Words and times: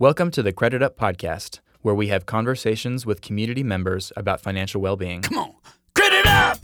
Welcome 0.00 0.32
to 0.32 0.42
the 0.42 0.52
Credit 0.52 0.82
Up 0.82 0.98
Podcast, 0.98 1.60
where 1.82 1.94
we 1.94 2.08
have 2.08 2.26
conversations 2.26 3.06
with 3.06 3.20
community 3.20 3.62
members 3.62 4.12
about 4.16 4.40
financial 4.40 4.80
well 4.80 4.96
being. 4.96 5.22
Come 5.22 5.38
on. 5.38 5.54
Credit 5.94 6.26
up! 6.26 6.60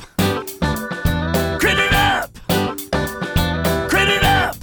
Credit 1.61 1.93
up! 1.93 2.35
Credit 3.89 4.25
up! 4.25 4.57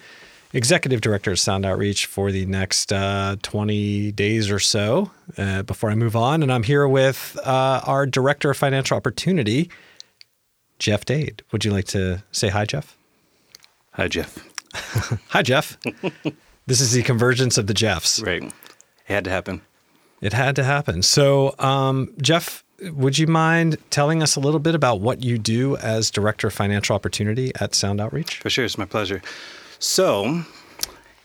Executive 0.53 1.01
Director 1.01 1.33
of 1.33 1.39
Sound 1.39 1.67
Outreach 1.67 2.07
for 2.07 2.33
the 2.33 2.47
next 2.47 2.93
uh, 2.93 3.37
20 3.43 4.13
days 4.13 4.51
or 4.51 4.59
so 4.59 5.11
uh, 5.37 5.63
before 5.63 5.91
I 5.91 5.95
move 5.95 6.17
on. 6.17 6.43
And 6.43 6.53
I'm 6.53 6.63
here 6.63 6.89
with 6.89 7.39
uh, 7.45 7.83
our 7.85 8.07
Director 8.07 8.51
of 8.51 8.57
Financial 8.57 8.97
Opportunity, 8.97 9.71
Jeff 10.79 11.05
Dade. 11.05 11.43
Would 11.53 11.65
you 11.65 11.71
like 11.71 11.87
to 11.89 12.23
say 12.33 12.49
hi, 12.49 12.65
Jeff? 12.65 12.97
Hi, 13.93 14.09
Jeff. 14.09 14.39
Hi, 15.31 15.43
Jeff. 15.43 15.77
this 16.67 16.81
is 16.81 16.93
the 16.93 17.03
convergence 17.03 17.59
of 17.59 17.67
the 17.67 17.75
Jeffs. 17.75 18.21
Right. 18.21 18.45
It 18.45 18.53
had 19.07 19.25
to 19.25 19.31
happen. 19.31 19.63
It 20.21 20.33
had 20.33 20.55
to 20.57 20.63
happen. 20.63 21.03
So, 21.03 21.55
um, 21.59 22.15
Jeff, 22.21 22.65
would 22.93 23.19
you 23.19 23.27
mind 23.27 23.79
telling 23.91 24.23
us 24.23 24.37
a 24.37 24.41
little 24.41 24.61
bit 24.61 24.75
about 24.75 25.01
what 25.01 25.25
you 25.25 25.37
do 25.39 25.77
as 25.79 26.11
Director 26.11 26.47
of 26.47 26.53
Financial 26.55 26.95
Opportunity 26.95 27.51
at 27.61 27.75
Sound 27.75 28.01
Outreach? 28.01 28.39
For 28.39 28.51
sure. 28.51 28.65
It's 28.65 28.79
my 28.79 28.85
pleasure. 28.85 29.21
So, 29.81 30.43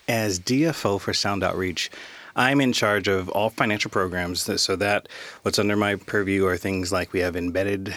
as 0.06 0.38
DFO 0.38 1.00
for 1.00 1.12
Sound 1.12 1.42
Outreach, 1.42 1.90
I'm 2.36 2.60
in 2.60 2.72
charge 2.72 3.08
of 3.08 3.28
all 3.30 3.50
financial 3.50 3.90
programs. 3.90 4.48
So, 4.62 4.76
that 4.76 5.08
what's 5.42 5.58
under 5.58 5.74
my 5.74 5.96
purview 5.96 6.46
are 6.46 6.56
things 6.56 6.92
like 6.92 7.12
we 7.12 7.18
have 7.20 7.34
embedded 7.34 7.96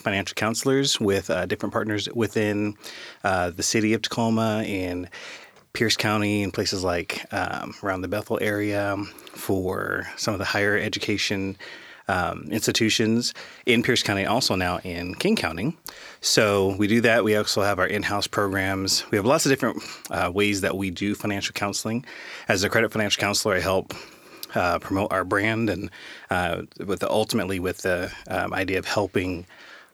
financial 0.00 0.34
counselors 0.34 0.98
with 0.98 1.28
uh, 1.28 1.44
different 1.44 1.74
partners 1.74 2.08
within 2.14 2.74
uh, 3.22 3.50
the 3.50 3.62
city 3.62 3.92
of 3.92 4.00
Tacoma 4.00 4.62
and 4.66 5.10
Pierce 5.74 5.96
County 5.96 6.42
and 6.42 6.54
places 6.54 6.82
like 6.82 7.26
um, 7.30 7.74
around 7.82 8.00
the 8.00 8.08
Bethel 8.08 8.38
area 8.40 8.96
for 9.32 10.08
some 10.16 10.32
of 10.32 10.38
the 10.38 10.46
higher 10.46 10.78
education 10.78 11.58
um, 12.08 12.48
institutions 12.50 13.34
in 13.66 13.82
Pierce 13.82 14.02
County, 14.02 14.26
also 14.26 14.54
now 14.54 14.78
in 14.78 15.14
King 15.14 15.36
County. 15.36 15.76
So 16.20 16.74
we 16.76 16.86
do 16.86 17.00
that. 17.02 17.24
We 17.24 17.36
also 17.36 17.62
have 17.62 17.78
our 17.78 17.86
in-house 17.86 18.26
programs. 18.26 19.08
We 19.10 19.16
have 19.16 19.26
lots 19.26 19.46
of 19.46 19.50
different 19.50 19.82
uh, 20.10 20.30
ways 20.34 20.62
that 20.62 20.76
we 20.76 20.90
do 20.90 21.14
financial 21.14 21.52
counseling. 21.52 22.04
As 22.48 22.64
a 22.64 22.68
credit 22.68 22.90
financial 22.92 23.20
counselor, 23.20 23.54
I 23.54 23.60
help 23.60 23.94
uh, 24.54 24.78
promote 24.78 25.12
our 25.12 25.24
brand 25.24 25.70
and 25.70 25.90
uh, 26.30 26.62
with 26.84 27.00
the, 27.00 27.10
ultimately 27.10 27.60
with 27.60 27.78
the 27.78 28.10
um, 28.28 28.52
idea 28.52 28.78
of 28.78 28.86
helping 28.86 29.46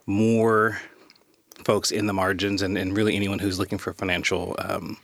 more 0.06 0.78
folks 1.64 1.90
in 1.90 2.06
the 2.06 2.12
margins 2.12 2.62
and, 2.62 2.76
and 2.76 2.96
really 2.96 3.16
anyone 3.16 3.38
who's 3.38 3.58
looking 3.58 3.78
for 3.78 3.92
financial 3.92 4.54
um, 4.58 4.96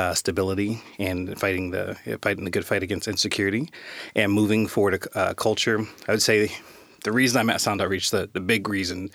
uh, 0.00 0.14
stability 0.14 0.82
and 0.98 1.38
fighting 1.38 1.70
the 1.70 1.96
fighting 2.22 2.44
the 2.44 2.50
good 2.50 2.64
fight 2.64 2.82
against 2.82 3.06
insecurity 3.08 3.70
and 4.14 4.32
moving 4.32 4.66
forward 4.66 4.94
a 4.94 5.18
uh, 5.18 5.34
culture. 5.34 5.78
I 6.08 6.12
would 6.12 6.22
say 6.22 6.50
the 7.04 7.12
reason 7.12 7.40
I'm 7.40 7.50
at 7.50 7.60
Sound 7.60 7.80
Outreach, 7.82 8.10
the, 8.10 8.28
the 8.32 8.40
big 8.40 8.68
reason 8.68 9.10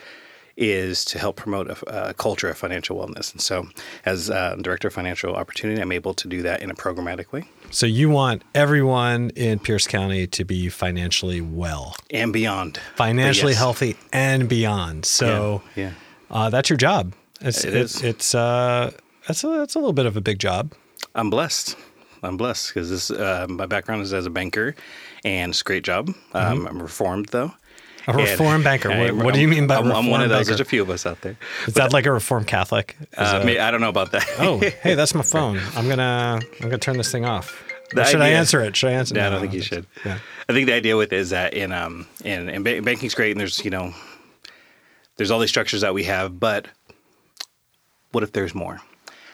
is 0.57 1.03
to 1.03 1.19
help 1.19 1.35
promote 1.35 1.67
a, 1.69 2.09
a 2.09 2.13
culture 2.13 2.49
of 2.49 2.57
financial 2.57 2.97
wellness. 2.97 3.31
And 3.33 3.41
so, 3.41 3.67
as 4.05 4.29
uh, 4.29 4.55
director 4.61 4.87
of 4.87 4.93
financial 4.93 5.35
opportunity, 5.35 5.81
I'm 5.81 5.91
able 5.91 6.13
to 6.13 6.27
do 6.27 6.41
that 6.43 6.61
in 6.61 6.69
a 6.71 6.75
programmatic 6.75 7.31
way. 7.33 7.43
So, 7.71 7.85
you 7.85 8.09
want 8.09 8.43
everyone 8.53 9.31
in 9.31 9.59
Pierce 9.59 9.87
County 9.87 10.27
to 10.27 10.45
be 10.45 10.69
financially 10.69 11.41
well 11.41 11.95
and 12.09 12.31
beyond, 12.31 12.79
financially 12.95 13.51
yes. 13.51 13.59
healthy 13.59 13.97
and 14.13 14.47
beyond. 14.47 15.05
So, 15.05 15.61
yeah, 15.75 15.83
yeah. 15.83 15.91
Uh, 16.31 16.49
that's 16.49 16.69
your 16.69 16.77
job. 16.77 17.13
It's, 17.41 17.65
It 17.65 17.73
it's, 17.73 18.01
it's, 18.01 18.33
uh, 18.33 18.91
it's, 19.27 19.43
a, 19.43 19.63
it's 19.63 19.75
a 19.75 19.79
little 19.79 19.93
bit 19.93 20.05
of 20.05 20.15
a 20.15 20.21
big 20.21 20.39
job. 20.39 20.73
I'm 21.15 21.29
blessed. 21.29 21.75
I'm 22.23 22.37
blessed 22.37 22.69
because 22.73 22.89
this 22.89 23.09
uh, 23.11 23.45
my 23.49 23.65
background 23.65 24.01
is 24.01 24.13
as 24.13 24.25
a 24.25 24.29
banker, 24.29 24.75
and 25.23 25.51
it's 25.51 25.61
a 25.61 25.63
great 25.63 25.83
job. 25.83 26.09
Um, 26.33 26.67
I'm 26.67 26.81
reformed 26.81 27.27
though. 27.29 27.53
A 28.07 28.13
reform 28.13 28.63
banker. 28.63 28.89
What, 28.95 28.97
I'm- 28.97 29.19
what 29.19 29.33
do 29.33 29.39
you 29.41 29.47
mean 29.47 29.65
by 29.67 29.77
I'm, 29.77 29.91
I'm 29.91 30.07
one 30.07 30.21
of 30.21 30.29
those. 30.29 30.39
banker? 30.39 30.49
There's 30.49 30.59
a 30.59 30.65
few 30.65 30.81
of 30.81 30.89
us 30.89 31.05
out 31.05 31.21
there. 31.21 31.37
Is 31.67 31.73
that 31.75 31.91
like 31.93 32.05
a 32.05 32.11
reform 32.11 32.43
Catholic? 32.45 32.95
Uh, 33.17 33.41
I 33.43 33.71
don't 33.71 33.81
know 33.81 33.89
about 33.89 34.11
that. 34.11 34.27
oh, 34.39 34.59
hey, 34.59 34.93
that's 34.95 35.15
my 35.15 35.21
phone. 35.35 35.59
I'm 35.75 35.87
gonna 35.87 36.39
I'm 36.59 36.69
gonna 36.69 36.77
turn 36.77 36.97
this 36.97 37.11
thing 37.11 37.25
off. 37.25 37.63
Should 37.93 38.21
I 38.21 38.29
answer 38.29 38.61
it? 38.61 38.75
Should 38.75 38.89
I 38.89 38.93
answer? 38.93 39.15
Yeah, 39.15 39.27
I 39.27 39.29
No, 39.29 39.31
don't 39.35 39.41
think 39.41 39.53
you 39.53 39.61
should. 39.61 39.85
Yeah. 40.05 40.17
I 40.49 40.53
think 40.53 40.65
the 40.67 40.73
idea 40.73 40.97
with 40.97 41.13
it 41.13 41.17
is 41.17 41.29
that 41.29 41.53
in 41.53 41.71
um 41.71 42.07
in, 42.23 42.49
in 42.49 42.63
ba- 42.63 42.81
banking's 42.81 43.13
great 43.15 43.31
and 43.31 43.39
there's 43.39 43.63
you 43.63 43.71
know 43.71 43.93
there's 45.17 45.31
all 45.31 45.39
these 45.39 45.49
structures 45.49 45.81
that 45.81 45.93
we 45.93 46.03
have, 46.03 46.39
but 46.39 46.67
what 48.11 48.23
if 48.23 48.31
there's 48.33 48.53
more? 48.55 48.81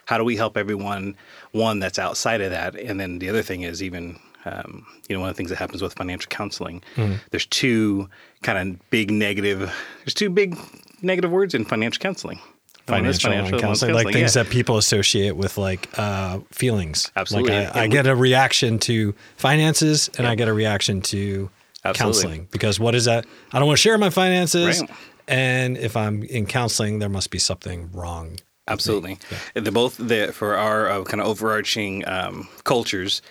How 0.06 0.18
do 0.18 0.24
we 0.24 0.36
help 0.36 0.58
everyone? 0.58 1.16
One 1.52 1.80
that's 1.80 2.00
outside 2.00 2.42
of 2.42 2.52
that, 2.52 2.76
and 2.76 3.00
then 3.00 3.20
the 3.20 3.30
other 3.30 3.42
thing 3.42 3.64
is 3.64 3.84
even 3.84 4.18
um, 4.46 4.86
you 5.08 5.16
know 5.16 5.20
one 5.20 5.30
of 5.30 5.36
the 5.36 5.38
things 5.38 5.50
that 5.50 5.58
happens 5.58 5.82
with 5.82 5.94
financial 5.94 6.30
counseling. 6.30 6.82
Mm-hmm. 6.96 7.16
There's 7.32 7.46
two 7.46 8.10
kind 8.42 8.58
of 8.58 8.90
big 8.90 9.12
negative. 9.12 9.60
There's 10.00 10.14
two 10.14 10.30
big 10.30 10.58
negative 11.02 11.32
words 11.32 11.54
in 11.54 11.66
financial 11.66 12.02
counseling. 12.02 12.40
Financial, 12.88 13.32
and 13.32 13.52
one's 13.52 13.62
counseling, 13.62 13.94
like 13.94 14.12
things 14.12 14.36
yeah. 14.36 14.44
that 14.44 14.52
people 14.52 14.78
associate 14.78 15.36
with 15.36 15.58
like 15.58 15.88
uh, 15.98 16.40
feelings. 16.52 17.12
Absolutely. 17.16 17.54
Like 17.54 17.76
I, 17.76 17.84
I 17.84 17.88
get 17.88 18.08
a 18.08 18.16
reaction 18.16 18.80
to 18.80 19.14
finances, 19.38 20.10
and 20.18 20.26
I 20.26 20.36
get 20.36 20.48
a 20.48 20.54
reaction 20.54 21.02
to 21.04 21.50
Absolutely. 21.86 22.22
counseling 22.22 22.48
because 22.52 22.80
what 22.80 22.96
is 22.96 23.06
that? 23.06 23.26
I 23.54 23.60
don't 23.60 23.68
want 23.68 23.78
to 23.78 23.82
share 23.82 23.98
my 23.98 24.10
finances, 24.10 24.82
Right. 24.82 24.90
and 25.28 25.78
if 25.78 25.96
I'm 25.96 26.24
in 26.24 26.48
counseling, 26.48 27.00
there 27.00 27.08
must 27.10 27.30
be 27.30 27.40
something 27.40 27.92
wrong. 27.94 28.38
Absolutely. 28.68 29.18
They're 29.54 29.72
both 29.72 29.98
the, 29.98 30.32
for 30.34 30.56
our 30.56 30.90
uh, 30.90 31.04
kind 31.04 31.20
of 31.22 31.28
overarching 31.28 32.08
um, 32.08 32.48
cultures 32.64 33.22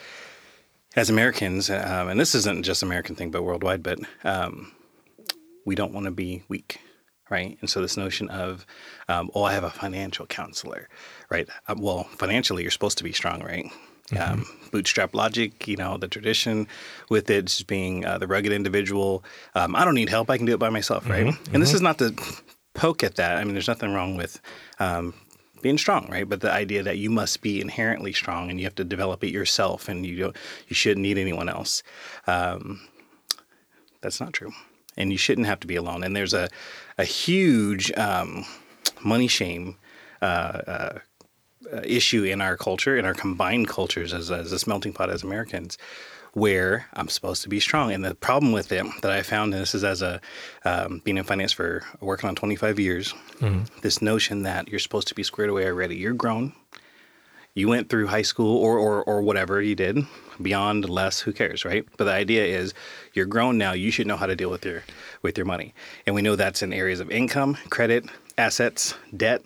as 0.96 1.08
Americans, 1.08 1.70
um, 1.70 2.08
and 2.08 2.18
this 2.18 2.34
isn't 2.34 2.64
just 2.64 2.82
an 2.82 2.88
American 2.88 3.14
thing, 3.14 3.30
but 3.30 3.42
worldwide. 3.42 3.82
But 3.82 4.00
um, 4.24 4.72
we 5.64 5.74
don't 5.74 5.92
want 5.92 6.06
to 6.06 6.10
be 6.10 6.42
weak, 6.48 6.80
right? 7.30 7.56
And 7.60 7.70
so 7.70 7.80
this 7.80 7.96
notion 7.96 8.28
of, 8.28 8.66
um, 9.08 9.30
oh, 9.34 9.44
I 9.44 9.52
have 9.52 9.64
a 9.64 9.70
financial 9.70 10.26
counselor, 10.26 10.88
right? 11.30 11.48
Um, 11.68 11.80
well, 11.80 12.04
financially, 12.04 12.62
you're 12.62 12.72
supposed 12.72 12.98
to 12.98 13.04
be 13.04 13.12
strong, 13.12 13.42
right? 13.42 13.66
Um, 14.18 14.44
bootstrap 14.72 15.14
logic, 15.14 15.68
you 15.68 15.76
know, 15.76 15.96
the 15.96 16.08
tradition 16.08 16.66
with 17.08 17.30
it 17.30 17.44
just 17.44 17.68
being 17.68 18.04
uh, 18.04 18.18
the 18.18 18.26
rugged 18.26 18.50
individual. 18.50 19.22
Um, 19.54 19.76
I 19.76 19.84
don't 19.84 19.94
need 19.94 20.08
help; 20.08 20.28
I 20.28 20.36
can 20.36 20.46
do 20.46 20.54
it 20.54 20.58
by 20.58 20.70
myself, 20.70 21.08
right? 21.08 21.26
And 21.52 21.62
this 21.62 21.72
is 21.72 21.80
not 21.80 21.98
to 21.98 22.12
poke 22.74 23.04
at 23.04 23.14
that. 23.16 23.36
I 23.36 23.44
mean, 23.44 23.52
there's 23.52 23.68
nothing 23.68 23.92
wrong 23.94 24.16
with 24.16 24.40
um, 24.80 25.14
being 25.62 25.78
strong, 25.78 26.08
right? 26.10 26.28
But 26.28 26.40
the 26.40 26.50
idea 26.52 26.82
that 26.82 26.98
you 26.98 27.10
must 27.10 27.42
be 27.42 27.60
inherently 27.60 28.12
strong 28.12 28.50
and 28.50 28.58
you 28.58 28.66
have 28.66 28.74
to 28.76 28.84
develop 28.84 29.22
it 29.22 29.30
yourself, 29.30 29.88
and 29.88 30.04
you 30.04 30.16
don't, 30.16 30.36
you 30.68 30.74
shouldn't 30.74 31.02
need 31.02 31.18
anyone 31.18 31.48
else. 31.48 31.82
Um, 32.26 32.80
that's 34.00 34.20
not 34.20 34.32
true, 34.32 34.52
and 34.96 35.12
you 35.12 35.18
shouldn't 35.18 35.46
have 35.46 35.60
to 35.60 35.66
be 35.66 35.76
alone. 35.76 36.02
And 36.02 36.16
there's 36.16 36.34
a 36.34 36.48
a 36.98 37.04
huge 37.04 37.92
um, 37.92 38.44
money 39.04 39.28
shame. 39.28 39.76
Uh, 40.22 40.62
uh, 40.66 40.98
issue 41.84 42.24
in 42.24 42.40
our 42.40 42.56
culture, 42.56 42.96
in 42.96 43.04
our 43.04 43.14
combined 43.14 43.68
cultures 43.68 44.12
as, 44.12 44.30
as 44.30 44.52
a 44.52 44.68
melting 44.68 44.92
pot 44.92 45.08
as 45.08 45.22
Americans, 45.22 45.78
where 46.32 46.86
I'm 46.94 47.08
supposed 47.08 47.42
to 47.42 47.48
be 47.48 47.60
strong. 47.60 47.92
And 47.92 48.04
the 48.04 48.14
problem 48.14 48.52
with 48.52 48.70
it 48.72 48.86
that 49.02 49.10
I 49.10 49.22
found, 49.22 49.52
and 49.52 49.62
this 49.62 49.74
is 49.74 49.84
as 49.84 50.02
a 50.02 50.20
um, 50.64 51.00
being 51.04 51.18
in 51.18 51.24
finance 51.24 51.52
for 51.52 51.82
working 52.00 52.28
on 52.28 52.34
25 52.36 52.78
years, 52.78 53.14
this 53.82 54.00
notion 54.00 54.42
that 54.44 54.68
you're 54.68 54.78
supposed 54.78 55.08
to 55.08 55.14
be 55.14 55.22
squared 55.22 55.50
away 55.50 55.66
already. 55.66 55.96
You're 55.96 56.14
grown. 56.14 56.52
You 57.52 57.66
went 57.68 57.88
through 57.88 58.06
high 58.06 58.22
school 58.22 58.56
or, 58.58 58.78
or 58.78 59.02
or 59.02 59.22
whatever 59.22 59.60
you 59.60 59.74
did, 59.74 59.98
beyond 60.40 60.88
less, 60.88 61.20
who 61.20 61.32
cares, 61.32 61.64
right? 61.64 61.84
But 61.96 62.04
the 62.04 62.12
idea 62.12 62.44
is 62.44 62.72
you're 63.12 63.26
grown 63.26 63.58
now. 63.58 63.72
You 63.72 63.90
should 63.90 64.06
know 64.06 64.16
how 64.16 64.26
to 64.26 64.36
deal 64.36 64.50
with 64.50 64.64
your 64.64 64.84
with 65.22 65.36
your 65.36 65.46
money, 65.46 65.74
and 66.06 66.14
we 66.14 66.22
know 66.22 66.36
that's 66.36 66.62
in 66.62 66.72
areas 66.72 67.00
of 67.00 67.10
income, 67.10 67.56
credit, 67.68 68.04
assets, 68.38 68.94
debt, 69.16 69.42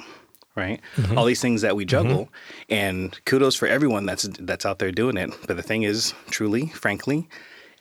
right? 0.56 0.80
All 1.16 1.24
these 1.24 1.40
things 1.40 1.62
that 1.62 1.76
we 1.76 1.84
juggle, 1.84 2.28
and 2.68 3.18
kudos 3.24 3.54
for 3.54 3.66
everyone 3.66 4.06
that's 4.06 4.28
that's 4.40 4.64
out 4.66 4.78
there 4.78 4.92
doing 4.92 5.16
it. 5.16 5.30
But 5.46 5.56
the 5.56 5.62
thing 5.62 5.82
is, 5.82 6.14
truly, 6.30 6.66
frankly, 6.68 7.28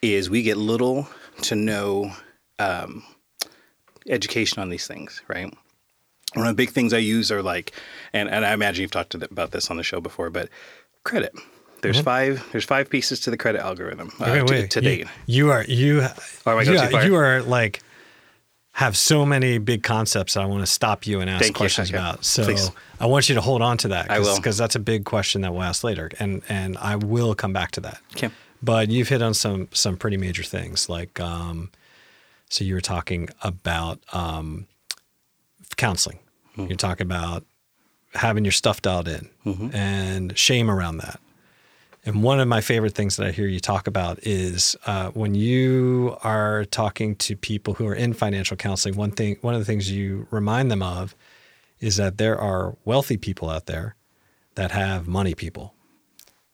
is 0.01 0.29
we 0.29 0.41
get 0.43 0.57
little 0.57 1.07
to 1.43 1.55
no 1.55 2.11
um, 2.59 3.03
education 4.07 4.61
on 4.61 4.69
these 4.69 4.87
things, 4.87 5.21
right? 5.27 5.53
One 6.33 6.47
of 6.47 6.55
the 6.55 6.61
big 6.61 6.71
things 6.71 6.93
I 6.93 6.97
use 6.97 7.31
are 7.31 7.43
like, 7.43 7.73
and, 8.11 8.27
and 8.27 8.43
I 8.43 8.53
imagine 8.53 8.81
you've 8.81 8.91
talked 8.91 9.11
to 9.11 9.23
about 9.23 9.51
this 9.51 9.69
on 9.69 9.77
the 9.77 9.83
show 9.83 10.01
before, 10.01 10.29
but 10.31 10.49
credit. 11.03 11.33
There's 11.83 11.99
five. 11.99 12.47
There's 12.53 12.63
five 12.63 12.89
pieces 12.89 13.19
to 13.21 13.29
the 13.29 13.35
credit 13.37 13.61
algorithm 13.61 14.09
uh, 14.19 14.29
Wait, 14.31 14.47
to, 14.47 14.53
wait, 14.53 14.71
to 14.71 14.79
you- 14.81 14.89
date. 15.03 15.07
You, 15.25 15.51
are 15.51 15.65
you. 15.65 15.99
Or 16.45 16.53
am 16.53 16.59
I 16.59 16.63
going 16.63 16.81
you, 16.81 16.89
far? 16.89 17.05
you 17.05 17.15
are 17.15 17.41
like 17.43 17.82
have 18.73 18.97
so 18.97 19.25
many 19.25 19.59
big 19.59 19.83
concepts. 19.83 20.35
I 20.35 20.45
want 20.45 20.61
to 20.61 20.71
stop 20.71 21.05
you 21.05 21.21
and 21.21 21.29
ask 21.29 21.43
Thank 21.43 21.55
questions 21.55 21.89
Okay. 21.89 21.97
about. 21.97 22.25
So 22.25 22.43
Please. 22.43 22.71
I 22.99 23.05
want 23.05 23.29
you 23.29 23.35
to 23.35 23.41
hold 23.41 23.61
on 23.61 23.77
to 23.79 23.87
that. 23.89 24.07
Because 24.07 24.57
that's 24.57 24.75
a 24.75 24.79
big 24.79 25.05
question 25.05 25.41
that 25.41 25.53
we'll 25.53 25.61
ask 25.63 25.83
later, 25.83 26.09
and 26.19 26.41
and 26.49 26.77
I 26.79 26.95
will 26.95 27.35
come 27.35 27.53
back 27.53 27.71
to 27.71 27.81
that. 27.81 28.01
Okay. 28.15 28.29
But 28.61 28.89
you've 28.89 29.09
hit 29.09 29.21
on 29.21 29.33
some 29.35 29.67
some 29.73 29.95
pretty 29.97 30.17
major 30.17 30.43
things 30.43 30.89
like 30.89 31.19
um, 31.19 31.69
So 32.49 32.63
you 32.63 32.73
were 32.75 32.81
talking 32.81 33.29
about 33.43 33.99
um, 34.11 34.67
counseling. 35.77 36.19
You're 36.55 36.75
talking 36.77 37.05
about 37.07 37.43
having 38.13 38.45
your 38.45 38.51
stuff 38.51 38.81
dialed 38.81 39.07
in 39.07 39.29
and 39.73 40.37
shame 40.37 40.69
around 40.69 40.97
that. 40.97 41.19
And 42.05 42.21
one 42.21 42.39
of 42.39 42.47
my 42.47 42.59
favorite 42.59 42.95
things 42.95 43.15
that 43.15 43.27
I 43.27 43.31
hear 43.31 43.47
you 43.47 43.61
talk 43.61 43.87
about 43.87 44.19
is 44.23 44.75
uh, 44.85 45.09
when 45.11 45.35
you 45.35 46.17
are 46.23 46.65
talking 46.65 47.15
to 47.17 47.35
people 47.37 47.75
who 47.75 47.87
are 47.87 47.95
in 47.95 48.13
financial 48.13 48.57
counseling. 48.57 48.97
One 48.97 49.11
thing, 49.11 49.37
one 49.41 49.53
of 49.53 49.61
the 49.61 49.65
things 49.65 49.89
you 49.89 50.27
remind 50.29 50.69
them 50.69 50.83
of 50.83 51.15
is 51.79 51.95
that 51.97 52.17
there 52.17 52.37
are 52.37 52.75
wealthy 52.83 53.17
people 53.17 53.49
out 53.49 53.67
there 53.67 53.95
that 54.55 54.71
have 54.71 55.07
money 55.07 55.33
people. 55.33 55.73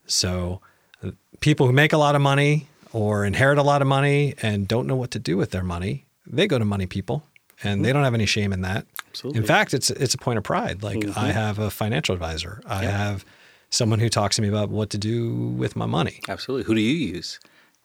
So 0.06 0.60
uh, 1.04 1.10
people 1.40 1.66
who 1.66 1.72
make 1.72 1.92
a 1.92 1.98
lot 1.98 2.14
of 2.14 2.20
money 2.20 2.68
or 2.92 3.24
inherit 3.24 3.58
a 3.58 3.62
lot 3.62 3.82
of 3.82 3.88
money 3.88 4.34
and 4.42 4.68
don't 4.68 4.86
know 4.86 4.96
what 4.96 5.10
to 5.12 5.18
do 5.18 5.36
with 5.36 5.50
their 5.50 5.64
money, 5.64 6.06
they 6.26 6.46
go 6.46 6.58
to 6.58 6.64
money 6.64 6.86
people 6.86 7.24
and 7.62 7.84
they 7.84 7.92
don't 7.92 8.04
have 8.04 8.14
any 8.14 8.26
shame 8.26 8.52
in 8.52 8.62
that. 8.62 8.86
Absolutely. 9.10 9.40
In 9.40 9.46
fact, 9.46 9.74
it's 9.74 9.90
it's 9.90 10.14
a 10.14 10.18
point 10.18 10.38
of 10.38 10.44
pride. 10.44 10.82
Like 10.82 11.04
I 11.16 11.32
have 11.32 11.58
a 11.58 11.70
financial 11.70 12.14
advisor. 12.14 12.62
I 12.66 12.84
have 12.84 13.24
someone 13.70 13.98
who 14.00 14.08
talks 14.08 14.36
to 14.36 14.42
me 14.42 14.48
about 14.48 14.68
what 14.70 14.90
to 14.90 14.98
do 14.98 15.34
with 15.56 15.76
my 15.76 15.86
money. 15.86 16.20
Absolutely. 16.28 16.64
Who 16.64 16.74
do 16.74 16.80
you 16.80 17.14
use? 17.14 17.38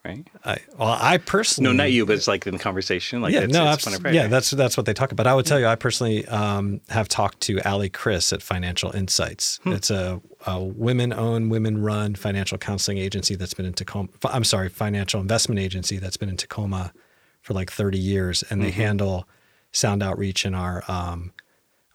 Right. 0.03 0.27
I, 0.43 0.57
well, 0.77 0.95
I 1.01 1.17
personally 1.17 1.71
No, 1.71 1.75
not 1.83 1.91
you, 1.91 2.05
but 2.05 2.13
it's 2.15 2.27
like 2.27 2.45
in 2.45 2.53
the 2.53 2.59
conversation. 2.59 3.21
Like 3.23 3.33
yeah, 3.33 3.39
it's, 3.41 3.53
no, 3.53 3.71
it's 3.71 3.87
abs- 3.87 4.13
yeah, 4.13 4.27
that's 4.27 4.51
that's 4.51 4.77
what 4.77 4.85
they 4.85 4.93
talk 4.93 5.11
about. 5.11 5.25
I 5.25 5.33
would 5.33 5.47
tell 5.47 5.59
you, 5.59 5.65
I 5.65 5.73
personally 5.75 6.27
um, 6.27 6.79
have 6.89 7.07
talked 7.07 7.39
to 7.41 7.59
Ali 7.67 7.89
Chris 7.89 8.31
at 8.31 8.43
Financial 8.43 8.95
Insights. 8.95 9.59
Hmm. 9.63 9.71
It's 9.71 9.89
a, 9.89 10.21
a 10.45 10.63
women-owned, 10.63 11.49
women-run 11.49 12.13
financial 12.13 12.59
counseling 12.59 12.99
agency 12.99 13.33
that's 13.33 13.55
been 13.55 13.65
in 13.65 13.73
Tacoma. 13.73 14.09
I'm 14.25 14.43
sorry, 14.43 14.69
financial 14.69 15.19
investment 15.21 15.57
agency 15.59 15.97
that's 15.97 16.17
been 16.17 16.29
in 16.29 16.37
Tacoma 16.37 16.93
for 17.41 17.55
like 17.55 17.71
30 17.71 17.97
years, 17.97 18.43
and 18.43 18.61
Mm-hmm. 18.61 18.65
they 18.67 18.71
handle 18.71 19.27
sound 19.71 20.03
outreach 20.03 20.45
in 20.45 20.53
our 20.53 20.83
um, 20.87 21.31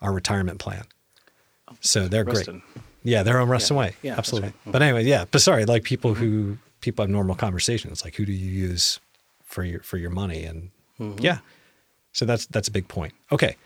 our 0.01 0.13
retirement 0.13 0.59
plan. 0.59 0.83
So 1.81 2.09
they're 2.09 2.25
Ruston. 2.25 2.63
great. 2.75 2.85
Yeah, 3.03 3.23
they're 3.23 3.41
on 3.41 3.49
Ruston 3.49 3.77
Way. 3.77 3.95
Yeah, 4.03 4.17
absolutely. 4.19 4.49
right. 4.51 4.61
Mm-hmm. 4.61 4.71
But 4.73 4.83
anyway, 4.83 5.05
yeah. 5.05 5.25
But 5.31 5.41
sorry, 5.41 5.65
like 5.65 5.85
people 5.85 6.15
who 6.15 6.59
people 6.81 7.03
have 7.03 7.11
normal 7.11 7.35
conversations. 7.35 8.05
Like, 8.05 8.15
who 8.17 8.25
do 8.27 8.33
you 8.33 8.51
use 8.69 9.01
for 9.45 9.65
your 9.65 9.81
for 9.81 9.97
your 9.99 10.11
money? 10.11 10.45
And 10.45 10.71
Mm-hmm. 11.01 11.21
yeah, 11.25 11.39
so 12.13 12.27
that's 12.27 12.45
that's 12.47 12.69
a 12.69 12.71
big 12.71 12.87
point. 12.89 13.15
Okay, 13.33 13.57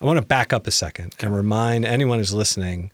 I 0.00 0.04
want 0.06 0.18
to 0.18 0.24
back 0.24 0.52
up 0.54 0.66
a 0.66 0.70
second 0.70 1.14
and 1.20 1.34
remind 1.36 1.84
anyone 1.84 2.16
who's 2.18 2.32
listening 2.32 2.90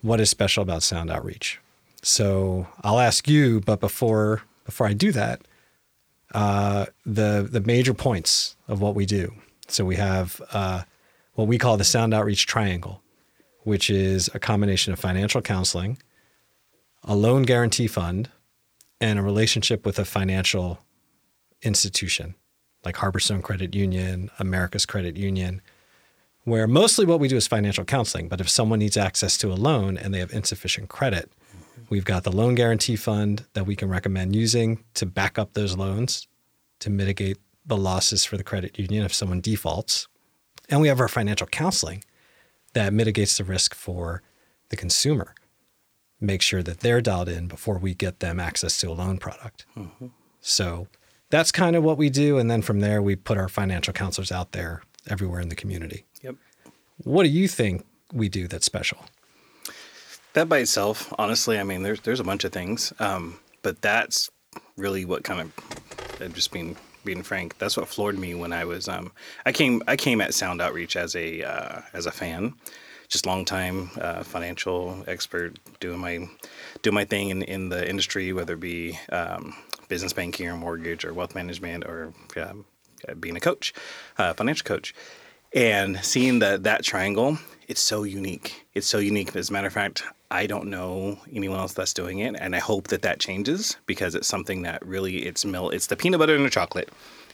what 0.00 0.18
is 0.18 0.30
special 0.30 0.62
about 0.62 0.82
Sound 0.82 1.10
Outreach. 1.10 1.60
So 2.02 2.66
I'll 2.82 2.98
ask 2.98 3.28
you, 3.28 3.60
but 3.60 3.80
before 3.80 4.42
before 4.64 4.86
I 4.86 4.94
do 4.94 5.12
that, 5.12 5.42
uh, 6.34 6.86
the 7.04 7.46
the 7.50 7.60
major 7.60 7.92
points 7.92 8.56
of 8.66 8.80
what 8.80 8.94
we 8.94 9.04
do. 9.04 9.34
So 9.68 9.84
we 9.84 9.96
have 9.96 10.40
uh, 10.52 10.84
what 11.34 11.48
we 11.48 11.58
call 11.58 11.76
the 11.76 11.84
Sound 11.84 12.14
Outreach 12.14 12.46
Triangle, 12.46 12.99
which 13.62 13.90
is 13.90 14.30
a 14.34 14.38
combination 14.38 14.92
of 14.92 14.98
financial 14.98 15.42
counseling, 15.42 15.98
a 17.04 17.14
loan 17.14 17.42
guarantee 17.42 17.86
fund, 17.86 18.30
and 19.00 19.18
a 19.18 19.22
relationship 19.22 19.86
with 19.86 19.98
a 19.98 20.04
financial 20.04 20.78
institution 21.62 22.34
like 22.84 22.96
Harborstone 22.96 23.42
Credit 23.42 23.74
Union, 23.74 24.30
America's 24.38 24.86
Credit 24.86 25.16
Union, 25.16 25.60
where 26.44 26.66
mostly 26.66 27.04
what 27.04 27.20
we 27.20 27.28
do 27.28 27.36
is 27.36 27.46
financial 27.46 27.84
counseling. 27.84 28.28
But 28.28 28.40
if 28.40 28.48
someone 28.48 28.78
needs 28.78 28.96
access 28.96 29.36
to 29.38 29.52
a 29.52 29.54
loan 29.54 29.98
and 29.98 30.14
they 30.14 30.18
have 30.18 30.32
insufficient 30.32 30.88
credit, 30.88 31.30
we've 31.90 32.04
got 32.04 32.24
the 32.24 32.32
loan 32.32 32.54
guarantee 32.54 32.96
fund 32.96 33.44
that 33.52 33.66
we 33.66 33.76
can 33.76 33.88
recommend 33.88 34.34
using 34.34 34.82
to 34.94 35.06
back 35.06 35.38
up 35.38 35.52
those 35.52 35.76
loans 35.76 36.26
to 36.80 36.90
mitigate 36.90 37.36
the 37.66 37.76
losses 37.76 38.24
for 38.24 38.36
the 38.36 38.44
credit 38.44 38.78
union 38.78 39.04
if 39.04 39.12
someone 39.12 39.40
defaults. 39.40 40.08
And 40.68 40.80
we 40.80 40.88
have 40.88 41.00
our 41.00 41.08
financial 41.08 41.46
counseling 41.46 42.02
that 42.72 42.92
mitigates 42.92 43.36
the 43.38 43.44
risk 43.44 43.74
for 43.74 44.22
the 44.68 44.76
consumer. 44.76 45.34
Make 46.20 46.42
sure 46.42 46.62
that 46.62 46.80
they're 46.80 47.00
dialed 47.00 47.28
in 47.28 47.48
before 47.48 47.78
we 47.78 47.94
get 47.94 48.20
them 48.20 48.38
access 48.38 48.78
to 48.80 48.90
a 48.90 48.92
loan 48.92 49.18
product. 49.18 49.66
So 50.40 50.86
that's 51.30 51.50
kind 51.50 51.76
of 51.76 51.82
what 51.82 51.96
we 51.96 52.10
do. 52.10 52.38
And 52.38 52.50
then 52.50 52.62
from 52.62 52.80
there, 52.80 53.00
we 53.00 53.16
put 53.16 53.38
our 53.38 53.48
financial 53.48 53.92
counselors 53.92 54.30
out 54.30 54.52
there 54.52 54.82
everywhere 55.08 55.40
in 55.40 55.48
the 55.48 55.56
community. 55.56 56.04
Yep. 56.22 56.36
What 57.04 57.22
do 57.22 57.30
you 57.30 57.48
think 57.48 57.86
we 58.12 58.28
do 58.28 58.46
that's 58.48 58.66
special? 58.66 58.98
That 60.34 60.48
by 60.48 60.58
itself, 60.58 61.12
honestly, 61.18 61.58
I 61.58 61.64
mean, 61.64 61.82
there's 61.82 62.00
there's 62.00 62.20
a 62.20 62.24
bunch 62.24 62.44
of 62.44 62.52
things, 62.52 62.92
um, 62.98 63.40
but 63.62 63.80
that's 63.82 64.30
really 64.76 65.04
what 65.04 65.24
kind 65.24 65.40
of, 65.40 66.20
uh, 66.20 66.28
just 66.28 66.52
being 66.52 66.76
being 67.04 67.22
frank, 67.22 67.58
that's 67.58 67.76
what 67.76 67.88
floored 67.88 68.18
me 68.18 68.34
when 68.34 68.52
I 68.52 68.64
was. 68.64 68.88
Um, 68.88 69.12
I 69.46 69.52
came 69.52 69.82
I 69.86 69.96
came 69.96 70.20
at 70.20 70.34
Sound 70.34 70.60
Outreach 70.60 70.96
as 70.96 71.14
a 71.16 71.42
uh, 71.42 71.80
as 71.92 72.06
a 72.06 72.10
fan, 72.10 72.54
just 73.08 73.26
long 73.26 73.44
time 73.44 73.90
uh, 74.00 74.22
financial 74.22 75.04
expert 75.06 75.58
doing 75.80 75.98
my 75.98 76.28
doing 76.82 76.94
my 76.94 77.04
thing 77.04 77.30
in 77.30 77.42
in 77.42 77.68
the 77.68 77.88
industry, 77.88 78.32
whether 78.32 78.54
it 78.54 78.60
be 78.60 78.98
um, 79.10 79.54
business 79.88 80.12
banking 80.12 80.48
or 80.48 80.56
mortgage 80.56 81.04
or 81.04 81.12
wealth 81.12 81.34
management 81.34 81.84
or 81.84 82.12
um, 82.36 82.64
uh, 83.08 83.14
being 83.14 83.36
a 83.36 83.40
coach, 83.40 83.72
uh, 84.18 84.32
financial 84.34 84.64
coach. 84.64 84.94
And 85.52 85.98
seeing 86.04 86.38
that 86.38 86.62
that 86.62 86.84
triangle 86.84 87.38
it's 87.70 87.80
so 87.80 88.02
unique. 88.02 88.66
It's 88.74 88.88
so 88.88 88.98
unique. 88.98 89.36
As 89.36 89.48
a 89.48 89.52
matter 89.52 89.68
of 89.68 89.72
fact 89.72 90.02
i 90.30 90.46
don't 90.46 90.66
know 90.66 91.18
anyone 91.34 91.58
else 91.58 91.72
that's 91.72 91.92
doing 91.92 92.20
it 92.20 92.34
and 92.38 92.54
i 92.54 92.58
hope 92.58 92.88
that 92.88 93.02
that 93.02 93.18
changes 93.18 93.76
because 93.86 94.14
it's 94.14 94.28
something 94.28 94.62
that 94.62 94.84
really 94.86 95.26
it's 95.26 95.44
mill 95.44 95.70
it's 95.70 95.86
the 95.86 95.96
peanut 95.96 96.18
butter 96.18 96.34
and 96.34 96.44
the 96.44 96.50
chocolate. 96.50 96.88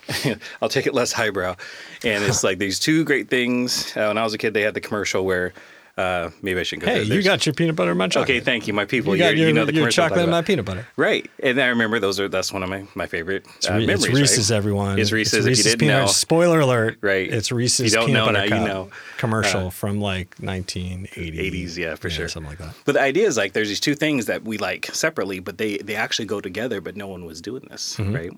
I'll 0.63 0.69
take 0.69 0.87
it 0.87 0.95
less 0.95 1.13
highbrow. 1.13 1.57
And 2.05 2.23
it's 2.23 2.45
like 2.45 2.59
these 2.59 2.79
two 2.79 3.05
great 3.05 3.29
things. 3.29 3.93
Uh, 3.97 4.07
when 4.07 4.19
i 4.19 4.23
was 4.23 4.35
a 4.35 4.39
kid 4.39 4.55
they 4.55 4.63
had 4.63 4.75
the 4.75 4.81
commercial 4.81 5.25
where 5.25 5.53
uh, 5.97 6.31
maybe 6.43 6.61
i 6.61 6.63
shouldn't 6.63 6.85
go 6.85 6.93
Hey, 6.93 7.05
there. 7.05 7.17
you 7.17 7.23
got 7.23 7.47
your 7.47 7.55
peanut 7.55 7.75
butter 7.75 7.93
and 7.93 7.99
my 7.99 8.09
chocolate. 8.09 8.29
okay 8.37 8.41
thank 8.41 8.67
you 8.67 8.75
my 8.75 8.85
people 8.85 9.15
You 9.17 9.23
got 9.23 9.37
your, 9.37 9.49
you 9.49 9.55
know 9.55 9.65
the 9.65 9.73
your 9.75 9.89
chocolate 9.89 10.21
and 10.23 10.31
my 10.31 10.43
peanut 10.43 10.65
butter. 10.67 10.87
Right, 10.97 11.31
and 11.43 11.59
I 11.61 11.67
remember 11.69 11.99
those 12.01 12.21
are 12.21 12.29
that's 12.29 12.53
one 12.53 12.63
of 12.63 12.69
my, 12.69 12.85
my 12.95 13.07
favorite 13.07 13.47
uh, 13.69 13.75
Re- 13.75 13.87
memories. 13.87 14.05
it's 14.05 14.15
Reese's, 14.15 14.51
right? 14.51 14.57
everyone. 14.59 14.99
It's 14.99 15.11
Reese's. 15.13 15.41
if 15.41 15.47
Reese's 15.47 15.65
you 15.65 15.71
didn't 15.73 15.81
peanut. 15.81 16.03
know, 16.03 16.07
Spoiler 16.09 16.61
alert. 16.61 16.99
Right. 17.01 17.33
It's 17.33 17.51
Reese's 17.51 17.95
peanut 17.97 18.11
know, 18.13 18.27
butter 18.27 18.39
now 18.39 18.45
you 18.45 18.51
cup 18.51 18.67
know. 18.69 18.91
commercial 19.17 19.67
Uh, 19.69 19.71
from 19.71 20.01
like 20.01 20.35
1980. 20.41 21.51
80s, 21.67 21.77
yeah, 21.79 21.95
for 21.95 22.11
sure. 22.11 22.29
something 22.29 22.51
like 22.51 22.59
that. 22.59 22.75
But 22.85 22.93
the 22.93 23.01
idea 23.01 23.27
is 23.27 23.37
like 23.37 23.53
there's 23.55 23.69
these 23.69 23.81
two 23.81 23.95
things 23.95 24.27
that 24.27 24.45
we 24.45 24.59
like 24.59 24.87
separately, 24.93 25.41
but 25.41 25.57
they 25.59 25.79
they 25.79 25.95
actually 25.95 26.27
go 26.27 26.41
together. 26.41 26.81
But 26.83 26.97
no 26.97 27.07
one 27.09 27.25
was 27.25 27.41
doing 27.41 27.67
this, 27.71 27.97
Mm-hmm. 27.97 28.15
right? 28.15 28.31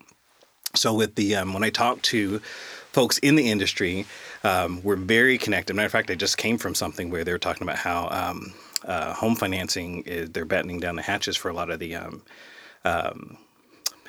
So 0.74 0.92
with 0.94 1.14
the 1.16 1.34
um, 1.36 1.54
when 1.54 1.64
I 1.64 1.70
talk 1.70 2.02
to 2.02 2.40
folks 2.92 3.18
in 3.18 3.34
the 3.36 3.50
industry, 3.50 4.06
um, 4.44 4.82
we're 4.82 4.96
very 4.96 5.38
connected. 5.38 5.74
Matter 5.74 5.86
of 5.86 5.92
fact, 5.92 6.10
I 6.10 6.14
just 6.14 6.36
came 6.36 6.58
from 6.58 6.74
something 6.74 7.10
where 7.10 7.24
they 7.24 7.32
were 7.32 7.38
talking 7.38 7.62
about 7.62 7.76
how 7.76 8.08
um, 8.10 8.52
uh, 8.84 9.12
home 9.14 9.34
financing 9.36 10.02
is 10.02 10.30
they're 10.30 10.44
battening 10.44 10.80
down 10.80 10.96
the 10.96 11.02
hatches 11.02 11.36
for 11.36 11.48
a 11.48 11.54
lot 11.54 11.70
of 11.70 11.78
the. 11.80 11.94
Um, 11.96 12.22
um, 12.84 13.36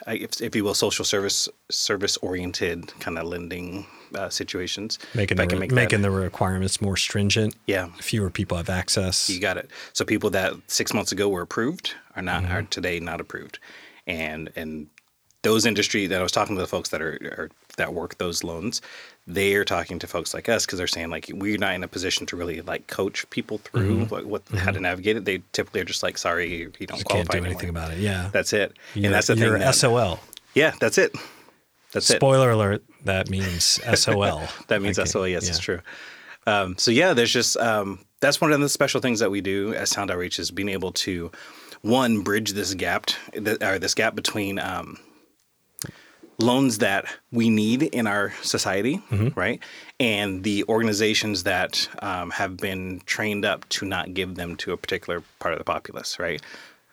if, 0.08 0.42
if 0.42 0.56
you 0.56 0.64
will, 0.64 0.74
social 0.74 1.04
service 1.04 1.50
service 1.70 2.16
oriented 2.18 2.88
kind 3.00 3.18
of 3.20 3.28
lending 3.28 3.86
uh, 4.16 4.30
situations. 4.30 4.98
Making 5.14 5.38
the, 5.38 5.56
make 5.58 5.90
that- 5.90 6.02
the 6.02 6.10
requirements 6.10 6.82
more 6.82 6.96
stringent. 6.96 7.56
Yeah. 7.68 7.90
Fewer 8.00 8.30
people 8.30 8.58
have 8.58 8.70
access. 8.70 9.30
You 9.30 9.40
got 9.40 9.58
it. 9.58 9.70
So 9.94 10.06
people 10.06 10.30
that 10.32 10.54
six 10.68 10.94
months 10.94 11.12
ago 11.12 11.28
were 11.30 11.42
approved 11.42 11.96
are 12.16 12.22
not 12.22 12.44
Mm-hmm. 12.44 12.54
are 12.54 12.64
today 12.64 13.00
not 13.00 13.20
approved, 13.20 13.60
and 14.08 14.50
and 14.56 14.88
those 15.42 15.66
industry 15.66 16.08
that 16.08 16.20
I 16.20 16.24
was 16.24 16.32
talking 16.32 16.56
to 16.56 16.62
the 16.62 16.68
folks 16.68 16.90
that 16.90 17.02
are, 17.02 17.14
are 17.38 17.50
that 17.78 17.94
work 17.94 18.18
those 18.18 18.44
loans, 18.44 18.82
they 19.32 19.54
are 19.54 19.64
talking 19.64 20.00
to 20.00 20.08
folks 20.08 20.34
like 20.34 20.50
us 20.50 20.66
because 20.66 20.78
they're 20.80 20.88
saying 20.88 21.10
like 21.12 21.30
we're 21.34 21.58
not 21.58 21.76
in 21.76 21.84
a 21.84 21.88
position 21.88 22.26
to 22.26 22.36
really 22.36 22.62
like 22.62 22.88
coach 22.88 23.30
people 23.30 23.60
through 23.60 24.00
Mm-hmm. 24.00 24.04
what, 24.14 24.26
what 24.26 24.60
how 24.60 24.72
to 24.72 24.80
navigate 24.80 25.16
it. 25.18 25.26
They 25.26 25.42
typically 25.54 25.82
are 25.82 25.86
just 25.86 26.02
like 26.04 26.18
sorry 26.18 26.54
you 26.54 26.66
don't 26.72 26.90
Just 26.90 27.06
qualify 27.06 27.14
can't 27.14 27.32
do 27.32 27.38
anymore. 27.38 27.48
anything 27.52 27.70
about 27.70 27.92
it. 27.92 28.00
Yeah. 28.00 28.30
That's 28.34 28.52
it. 28.54 28.76
You're, 28.96 29.06
and 29.06 29.14
that's 29.14 29.28
the 29.28 29.36
thing. 29.36 29.72
SOL. 29.72 30.20
yeah, 30.56 30.74
that's 30.80 30.98
it. 30.98 31.14
That's 31.94 32.10
it. 32.10 32.16
Spoiler 32.18 32.52
alert. 32.52 32.84
That 33.06 33.30
means 33.30 33.80
SOL. 33.96 34.44
That 34.68 34.82
means 34.82 35.00
Okay, 35.00 35.08
SOL. 35.10 35.28
Yes, 35.28 35.48
it's 35.48 35.60
true. 35.60 35.80
Um, 36.48 36.76
so 36.78 36.90
yeah, 36.92 37.14
there's 37.14 37.32
just 37.32 37.56
um, 37.58 38.00
that's 38.22 38.42
one 38.42 38.52
of 38.52 38.60
the 38.60 38.70
special 38.70 39.00
things 39.02 39.20
that 39.20 39.30
we 39.32 39.42
do 39.42 39.74
as 39.76 39.90
Sound 39.92 40.10
Outreach 40.12 40.40
is 40.40 40.50
being 40.52 40.70
able 40.70 40.92
to 40.94 41.32
one 41.82 42.22
bridge 42.22 42.54
this 42.54 42.74
gap, 42.74 43.08
or 43.62 43.80
this 43.80 43.94
gap 43.94 44.16
between 44.16 44.60
um, 44.60 44.98
loans 46.40 46.78
that 46.80 47.06
we 47.32 47.50
need 47.50 47.84
in 47.84 48.08
our 48.08 48.34
society, 48.42 48.98
Mm-hmm. 49.12 49.40
right, 49.40 49.62
and 50.00 50.44
the 50.44 50.64
organizations 50.70 51.44
that 51.44 51.90
um, 52.02 52.32
have 52.32 52.58
been 52.58 53.02
trained 53.06 53.46
up 53.46 53.68
to 53.70 53.86
not 53.86 54.14
give 54.14 54.36
them 54.36 54.56
to 54.58 54.72
a 54.72 54.78
particular 54.78 55.22
part 55.40 55.54
of 55.54 55.58
the 55.58 55.66
populace, 55.66 56.18
right. 56.20 56.42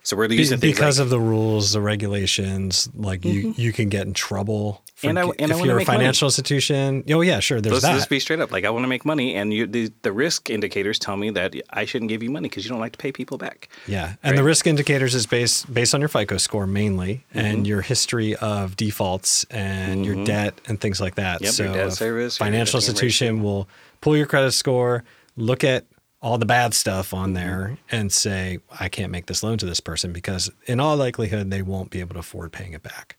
So 0.06 0.16
we're 0.16 0.28
Be- 0.28 0.36
using 0.36 0.60
things 0.60 0.72
because 0.72 0.98
like, 1.00 1.04
of 1.06 1.10
the 1.10 1.18
rules, 1.18 1.72
the 1.72 1.80
regulations, 1.80 2.88
like 2.94 3.24
you, 3.24 3.52
you 3.56 3.72
can 3.72 3.88
get 3.88 4.06
in 4.06 4.12
trouble. 4.12 4.84
For, 4.94 5.08
And 5.08 5.18
I- 5.18 5.22
and 5.22 5.32
if 5.50 5.50
wanna 5.50 5.64
you're 5.64 5.74
a 5.74 5.78
make 5.78 5.88
money. 5.88 5.98
financial 5.98 6.26
institution, 6.28 7.02
oh 7.10 7.22
yeah, 7.22 7.40
sure. 7.40 7.60
There's 7.60 7.72
let's 7.72 7.84
that. 7.86 7.94
just 7.96 8.08
be 8.08 8.20
straight 8.20 8.38
up. 8.38 8.52
Like 8.52 8.64
I 8.64 8.70
want 8.70 8.84
to 8.84 8.88
make 8.88 9.04
money, 9.04 9.34
and 9.34 9.52
you, 9.52 9.66
the 9.66 9.90
the 10.02 10.12
risk 10.12 10.48
indicators 10.48 11.00
tell 11.00 11.16
me 11.16 11.30
that 11.30 11.54
I 11.70 11.86
shouldn't 11.86 12.08
give 12.08 12.22
you 12.22 12.30
money 12.30 12.48
because 12.48 12.64
you 12.64 12.70
don't 12.70 12.78
like 12.78 12.92
to 12.92 12.98
pay 12.98 13.10
people 13.10 13.36
back. 13.36 13.68
Yeah, 13.88 14.14
and 14.22 14.38
the 14.38 14.44
risk 14.44 14.68
indicators 14.68 15.12
is 15.14 15.26
based 15.26 15.74
based 15.74 15.92
on 15.92 16.00
your 16.00 16.08
FICO 16.08 16.36
score 16.38 16.68
mainly, 16.68 17.24
Mm-hmm. 17.34 17.38
and 17.46 17.66
your 17.66 17.82
history 17.82 18.36
of 18.36 18.76
defaults 18.76 19.44
and 19.50 20.06
your 20.06 20.24
debt 20.24 20.54
and 20.68 20.80
things 20.80 21.00
like 21.00 21.16
that. 21.16 21.42
Yep, 21.42 21.50
so, 21.52 21.64
your 21.64 21.74
debt 21.74 21.92
service, 21.92 22.36
financial 22.38 22.78
debt-to-income 22.80 23.04
institution 23.06 23.42
will 23.42 23.68
pull 24.00 24.16
your 24.16 24.26
credit 24.26 24.52
score, 24.52 25.02
look 25.36 25.64
at 25.64 25.84
all 26.22 26.38
the 26.38 26.46
bad 26.46 26.74
stuff 26.74 27.12
on 27.14 27.28
Mm-hmm. 27.28 27.34
there, 27.34 27.78
and 27.90 28.10
say, 28.12 28.58
"I 28.80 28.88
can't 28.88 29.12
make 29.12 29.26
this 29.26 29.42
loan 29.42 29.58
to 29.58 29.66
this 29.66 29.80
person 29.80 30.12
because, 30.12 30.50
in 30.66 30.80
all 30.80 30.96
likelihood, 30.96 31.50
they 31.50 31.62
won't 31.62 31.90
be 31.90 32.00
able 32.00 32.14
to 32.14 32.20
afford 32.20 32.52
paying 32.52 32.72
it 32.72 32.82
back." 32.82 33.16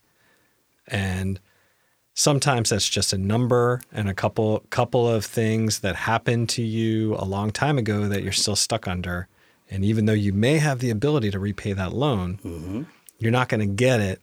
And 0.87 1.39
sometimes 2.13 2.69
that's 2.69 2.87
just 2.89 3.13
a 3.13 3.17
number 3.17 3.81
and 3.91 4.09
a 4.09 4.13
couple 4.13 4.63
couple 4.69 5.07
of 5.07 5.23
things 5.25 5.79
that 5.79 5.95
happened 5.95 6.49
to 6.49 6.61
you 6.63 7.15
a 7.15 7.25
long 7.25 7.51
time 7.51 7.77
ago 7.77 8.07
that 8.07 8.23
you're 8.23 8.31
still 8.31 8.55
stuck 8.55 8.87
under 8.87 9.27
and 9.69 9.83
even 9.85 10.05
though 10.05 10.13
you 10.13 10.33
may 10.33 10.57
have 10.57 10.79
the 10.79 10.89
ability 10.89 11.29
to 11.29 11.37
repay 11.37 11.73
that 11.73 11.93
loan 11.93 12.87
you're 13.19 13.31
not 13.31 13.49
going 13.49 13.59
to 13.59 13.65
get 13.67 13.99
it 13.99 14.19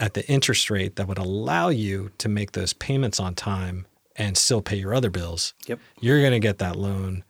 at 0.00 0.14
the 0.14 0.26
interest 0.28 0.70
rate 0.70 0.96
that 0.96 1.06
would 1.06 1.18
allow 1.18 1.68
you 1.68 2.10
to 2.18 2.28
make 2.28 2.52
those 2.52 2.72
payments 2.72 3.20
on 3.20 3.34
time 3.34 3.86
and 4.16 4.36
still 4.36 4.60
pay 4.62 4.76
your 4.76 4.92
other 4.94 5.10
bills 5.10 5.54
Yep. 5.66 5.78
you're 6.00 6.20
going 6.20 6.32
to 6.32 6.40
get 6.40 6.58
that 6.58 6.74
loan 6.74 7.22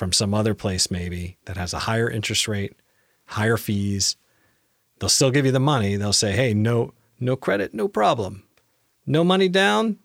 from 0.00 0.12
some 0.12 0.34
other 0.34 0.54
place 0.54 0.90
maybe 0.90 1.36
that 1.44 1.56
has 1.56 1.72
a 1.72 1.80
higher 1.80 2.10
interest 2.10 2.48
rate 2.48 2.74
higher 3.26 3.56
fees 3.56 4.16
they'll 4.98 5.08
still 5.08 5.30
give 5.30 5.46
you 5.46 5.52
the 5.52 5.60
money 5.60 5.96
they'll 5.96 6.12
say 6.12 6.32
hey 6.32 6.54
no 6.54 6.92
no 7.20 7.36
credit 7.36 7.74
no 7.74 7.86
problem 7.86 8.42
no 9.10 9.24
money 9.24 9.48
down, 9.48 9.98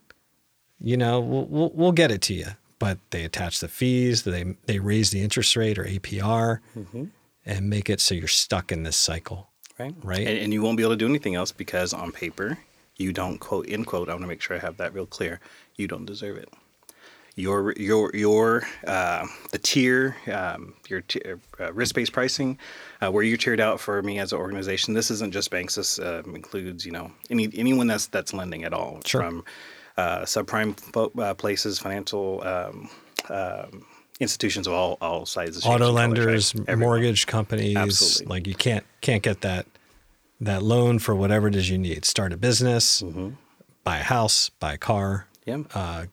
you 0.80 0.96
know, 0.96 1.20
we'll, 1.20 1.46
we'll, 1.46 1.70
we'll 1.74 1.92
get 1.92 2.10
it 2.10 2.22
to 2.22 2.34
you. 2.34 2.46
But 2.78 2.98
they 3.10 3.24
attach 3.24 3.60
the 3.60 3.68
fees, 3.68 4.24
they, 4.24 4.56
they 4.66 4.80
raise 4.80 5.10
the 5.10 5.22
interest 5.22 5.56
rate 5.56 5.78
or 5.78 5.84
APR 5.84 6.58
mm-hmm. 6.76 7.04
and 7.46 7.70
make 7.70 7.88
it 7.88 8.00
so 8.00 8.14
you're 8.14 8.28
stuck 8.28 8.72
in 8.72 8.82
this 8.82 8.96
cycle. 8.96 9.48
Right. 9.78 9.94
Right. 10.02 10.26
And, 10.26 10.38
and 10.38 10.52
you 10.52 10.60
won't 10.60 10.76
be 10.76 10.82
able 10.82 10.92
to 10.92 10.96
do 10.96 11.06
anything 11.06 11.36
else 11.36 11.52
because 11.52 11.92
on 11.92 12.12
paper 12.12 12.58
you 12.96 13.12
don't 13.12 13.38
quote 13.38 13.66
in 13.66 13.84
quote. 13.84 14.08
I 14.08 14.12
want 14.12 14.22
to 14.22 14.28
make 14.28 14.42
sure 14.42 14.56
I 14.56 14.60
have 14.60 14.76
that 14.78 14.92
real 14.92 15.06
clear. 15.06 15.40
You 15.76 15.86
don't 15.86 16.04
deserve 16.04 16.36
it. 16.36 16.52
Your 17.38 17.74
your 17.76 18.10
your 18.14 18.62
uh, 18.86 19.26
the 19.52 19.58
tier 19.58 20.16
um, 20.32 20.72
your 20.88 21.02
t- 21.02 21.20
uh, 21.60 21.70
risk 21.74 21.94
based 21.94 22.12
pricing 22.14 22.58
uh, 23.02 23.10
where 23.10 23.22
you're 23.22 23.36
tiered 23.36 23.60
out 23.60 23.78
for 23.78 24.00
me 24.02 24.18
as 24.18 24.32
an 24.32 24.38
organization. 24.38 24.94
This 24.94 25.10
isn't 25.10 25.32
just 25.34 25.50
banks. 25.50 25.74
This 25.74 25.98
uh, 25.98 26.22
includes 26.26 26.86
you 26.86 26.92
know 26.92 27.12
any 27.28 27.50
anyone 27.54 27.88
that's 27.88 28.06
that's 28.06 28.32
lending 28.32 28.64
at 28.64 28.72
all 28.72 29.00
Sure. 29.04 29.20
from 29.20 29.44
uh, 29.98 30.20
subprime 30.20 30.80
fo- 30.80 31.12
uh, 31.18 31.34
places, 31.34 31.78
financial 31.78 32.42
um, 32.42 32.88
um, 33.28 33.84
institutions 34.18 34.66
of 34.66 34.72
all 34.72 34.96
all 35.02 35.26
sizes, 35.26 35.66
Auto 35.66 35.94
and 35.94 36.14
colors, 36.16 36.54
lenders, 36.54 36.78
mortgage 36.78 37.26
companies, 37.26 37.76
Absolutely. 37.76 38.26
like 38.34 38.46
you 38.46 38.54
can't 38.54 38.86
can't 39.02 39.22
get 39.22 39.42
that 39.42 39.66
that 40.40 40.62
loan 40.62 40.98
for 40.98 41.14
whatever 41.14 41.48
it 41.48 41.54
is 41.54 41.68
you 41.68 41.76
need. 41.76 42.06
Start 42.06 42.32
a 42.32 42.38
business, 42.38 43.02
buy 43.84 43.98
a 43.98 44.02
house, 44.02 44.48
buy 44.58 44.72
a 44.72 44.78
car, 44.78 45.26
Yeah. 45.44 45.58
uh, 45.74 46.06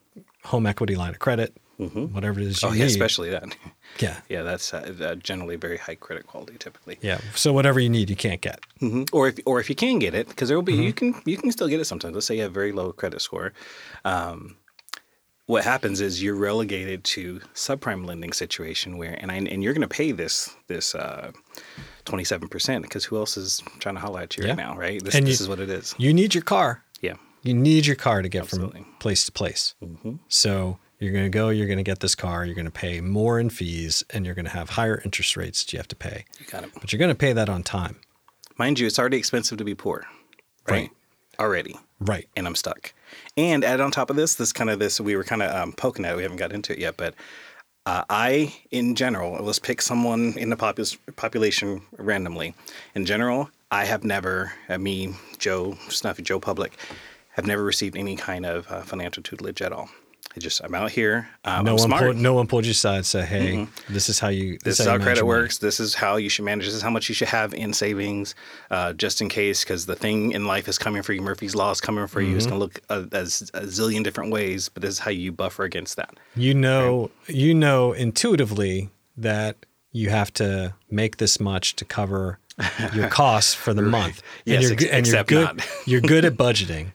home 0.45 0.65
equity 0.65 0.95
line 0.95 1.11
of 1.11 1.19
credit, 1.19 1.55
whatever 1.77 2.39
it 2.39 2.47
is 2.47 2.61
you 2.61 2.69
oh 2.69 2.71
need. 2.71 2.79
yeah, 2.79 2.85
especially 2.85 3.29
that. 3.29 3.43
yeah. 3.99 4.17
Yeah, 4.29 4.43
that's 4.43 4.73
uh, 4.73 4.93
uh, 5.01 5.15
generally 5.15 5.55
very 5.57 5.77
high 5.77 5.95
credit 5.95 6.27
quality 6.27 6.55
typically. 6.57 6.97
Yeah. 7.01 7.19
So 7.35 7.51
whatever 7.53 7.79
you 7.79 7.89
need, 7.89 8.09
you 8.09 8.15
can't 8.15 8.39
get. 8.41 8.59
Mhm. 8.81 9.09
Or 9.11 9.27
if 9.29 9.39
or 9.45 9.59
if 9.59 9.69
you 9.69 9.75
can 9.75 9.99
get 9.99 10.13
it, 10.13 10.27
because 10.29 10.47
there 10.47 10.57
will 10.57 10.63
be 10.63 10.73
Mm-hmm. 10.73 10.83
you 10.83 10.93
can 10.93 11.21
you 11.25 11.37
can 11.37 11.51
still 11.51 11.67
get 11.67 11.79
it 11.79 11.85
sometimes. 11.85 12.13
Let's 12.13 12.25
say 12.27 12.35
you 12.37 12.43
have 12.43 12.53
very 12.53 12.71
low 12.71 12.91
credit 12.93 13.21
score. 13.21 13.51
Um, 14.05 14.55
what 15.45 15.65
happens 15.65 15.99
is 15.99 16.23
you're 16.23 16.37
relegated 16.37 17.03
to 17.03 17.41
subprime 17.53 18.05
lending 18.05 18.31
situation 18.31 18.97
where 18.97 19.17
and 19.21 19.29
I, 19.29 19.35
and 19.35 19.61
you're 19.61 19.73
going 19.73 19.81
to 19.81 19.87
pay 19.89 20.13
this 20.13 20.55
this 20.67 20.95
twenty 22.05 22.23
seven 22.23 22.47
percent 22.47 22.83
because 22.83 23.03
who 23.03 23.17
else 23.17 23.35
is 23.35 23.61
trying 23.79 23.95
to 23.95 24.01
holler 24.01 24.21
at 24.21 24.37
you 24.37 24.43
Yeah. 24.43 24.51
right 24.51 24.57
now, 24.57 24.77
right? 24.77 25.03
This, 25.03 25.15
And 25.15 25.27
this 25.27 25.39
you- 25.39 25.43
is 25.45 25.49
what 25.49 25.59
it 25.59 25.69
is. 25.69 25.93
You 25.97 26.13
need 26.13 26.33
your 26.33 26.43
car. 26.43 26.83
You 27.43 27.53
need 27.53 27.85
your 27.85 27.95
car 27.95 28.21
to 28.21 28.29
get 28.29 28.43
Absolutely. 28.43 28.81
from 28.81 28.93
place 28.99 29.25
to 29.25 29.31
place. 29.31 29.75
So 30.29 30.79
you're 30.99 31.11
going 31.11 31.25
to 31.25 31.29
go, 31.29 31.49
you're 31.49 31.67
going 31.67 31.77
to 31.77 31.83
get 31.83 31.99
this 31.99 32.15
car, 32.15 32.45
you're 32.45 32.55
going 32.55 32.65
to 32.65 32.71
pay 32.71 33.01
more 33.01 33.39
in 33.39 33.49
fees, 33.49 34.03
and 34.09 34.25
you're 34.25 34.35
going 34.35 34.45
to 34.45 34.51
have 34.51 34.71
higher 34.71 35.01
interest 35.03 35.35
rates 35.35 35.63
that 35.63 35.73
you 35.73 35.77
have 35.79 35.87
to 35.89 35.95
pay. 35.95 36.25
You 36.39 36.45
got 36.45 36.63
it. 36.63 36.71
But 36.79 36.91
you're 36.93 36.99
going 36.99 37.09
to 37.11 37.15
pay 37.15 37.33
that 37.33 37.49
on 37.49 37.63
time. 37.63 37.97
Mind 38.57 38.79
you, 38.79 38.87
it's 38.87 38.97
already 38.97 39.17
expensive 39.17 39.57
to 39.57 39.63
be 39.65 39.75
poor, 39.75 40.05
right? 40.69 40.81
Right. 40.81 40.91
Already. 41.39 41.75
Right. 41.99 42.27
and 42.35 42.45
I'm 42.47 42.55
stuck. 42.55 42.93
And 43.37 43.63
add 43.63 43.79
on 43.81 43.91
top 43.91 44.09
of 44.09 44.15
this, 44.15 44.35
this 44.35 44.51
kind 44.53 44.69
of 44.69 44.79
this 44.79 44.99
we 44.99 45.15
were 45.15 45.23
kind 45.23 45.41
of 45.41 45.55
um, 45.55 45.71
poking 45.73 46.05
at. 46.05 46.13
it. 46.13 46.17
We 46.17 46.23
haven't 46.23 46.37
got 46.37 46.51
into 46.51 46.73
it 46.73 46.79
yet, 46.79 46.95
but 46.97 47.15
uh, 47.85 48.03
I, 48.09 48.53
in 48.71 48.95
general, 48.95 49.43
let's 49.43 49.59
pick 49.59 49.81
someone 49.81 50.33
in 50.37 50.49
the 50.49 50.55
popul- 50.55 50.97
population 51.15 51.81
randomly. 51.97 52.55
In 52.95 53.05
general, 53.05 53.49
I 53.71 53.85
have 53.85 54.03
never, 54.03 54.53
uh, 54.69 54.77
me, 54.77 55.15
Joe 55.39 55.77
Snuffy, 55.89 56.23
Joe 56.23 56.39
Public, 56.39 56.77
have 57.33 57.45
never 57.45 57.63
received 57.63 57.95
any 57.97 58.15
kind 58.15 58.45
of 58.45 58.71
uh, 58.71 58.81
financial 58.81 59.21
tutelage 59.23 59.61
at 59.61 59.71
all. 59.71 59.89
I 60.35 60.39
just 60.39 60.63
I'm 60.63 60.73
out 60.73 60.89
here. 60.89 61.29
Um, 61.45 61.65
no 61.65 61.71
I'm 61.73 61.77
one 61.77 61.87
smart. 61.89 62.01
pulled, 62.03 62.15
no 62.17 62.33
one 62.33 62.47
pulled 62.47 62.65
you 62.65 62.71
aside 62.71 62.95
and 62.97 63.05
said, 63.05 63.25
"Hey, 63.25 63.67
this 63.87 64.09
is 64.09 64.19
how 64.19 64.29
you 64.29 64.57
This 64.63 64.79
is 64.79 64.85
you 64.87 64.91
how 64.91 64.97
credit 64.97 65.17
your 65.17 65.27
money." 65.27 65.41
works. 65.43 65.59
This 65.59 65.79
is 65.79 65.93
how 65.93 66.15
you 66.15 66.27
should 66.27 66.45
manage. 66.45 66.65
This 66.65 66.73
is 66.73 66.81
how 66.81 66.89
much 66.89 67.07
you 67.07 67.13
should 67.13 67.27
have 67.27 67.53
in 67.53 67.71
savings, 67.71 68.33
uh, 68.71 68.93
just 68.93 69.21
in 69.21 69.29
case, 69.29 69.63
because 69.63 69.85
the 69.85 69.95
thing 69.95 70.31
in 70.31 70.45
life 70.47 70.67
is 70.67 70.79
coming 70.79 71.03
for 71.03 71.13
you. 71.13 71.21
Murphy's 71.21 71.53
law 71.55 71.69
is 71.69 71.79
coming 71.81 72.07
for 72.07 72.19
you. 72.19 72.35
It's 72.35 72.47
Mm-hmm. 72.47 72.57
going 72.57 72.69
to 72.71 72.95
look 72.95 73.11
a, 73.13 73.15
as 73.15 73.51
a 73.53 73.61
zillion 73.67 74.03
different 74.03 74.31
ways, 74.31 74.69
but 74.69 74.81
this 74.81 74.89
is 74.91 74.99
how 74.99 75.11
you 75.11 75.31
buffer 75.31 75.65
against 75.65 75.97
that. 75.97 76.15
You 76.35 76.55
know, 76.55 77.11
you 77.27 77.53
know 77.53 77.91
intuitively 77.93 78.89
that 79.17 79.67
you 79.91 80.09
have 80.09 80.33
to 80.35 80.73
make 80.89 81.17
this 81.17 81.39
much 81.39 81.75
to 81.75 81.85
cover 81.85 82.39
your 82.95 83.07
costs 83.21 83.53
for 83.53 83.75
the 83.75 83.83
month. 83.83 84.23
Yes, 84.45 84.63
and 84.63 84.73
ex- 84.73 84.83
you're, 84.83 84.93
and 84.93 85.07
you're 85.07 85.23
good. 85.25 85.57
not. 85.57 85.67
you're 85.85 86.01
good 86.01 86.25
at 86.25 86.33
budgeting. 86.37 86.93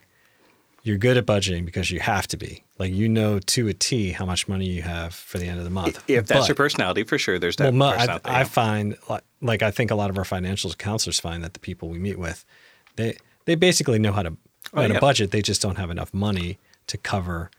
You're 0.83 0.97
good 0.97 1.17
at 1.17 1.25
budgeting 1.25 1.65
because 1.65 1.91
you 1.91 1.99
have 1.99 2.27
to 2.29 2.37
be. 2.37 2.63
Like 2.77 2.93
you 2.93 3.09
know 3.09 3.39
to 3.39 3.67
a 3.67 3.73
T 3.73 4.11
how 4.11 4.25
much 4.25 4.47
money 4.47 4.65
you 4.65 4.81
have 4.81 5.13
for 5.13 5.37
the 5.37 5.45
end 5.45 5.57
of 5.59 5.65
the 5.65 5.69
month. 5.69 6.01
If 6.07 6.27
that's 6.27 6.41
But- 6.41 6.47
your 6.49 6.55
personality, 6.55 7.03
for 7.03 7.17
sure, 7.17 7.37
there's 7.39 7.57
that 7.57 7.73
well, 7.73 7.83
I. 7.83 8.19
I 8.23 8.43
find 8.45 8.95
like, 9.41 9.61
I 9.61 9.71
think 9.71 9.91
a 9.91 9.95
lot 9.95 10.09
of 10.09 10.17
our 10.17 10.25
financial 10.25 10.71
counselors 10.73 11.19
find 11.19 11.43
that 11.43 11.53
the 11.53 11.59
people 11.59 11.89
we 11.89 11.99
meet 11.99 12.17
with, 12.17 12.45
they 12.95 13.17
they 13.45 13.55
basically 13.55 13.99
know 13.99 14.11
how 14.13 14.23
to 14.23 14.37
Oh, 14.73 14.81
how 14.81 14.87
to 14.87 14.99
budget. 14.99 15.31
They 15.31 15.41
just 15.41 15.61
don't 15.61 15.77
have 15.77 15.89
enough 15.89 16.13
money 16.13 16.59
to 16.87 16.97
cover 16.97 17.49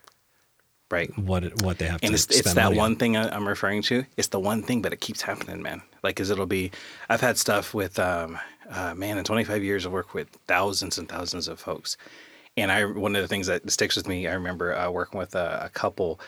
right. 0.91 1.17
what 1.19 1.63
what 1.63 1.79
they 1.79 1.87
have 1.87 2.01
And 2.03 2.11
to 2.11 2.15
it's, 2.15 2.23
spend 2.25 2.41
it's 2.41 2.55
that 2.55 2.75
one 2.75 2.93
on. 2.93 2.97
thing 2.97 3.17
I'm 3.17 3.49
referring 3.49 3.83
to. 3.83 4.05
It's 4.17 4.29
the 4.29 4.39
one 4.41 4.63
thing, 4.63 4.81
but 4.83 4.93
it 4.93 5.01
keeps 5.01 5.23
happening, 5.23 5.61
man. 5.63 5.83
Like, 6.03 6.17
cause 6.17 6.31
it'll 6.31 6.47
be. 6.47 6.71
I've 7.09 7.21
had 7.21 7.37
stuff 7.39 7.75
with, 7.75 7.99
um, 7.99 8.39
uh, 8.71 8.95
man, 8.95 9.19
in 9.19 9.25
25 9.25 9.63
years, 9.65 9.85
I 9.87 9.89
work 9.89 10.15
with 10.15 10.29
thousands 10.47 10.99
and 10.99 11.09
thousands 11.09 11.49
of 11.49 11.59
folks, 11.59 11.97
and 12.57 12.71
I 12.73 12.85
one 12.85 13.17
of 13.17 13.23
the 13.23 13.29
things 13.29 13.47
that 13.47 13.71
sticks 13.71 13.97
with 13.97 14.09
me. 14.09 14.27
I 14.27 14.33
remember 14.35 14.75
uh, 14.75 14.91
working 14.91 15.19
with 15.19 15.35
a, 15.35 15.63
a 15.65 15.69
couple, 15.71 16.21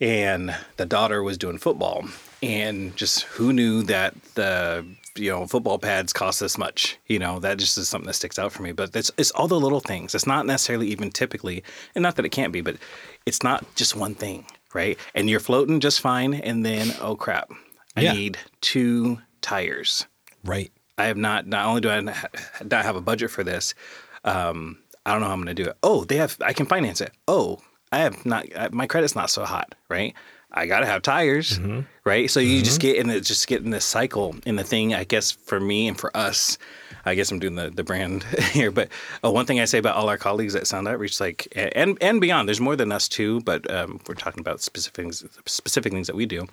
and 0.00 0.54
the 0.76 0.86
daughter 0.86 1.22
was 1.22 1.38
doing 1.38 1.58
football, 1.58 2.04
and 2.42 2.94
just 2.96 3.22
who 3.22 3.52
knew 3.52 3.82
that 3.84 4.14
the 4.34 4.84
you 5.16 5.30
know 5.30 5.46
football 5.46 5.78
pads 5.78 6.12
cost 6.12 6.40
this 6.40 6.58
much 6.58 6.98
you 7.06 7.18
know 7.18 7.38
that 7.38 7.56
just 7.56 7.78
is 7.78 7.88
something 7.88 8.06
that 8.06 8.12
sticks 8.12 8.38
out 8.38 8.52
for 8.52 8.62
me 8.62 8.70
but 8.70 8.94
it's, 8.94 9.10
it's 9.16 9.30
all 9.30 9.48
the 9.48 9.58
little 9.58 9.80
things 9.80 10.14
it's 10.14 10.26
not 10.26 10.44
necessarily 10.44 10.88
even 10.88 11.10
typically 11.10 11.64
and 11.94 12.02
not 12.02 12.16
that 12.16 12.26
it 12.26 12.28
can't 12.28 12.52
be 12.52 12.60
but 12.60 12.76
it's 13.24 13.42
not 13.42 13.64
just 13.76 13.96
one 13.96 14.14
thing 14.14 14.44
right 14.74 14.98
and 15.14 15.30
you're 15.30 15.40
floating 15.40 15.80
just 15.80 16.02
fine 16.02 16.34
and 16.34 16.66
then 16.66 16.92
oh 17.00 17.16
crap 17.16 17.50
i 17.96 18.02
Yeah. 18.02 18.12
need 18.12 18.36
two 18.60 19.18
tires 19.40 20.04
Right. 20.44 20.70
I 20.98 21.06
have 21.06 21.16
not. 21.16 21.46
Not 21.46 21.64
only 21.66 21.80
do 21.80 21.88
I 21.88 22.00
not 22.00 22.84
have 22.84 22.94
a 22.96 23.00
budget 23.00 23.30
for 23.30 23.42
this, 23.42 23.74
um, 24.24 24.78
I 25.06 25.12
don't 25.12 25.20
know 25.22 25.28
how 25.28 25.32
I'm 25.32 25.42
going 25.42 25.54
to 25.56 25.62
do 25.62 25.70
it. 25.70 25.76
Oh, 25.82 26.04
they 26.04 26.16
have. 26.16 26.36
I 26.44 26.52
can 26.52 26.66
finance 26.66 27.00
it. 27.00 27.12
Oh, 27.28 27.60
I 27.92 27.98
have 28.00 28.26
not. 28.26 28.44
I- 28.56 28.68
My 28.72 28.86
credit's 28.86 29.14
not 29.14 29.30
so 29.30 29.44
hot, 29.44 29.74
right? 29.88 30.14
I 30.52 30.66
got 30.66 30.80
to 30.80 30.86
have 30.86 31.02
tires, 31.02 31.60
right? 32.04 32.30
So 32.30 32.40
you 32.40 32.62
just 32.62 32.80
get 32.80 32.96
in 32.96 33.08
the 33.08 33.20
just 33.20 33.46
get 33.46 33.62
in 33.62 33.70
this 33.70 33.84
cycle. 33.84 34.36
And 34.46 34.58
the 34.58 34.64
thing, 34.64 34.94
I 34.94 35.04
guess, 35.04 35.30
for 35.30 35.60
me 35.60 35.86
and 35.88 35.98
for 35.98 36.16
us, 36.16 36.56
I 37.04 37.14
guess 37.14 37.30
I'm 37.30 37.38
doing 37.40 37.56
the 37.56 37.68
the 37.70 37.84
brand 37.84 38.22
here. 38.52 38.70
But 38.70 38.88
uh, 39.24 39.30
one 39.30 39.44
thing 39.44 39.60
I 39.60 39.64
say 39.66 39.78
about 39.78 39.96
all 39.96 40.08
our 40.08 40.16
colleagues 40.16 40.54
at 40.54 40.66
Sound 40.66 40.88
Outreach, 40.88 41.20
like 41.20 41.48
and 41.56 41.98
and 42.00 42.20
beyond, 42.20 42.48
there's 42.48 42.60
more 42.60 42.76
than 42.76 42.90
us 42.90 43.06
too. 43.08 43.40
But 43.40 43.70
um, 43.70 44.00
we're 44.08 44.14
talking 44.14 44.40
about 44.40 44.60
specific 44.62 44.94
things, 44.96 45.24
specific 45.46 45.92
things 45.92 46.06
that 46.06 46.16
we 46.16 46.26
do. 46.26 46.46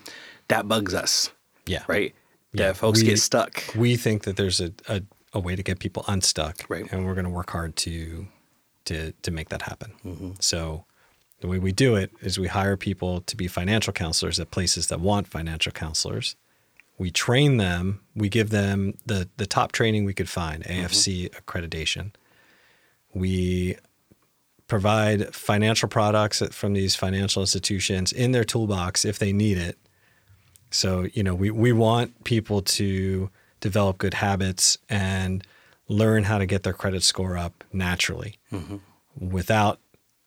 That 0.50 0.67
bugs 0.67 0.93
us, 0.93 1.31
Yeah. 1.65 1.83
right? 1.88 2.13
Yeah, 2.51 2.67
That 2.67 2.77
folks 2.77 3.00
we- 3.01 3.07
get 3.07 3.19
stuck. 3.19 3.63
We 3.75 3.95
think 3.95 4.24
that 4.24 4.36
there's 4.36 4.60
a, 4.60 4.72
a, 4.89 5.01
a 5.33 5.39
way 5.39 5.55
to 5.55 5.63
get 5.63 5.79
people 5.79 6.03
unstuck, 6.07 6.65
Right. 6.67 6.86
And 6.91 7.05
we're 7.05 7.15
going 7.15 7.25
to 7.25 7.31
work 7.31 7.51
hard 7.51 7.75
to 7.77 8.27
to 8.86 9.12
to 9.12 9.32
make 9.32 9.50
that 9.50 9.63
happen. 9.63 9.94
Mm-hmm. 10.06 10.32
So 10.40 10.86
the 11.42 11.48
way 11.48 11.60
we 11.60 11.72
do 11.72 11.96
it 11.96 12.12
is 12.22 12.40
we 12.40 12.48
hire 12.48 12.78
people 12.78 13.22
to 13.22 13.36
be 13.36 13.48
financial 13.48 13.92
counselors 13.94 14.40
at 14.40 14.52
places 14.52 14.88
that 14.88 15.00
want 15.00 15.28
financial 15.28 15.72
counselors, 15.72 16.36
We 16.98 17.12
train 17.12 17.58
them. 17.58 18.02
We 18.16 18.30
give 18.30 18.50
them 18.50 18.98
the 19.06 19.30
the 19.38 19.46
top 19.46 19.72
training 19.72 20.06
we 20.06 20.13
could 20.13 20.30
find, 20.30 20.63
AFC 20.63 21.30
accreditation. 21.32 22.12
We 23.13 23.78
provide 24.68 25.36
financial 25.36 25.90
products 25.90 26.42
from 26.52 26.74
these 26.74 26.96
financial 26.96 27.44
institutions 27.44 28.12
in 28.12 28.32
their 28.32 28.44
toolbox 28.44 29.06
if 29.06 29.20
they 29.20 29.34
need 29.34 29.58
it. 29.58 29.78
So, 30.72 31.08
you 31.13 31.22
know, 31.22 31.36
we, 31.36 31.52
we 31.52 31.72
want 31.72 32.24
people 32.24 32.62
to 32.63 33.30
develop 33.60 34.00
good 34.00 34.16
habits 34.16 34.78
and 34.90 35.46
learn 35.93 36.23
how 36.23 36.38
to 36.38 36.45
get 36.45 36.63
their 36.63 36.73
credit 36.73 37.03
score 37.03 37.38
up 37.38 37.63
naturally 37.71 38.39
mm-hmm. 38.51 38.77
without 39.19 39.79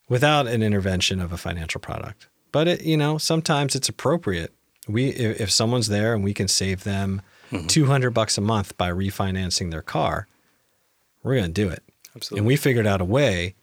without 0.08 0.46
an 0.46 0.62
intervention 0.62 1.20
of 1.20 1.32
a 1.32 1.37
financial 1.37 1.80
product. 1.80 2.28
But 2.52 2.68
it, 2.68 2.82
you 2.82 2.96
know, 2.96 3.18
sometimes 3.18 3.75
it's 3.75 3.88
appropriate. 3.88 4.52
We 4.88 5.08
if, 5.08 5.40
if 5.40 5.50
someone's 5.50 5.88
there 5.88 6.14
and 6.14 6.23
we 6.23 6.32
can 6.32 6.49
save 6.49 6.85
them 6.85 7.23
mm-hmm. 7.50 7.66
200 7.66 8.11
bucks 8.11 8.38
a 8.38 8.40
month 8.40 8.76
by 8.76 8.90
refinancing 8.90 9.70
their 9.70 9.82
car, 9.82 10.28
we're 11.23 11.35
going 11.35 11.52
to 11.52 11.52
do 11.52 11.68
it. 11.68 11.82
Absolutely. 12.14 12.38
And 12.38 12.46
we 12.46 12.56
figured 12.56 12.87
out 12.87 13.00
a 13.00 13.04
way 13.04 13.54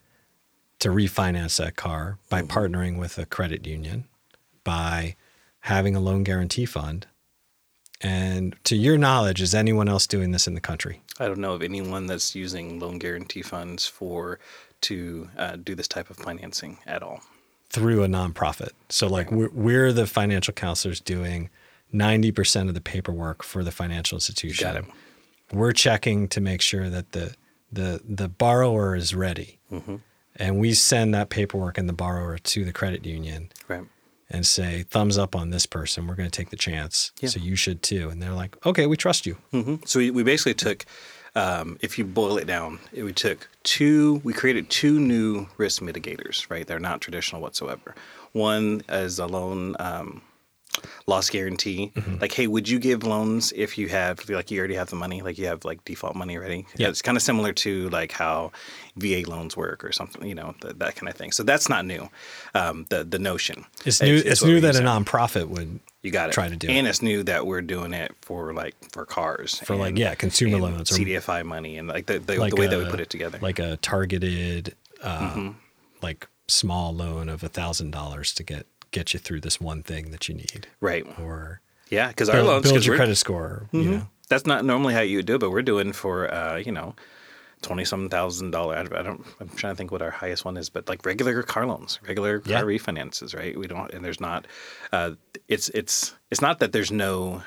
to 0.79 0.89
refinance 0.89 1.57
that 1.57 1.75
car 1.75 2.17
by 2.29 2.41
mm-hmm. 2.41 2.57
partnering 2.57 2.99
with 2.99 3.17
a 3.17 3.25
credit 3.25 3.65
union, 3.65 4.05
by 4.63 5.15
having 5.61 5.95
a 5.95 5.99
loan 5.99 6.23
guarantee 6.23 6.65
fund. 6.65 7.07
And 8.01 8.55
to 8.65 8.75
your 8.75 8.97
knowledge, 8.97 9.41
is 9.41 9.55
anyone 9.55 9.87
else 9.87 10.05
doing 10.05 10.31
this 10.31 10.45
in 10.45 10.55
the 10.55 10.61
country? 10.61 11.01
I 11.19 11.27
don't 11.27 11.39
know 11.39 11.53
of 11.53 11.61
anyone 11.61 12.07
that's 12.07 12.33
using 12.35 12.79
loan 12.79 12.97
guarantee 12.97 13.41
funds 13.41 13.85
for 13.85 14.39
to 14.81 15.29
uh, 15.37 15.55
do 15.55 15.75
this 15.75 15.87
type 15.87 16.09
of 16.09 16.17
financing 16.17 16.79
at 16.85 17.03
all. 17.03 17.21
through 17.69 18.03
a 18.03 18.07
nonprofit. 18.07 18.71
So 18.89 19.07
like 19.07 19.31
we're, 19.31 19.49
we're 19.49 19.91
the 19.93 20.05
financial 20.05 20.53
counselors 20.53 20.99
doing 20.99 21.49
90% 21.93 22.67
of 22.67 22.73
the 22.73 22.81
paperwork 22.81 23.43
for 23.43 23.63
the 23.63 23.71
financial 23.71 24.15
institution. 24.15 24.67
Got 24.67 24.75
it. 24.77 24.85
We're 25.51 25.71
checking 25.71 26.27
to 26.29 26.41
make 26.41 26.61
sure 26.61 26.89
that 26.89 27.11
the 27.11 27.35
the 27.71 28.01
the 28.07 28.27
borrower 28.29 28.95
is 28.95 29.15
ready. 29.15 29.59
Mm-hmm. 29.71 29.95
And 30.35 30.59
we 30.59 30.73
send 30.73 31.13
that 31.13 31.29
paperwork 31.29 31.77
and 31.77 31.87
the 31.87 31.93
borrower 31.93 32.37
to 32.39 32.65
the 32.65 32.73
credit 32.73 33.05
union 33.05 33.49
Right. 33.67 33.83
And 34.29 34.45
say 34.45 34.83
thumbs 34.83 35.17
up 35.17 35.35
on 35.35 35.49
this 35.49 35.65
person. 35.65 36.07
We're 36.07 36.15
going 36.15 36.29
to 36.29 36.35
take 36.35 36.49
the 36.49 36.57
chance. 36.57 37.11
Yeah. 37.19 37.29
So 37.29 37.39
you 37.39 37.55
should 37.55 37.81
too. 37.83 38.09
And 38.09 38.21
they're 38.21 38.31
like, 38.33 38.63
"Okay, 38.65 38.85
we 38.87 38.97
trust 38.97 39.25
you." 39.25 39.37
hmm 39.51 39.75
So 39.85 39.99
we, 39.99 40.11
we 40.11 40.23
basically 40.23 40.53
took, 40.55 40.85
um, 41.35 41.77
if 41.81 41.97
you 41.97 42.05
boil 42.05 42.37
it 42.37 42.47
down, 42.47 42.79
it, 42.91 43.03
we 43.03 43.13
took 43.13 43.47
two, 43.63 44.21
we 44.23 44.33
created 44.33 44.69
two 44.69 44.99
new 44.99 45.47
risk 45.57 45.81
mitigators, 45.81 46.49
right? 46.49 46.65
They're 46.65 46.79
not 46.79 47.01
traditional 47.01 47.41
whatsoever. 47.41 47.95
One 48.31 48.81
is 48.89 49.19
a 49.19 49.27
loan 49.27 49.75
um, 49.79 50.21
loss 51.07 51.29
guarantee. 51.29 51.91
Mm-hmm. 51.95 52.17
Like, 52.21 52.31
hey, 52.33 52.47
would 52.47 52.67
you 52.67 52.79
give 52.79 53.03
loans 53.03 53.51
if 53.55 53.77
you 53.77 53.87
have, 53.89 54.27
like, 54.29 54.51
you 54.51 54.59
already 54.59 54.75
have 54.75 54.89
the 54.89 54.95
money, 54.95 55.21
like 55.21 55.37
you 55.37 55.45
have 55.47 55.63
like 55.65 55.83
default 55.85 56.15
money 56.15 56.37
ready? 56.37 56.65
Yeah. 56.75 56.89
It's 56.89 57.01
kind 57.01 57.15
of 57.17 57.21
similar 57.21 57.53
to 57.53 57.89
like 57.89 58.11
how 58.11 58.51
VA 58.97 59.23
loans 59.27 59.55
work 59.57 59.83
or 59.83 59.91
something, 59.91 60.25
you 60.27 60.35
know, 60.35 60.55
th- 60.61 60.75
that 60.77 60.95
kind 60.95 61.09
of 61.09 61.15
thing. 61.15 61.31
So 61.31 61.43
that's 61.43 61.69
not 61.69 61.85
new. 61.85 62.09
Um, 62.53 62.85
the 62.89 63.03
the 63.03 63.19
notion. 63.19 63.65
It's 63.85 64.01
new 64.01 64.15
it's, 64.15 64.41
what 64.41 64.47
new 64.49 64.61
that 64.61 64.75
a 64.75 64.79
nonprofit 64.79 65.47
would 65.49 65.79
You 66.01 66.11
got 66.11 66.29
it. 66.29 66.33
try 66.33 66.49
to 66.49 66.55
do 66.55 66.67
it. 66.67 66.71
and 66.71 66.87
it's 66.87 67.01
new 67.01 67.23
that 67.23 67.45
we're 67.47 67.61
doing 67.61 67.93
it 67.93 68.13
for 68.21 68.53
like 68.53 68.75
for 68.91 69.05
cars 69.05 69.59
For, 69.59 69.75
like, 69.75 69.97
yeah, 69.97 70.15
consumer 70.15 70.55
and 70.55 70.63
loans 70.63 70.91
or- 70.91 70.95
CDFI 70.95 71.43
money 71.45 71.77
and 71.77 71.87
like 71.87 72.05
the 72.07 72.19
the, 72.19 72.37
like 72.37 72.53
the 72.55 72.59
way 72.61 72.67
that 72.67 72.77
we 72.79 72.85
put 72.85 72.99
it 72.99 73.09
together. 73.09 73.39
Like 73.41 73.59
a 73.59 73.77
targeted 73.77 74.75
uh, 75.01 75.19
Mm-hmm. 75.33 75.49
like 76.01 76.27
small 76.47 76.93
loan 76.93 77.29
of 77.29 77.41
a 77.43 77.47
thousand 77.49 77.91
dollars 77.91 78.33
to 78.33 78.43
get 78.43 78.67
get 78.93 79.13
you 79.13 79.19
through 79.19 79.41
this 79.41 79.59
one 79.59 79.83
thing 79.83 80.11
that 80.11 80.29
you 80.29 80.35
need. 80.35 80.67
right. 80.79 81.05
Or 81.19 81.59
Yeah, 81.89 82.07
because 82.07 82.29
our 82.29 82.41
loans 82.41 82.71
build 82.71 82.85
your 82.85 82.95
credit 82.95 83.17
score. 83.17 83.67
You 83.73 83.83
know. 83.83 84.07
That's 84.29 84.45
not 84.45 84.63
normally 84.63 84.93
how 84.93 85.01
you 85.01 85.17
would 85.17 85.25
do 85.25 85.35
it, 85.35 85.39
but 85.39 85.51
we're 85.51 85.61
doing 85.61 85.91
for 85.91 86.33
uh, 86.33 86.55
you 86.57 86.71
know. 86.71 86.95
Twenty 87.61 87.85
some 87.85 88.09
thousand 88.09 88.51
dollar. 88.51 88.75
I 88.75 89.01
don't. 89.01 89.25
I'm 89.39 89.47
trying 89.47 89.71
to 89.71 89.77
think 89.77 89.89
what 89.89 90.01
our 90.01 90.11
highest 90.11 90.43
one 90.43 90.57
is, 90.57 90.69
but 90.69 90.89
like 90.89 91.05
regular 91.05 91.41
car 91.43 91.65
loans, 91.65 91.97
regular 92.05 92.39
car 92.39 92.63
refinances, 92.63 93.33
right? 93.33 93.57
We 93.57 93.67
don't, 93.67 93.89
and 93.93 94.03
there's 94.03 94.19
not. 94.19 94.47
Uh, 94.91 95.11
it's 95.47 95.69
it's 95.69 96.13
it's 96.29 96.41
not 96.41 96.59
that 96.59 96.73
there's 96.73 96.91
no. 96.91 97.41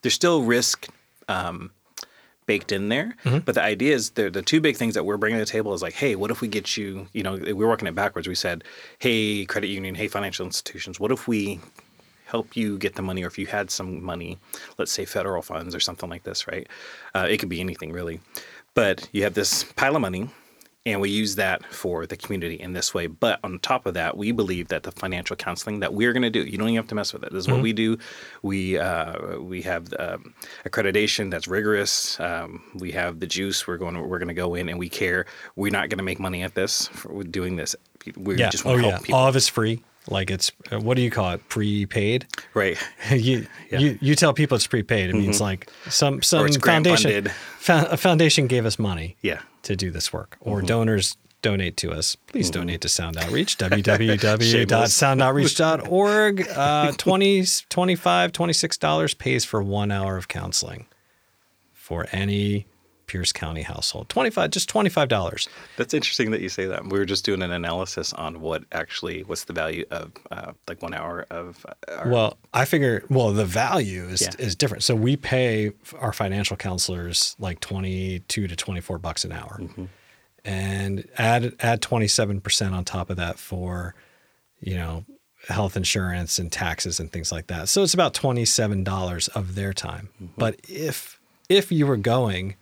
There's 0.00 0.14
still 0.14 0.42
risk 0.42 0.88
um, 1.28 1.70
baked 2.52 2.72
in 2.72 2.88
there, 2.94 3.08
but 3.46 3.54
the 3.54 3.62
idea 3.74 3.94
is 3.94 4.10
the 4.18 4.26
the 4.38 4.42
two 4.50 4.60
big 4.60 4.76
things 4.80 4.94
that 4.94 5.04
we're 5.04 5.20
bringing 5.22 5.38
to 5.38 5.44
the 5.44 5.50
table 5.58 5.72
is 5.72 5.82
like, 5.86 5.96
hey, 6.02 6.12
what 6.20 6.30
if 6.34 6.38
we 6.40 6.48
get 6.48 6.66
you? 6.78 7.06
You 7.12 7.22
know, 7.26 7.34
we're 7.58 7.70
working 7.74 7.88
it 7.90 7.94
backwards. 7.94 8.26
We 8.26 8.34
said, 8.46 8.64
hey, 8.98 9.44
credit 9.52 9.68
union, 9.68 9.94
hey, 9.94 10.08
financial 10.08 10.44
institutions, 10.46 10.98
what 10.98 11.12
if 11.12 11.28
we 11.28 11.60
help 12.34 12.56
you 12.60 12.68
get 12.78 12.94
the 12.94 13.02
money, 13.10 13.22
or 13.24 13.28
if 13.32 13.38
you 13.38 13.46
had 13.46 13.70
some 13.70 13.90
money, 14.12 14.30
let's 14.78 14.92
say 14.98 15.04
federal 15.04 15.42
funds 15.42 15.74
or 15.74 15.80
something 15.80 16.10
like 16.14 16.24
this, 16.24 16.46
right? 16.52 16.66
Uh, 17.14 17.26
it 17.32 17.38
could 17.40 17.48
be 17.56 17.60
anything 17.60 17.92
really, 17.92 18.20
but 18.74 19.08
you 19.12 19.22
have 19.26 19.34
this 19.34 19.64
pile 19.80 19.94
of 19.96 20.02
money, 20.02 20.28
and 20.86 21.00
we 21.00 21.10
use 21.10 21.34
that 21.36 21.64
for 21.66 22.06
the 22.06 22.16
community 22.16 22.54
in 22.54 22.72
this 22.72 22.94
way. 22.94 23.06
But 23.06 23.38
on 23.44 23.58
top 23.58 23.84
of 23.84 23.94
that, 23.94 24.16
we 24.16 24.32
believe 24.32 24.68
that 24.68 24.82
the 24.82 24.92
financial 24.92 25.36
counseling 25.36 25.80
that 25.80 25.92
we're 25.92 26.12
going 26.14 26.22
to 26.22 26.30
do, 26.30 26.40
you 26.42 26.56
don't 26.56 26.68
even 26.68 26.76
have 26.76 26.88
to 26.88 26.94
mess 26.94 27.12
with 27.12 27.22
it. 27.22 27.32
This 27.32 27.44
is 27.44 27.48
what 27.48 27.60
we 27.60 27.72
do. 27.74 27.98
We 28.42 28.78
uh, 28.78 29.38
we 29.40 29.60
have 29.62 29.92
um, 29.98 30.34
accreditation 30.64 31.30
that's 31.30 31.46
rigorous. 31.48 32.18
Um, 32.18 32.62
we 32.74 32.92
have 32.92 33.20
the 33.20 33.26
juice. 33.26 33.66
We're 33.66 33.76
going. 33.76 33.94
To, 33.94 34.00
we're 34.02 34.18
going 34.18 34.28
to 34.28 34.34
go 34.34 34.54
in 34.54 34.68
and 34.68 34.78
we 34.78 34.88
care. 34.88 35.26
We're 35.56 35.70
not 35.72 35.88
going 35.90 35.98
to 35.98 36.04
make 36.04 36.18
money 36.18 36.42
at 36.42 36.54
this. 36.54 36.88
For 36.88 37.12
with 37.12 37.30
doing 37.30 37.56
this, 37.56 37.76
we 38.16 38.36
Yeah. 38.36 38.48
just 38.48 38.64
Oh 38.64 38.70
want 38.70 38.80
to 38.80 38.86
yeah. 38.86 38.90
help 38.92 39.04
people. 39.04 39.18
All 39.20 39.28
of 39.28 39.36
it's 39.36 39.48
free. 39.48 39.82
Like 40.08 40.30
it's 40.30 40.50
uh, 40.72 40.80
what 40.80 40.96
do 40.96 41.02
you 41.02 41.10
call 41.10 41.32
it? 41.32 41.46
Prepaid. 41.50 42.26
right. 42.54 42.78
you, 43.10 43.46
you 43.70 43.98
you 44.00 44.14
tell 44.14 44.32
people 44.32 44.54
it's 44.56 44.66
prepaid. 44.66 45.10
It 45.10 45.12
means 45.14 45.42
like 45.42 45.70
some 45.90 46.22
some 46.22 46.46
Mm-hmm. 46.46 46.60
foundation 46.62 47.28
fo- 47.58 47.84
a 47.90 47.98
foundation 47.98 48.46
gave 48.46 48.64
us 48.64 48.78
money 48.78 49.16
Yeah. 49.20 49.40
Mm-hmm. 49.62 49.72
to 49.72 49.76
do 49.76 49.90
this 49.90 50.12
work, 50.12 50.36
or 50.40 50.62
donors 50.62 51.16
donate 51.42 51.76
to 51.78 51.90
us. 51.92 52.16
Please 52.26 52.50
donate 52.50 52.80
to 52.82 52.88
Sound 52.88 53.16
Outreach. 53.16 53.56
www.soundoutreach.org. 55.00 56.48
Uh, 56.60 56.92
20 56.92 57.44
25 57.68 58.32
26 58.32 58.76
dollars 58.78 59.14
pays 59.14 59.44
for 59.44 59.60
one 59.62 59.90
hour 59.90 60.16
of 60.16 60.28
counseling 60.28 60.86
for 61.72 62.06
any 62.12 62.66
Pierce 63.10 63.32
County 63.32 63.62
household. 63.62 64.08
Twenty 64.08 64.30
five, 64.30 64.50
just 64.50 64.68
twenty 64.68 64.88
five 64.88 65.08
dollars. 65.08 65.48
That's 65.76 65.92
interesting 65.94 66.30
that 66.30 66.40
you 66.40 66.48
say 66.48 66.66
that. 66.66 66.84
We 66.86 66.96
were 66.96 67.04
just 67.04 67.24
doing 67.24 67.42
an 67.42 67.50
analysis 67.50 68.12
on 68.12 68.40
what 68.40 68.62
actually 68.70 69.22
what's 69.24 69.44
the 69.44 69.52
value 69.52 69.84
of 69.90 70.12
uh, 70.30 70.52
like 70.68 70.80
one 70.80 70.94
hour 70.94 71.26
of 71.30 71.66
uh, 71.68 71.96
our, 71.96 72.08
Well, 72.08 72.38
I 72.54 72.64
figure 72.66 73.02
well 73.10 73.32
the 73.32 73.44
value 73.44 74.04
is 74.04 74.22
Yeah. 74.22 74.30
is 74.38 74.54
different. 74.54 74.84
So 74.84 74.94
we 74.94 75.16
pay 75.16 75.72
our 75.98 76.12
financial 76.12 76.56
counselors 76.56 77.34
like 77.40 77.58
22 77.58 78.46
to 78.46 78.54
24 78.56 78.98
bucks 78.98 79.24
an 79.24 79.32
hour. 79.32 79.58
Mm-hmm. 79.60 79.86
And 80.44 81.08
add 81.18 81.54
add 81.60 81.82
27% 81.82 82.72
on 82.72 82.84
top 82.84 83.10
of 83.10 83.16
that 83.16 83.38
for 83.40 83.94
you 84.60 84.74
know 84.74 85.04
health 85.48 85.76
insurance 85.76 86.38
and 86.38 86.52
taxes 86.52 87.00
and 87.00 87.10
things 87.10 87.32
like 87.32 87.48
that. 87.48 87.68
So 87.68 87.82
it's 87.82 87.94
about 87.94 88.14
$27 88.14 89.28
of 89.30 89.54
their 89.54 89.72
time. 89.72 90.10
Mm-hmm. 90.22 90.32
But 90.38 90.60
if 90.68 91.18
if 91.48 91.72
you 91.72 91.86
were 91.86 91.96
going 91.96 92.54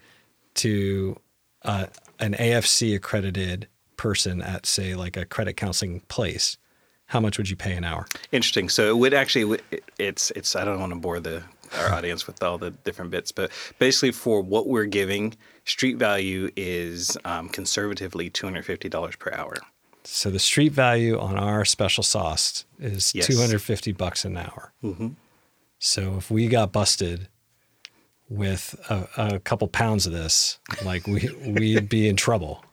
to 0.58 1.18
uh, 1.62 1.86
an 2.18 2.34
AFC 2.34 2.94
accredited 2.94 3.66
person 3.96 4.40
at 4.42 4.64
say 4.66 4.94
like 4.94 5.16
a 5.16 5.24
credit 5.24 5.54
counseling 5.56 6.00
place, 6.08 6.56
how 7.06 7.20
much 7.20 7.38
would 7.38 7.48
you 7.50 7.56
pay 7.56 7.74
an 7.74 7.84
hour? 7.84 8.06
interesting. 8.32 8.68
So 8.68 8.88
it 8.90 8.96
would 8.98 9.14
actually 9.14 9.60
it's 9.98 10.30
it's 10.32 10.54
I 10.54 10.64
don't 10.64 10.78
want 10.80 10.92
to 10.92 10.98
bore 10.98 11.20
the 11.20 11.42
our 11.78 11.92
audience 11.92 12.26
with 12.26 12.42
all 12.42 12.56
the 12.58 12.70
different 12.70 13.10
bits, 13.10 13.30
but 13.32 13.50
basically 13.78 14.10
for 14.12 14.40
what 14.40 14.66
we're 14.68 14.86
giving, 14.86 15.34
street 15.66 15.96
value 15.98 16.50
is 16.56 17.16
um, 17.26 17.48
conservatively 17.48 18.30
two 18.30 18.46
hundred 18.46 18.64
fifty 18.64 18.88
dollars 18.88 19.16
per 19.16 19.30
hour. 19.32 19.54
So 20.04 20.30
the 20.30 20.38
street 20.38 20.72
value 20.72 21.18
on 21.18 21.36
our 21.36 21.64
special 21.66 22.02
sauce 22.02 22.64
is 22.80 23.12
Yes. 23.14 23.26
250 23.26 23.92
bucks 23.92 24.24
an 24.24 24.38
hour. 24.38 24.72
Mm-hmm. 24.82 25.08
So 25.78 26.16
if 26.16 26.30
we 26.30 26.48
got 26.48 26.72
busted 26.72 27.28
with 28.28 28.74
a, 28.90 29.08
a 29.34 29.38
couple 29.40 29.68
pounds 29.68 30.06
of 30.06 30.12
this, 30.12 30.58
like 30.84 31.06
we 31.06 31.30
we'd 31.46 31.88
be 31.88 32.08
in 32.08 32.16
trouble. 32.16 32.64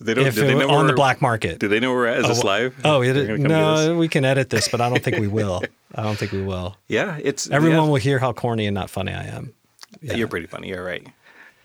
They 0.00 0.14
don't. 0.14 0.26
if 0.26 0.34
do 0.34 0.42
it 0.44 0.46
they 0.48 0.54
know 0.54 0.70
on 0.70 0.86
the 0.86 0.92
black 0.92 1.22
market. 1.22 1.58
Do 1.60 1.68
they 1.68 1.80
know 1.80 1.90
where 1.90 2.00
we're 2.00 2.06
at? 2.08 2.18
Is 2.18 2.28
this 2.28 2.42
oh, 2.42 2.46
live? 2.46 2.74
Oh, 2.84 3.02
it, 3.02 3.12
They're 3.12 3.26
gonna 3.26 3.38
come 3.38 3.48
get 3.48 3.60
us? 3.60 3.86
no, 3.86 3.96
we 3.96 4.08
can 4.08 4.24
edit 4.24 4.50
this, 4.50 4.68
but 4.68 4.80
I 4.80 4.88
don't 4.88 5.02
think 5.02 5.18
we 5.18 5.28
will. 5.28 5.62
I 5.94 6.02
don't 6.02 6.16
think 6.18 6.32
we 6.32 6.42
will. 6.42 6.76
Yeah, 6.88 7.18
it's 7.22 7.48
Everyone 7.48 7.84
yeah. 7.84 7.88
will 7.88 7.96
hear 7.96 8.18
how 8.18 8.32
corny 8.32 8.66
and 8.66 8.74
not 8.74 8.90
funny 8.90 9.12
I 9.12 9.24
am. 9.24 9.54
Yeah. 10.02 10.14
You're 10.14 10.28
pretty 10.28 10.46
funny. 10.46 10.68
You're 10.68 10.84
right. 10.84 11.06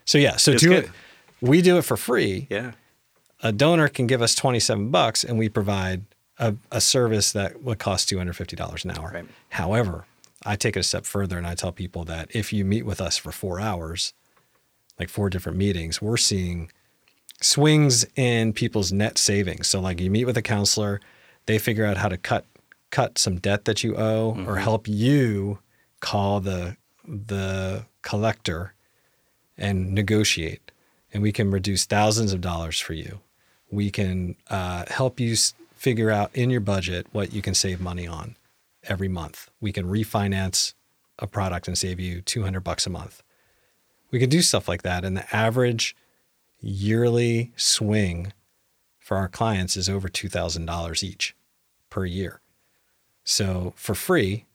So 0.05 0.17
yeah, 0.17 0.37
so 0.37 0.51
It's 0.51 0.61
do 0.61 0.69
good. 0.69 0.83
it. 0.85 0.91
We 1.41 1.61
do 1.61 1.77
it 1.77 1.83
for 1.83 1.97
free. 1.97 2.47
Yeah. 2.49 2.71
a 3.41 3.51
donor 3.51 3.87
can 3.87 4.05
give 4.07 4.21
us 4.21 4.35
27 4.35 4.89
bucks 4.89 5.23
and 5.23 5.37
we 5.39 5.49
provide 5.49 6.03
a, 6.37 6.55
a 6.71 6.81
service 6.81 7.31
that 7.31 7.63
would 7.63 7.79
cost 7.79 8.09
$250 8.09 8.85
an 8.85 8.91
hour. 8.91 9.11
Right. 9.13 9.25
However, 9.49 10.05
I 10.45 10.55
take 10.55 10.75
it 10.75 10.79
a 10.79 10.83
step 10.83 11.05
further 11.05 11.37
and 11.37 11.45
I 11.45 11.55
tell 11.55 11.71
people 11.71 12.05
that 12.05 12.29
if 12.33 12.53
you 12.53 12.63
meet 12.63 12.85
with 12.85 13.01
us 13.01 13.17
for 13.17 13.31
four 13.31 13.59
hours, 13.59 14.13
like 14.99 15.09
four 15.09 15.29
different 15.29 15.57
meetings, 15.57 16.01
we're 16.01 16.17
seeing 16.17 16.71
swings 17.41 18.05
in 18.15 18.53
people's 18.53 18.91
net 18.91 19.17
savings. 19.17 19.67
So 19.67 19.79
like 19.79 19.99
you 19.99 20.09
meet 20.09 20.25
with 20.25 20.37
a 20.37 20.41
counselor, 20.41 20.99
they 21.45 21.57
figure 21.57 21.85
out 21.85 21.97
how 21.97 22.09
to 22.09 22.17
cut 22.17 22.45
cut 22.91 23.17
some 23.19 23.37
debt 23.37 23.65
that 23.65 23.83
you 23.83 23.95
owe 23.95 24.35
or 24.47 24.57
help 24.57 24.87
you 24.87 25.59
call 25.99 26.39
the 26.39 26.75
the 27.05 27.85
collector 28.01 28.73
and 29.57 29.93
negotiate, 29.93 30.71
and 31.13 31.21
we 31.21 31.31
can 31.31 31.51
reduce 31.51 31.85
thousands 31.85 32.33
of 32.33 32.41
dollars 32.41 32.79
for 32.79 32.93
you. 32.93 33.19
We 33.71 33.91
can 33.91 34.35
uh, 34.49 34.85
help 34.87 35.19
you 35.19 35.33
s- 35.33 35.53
figure 35.75 36.09
out 36.09 36.31
in 36.33 36.49
your 36.49 36.61
budget 36.61 37.07
what 37.11 37.33
you 37.33 37.41
can 37.41 37.53
save 37.53 37.81
money 37.81 38.07
on 38.07 38.35
every 38.83 39.07
month. 39.07 39.49
We 39.59 39.71
can 39.71 39.85
refinance 39.85 40.73
a 41.17 41.27
product 41.27 41.67
and 41.67 41.77
save 41.77 41.99
you 41.99 42.21
200 42.21 42.61
bucks 42.61 42.87
a 42.87 42.89
month. 42.89 43.23
We 44.11 44.19
can 44.19 44.29
do 44.29 44.41
stuff 44.41 44.67
like 44.67 44.81
that. 44.83 45.03
And 45.03 45.17
the 45.17 45.35
average 45.35 45.95
yearly 46.61 47.51
swing 47.55 48.33
for 48.97 49.17
our 49.17 49.27
clients 49.27 49.75
is 49.75 49.89
over 49.89 50.07
$2,000 50.07 51.03
each 51.03 51.35
per 51.89 52.05
year. 52.05 52.41
So 53.23 53.73
for 53.75 53.95
free, 53.95 54.45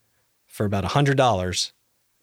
for 0.47 0.67
about 0.67 0.85
$100 0.85 1.73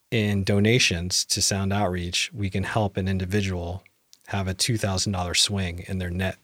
in 0.09 0.43
donations 0.43 1.25
to 1.25 1.41
Sound 1.41 1.71
Outreach, 1.71 2.31
we 2.33 2.49
can 2.49 2.63
help 2.63 2.97
an 2.97 3.07
individual 3.07 3.83
have 4.27 4.47
a 4.47 4.53
$2,000 4.53 5.37
swing 5.37 5.83
in 5.87 5.97
their 5.97 6.09
net. 6.09 6.37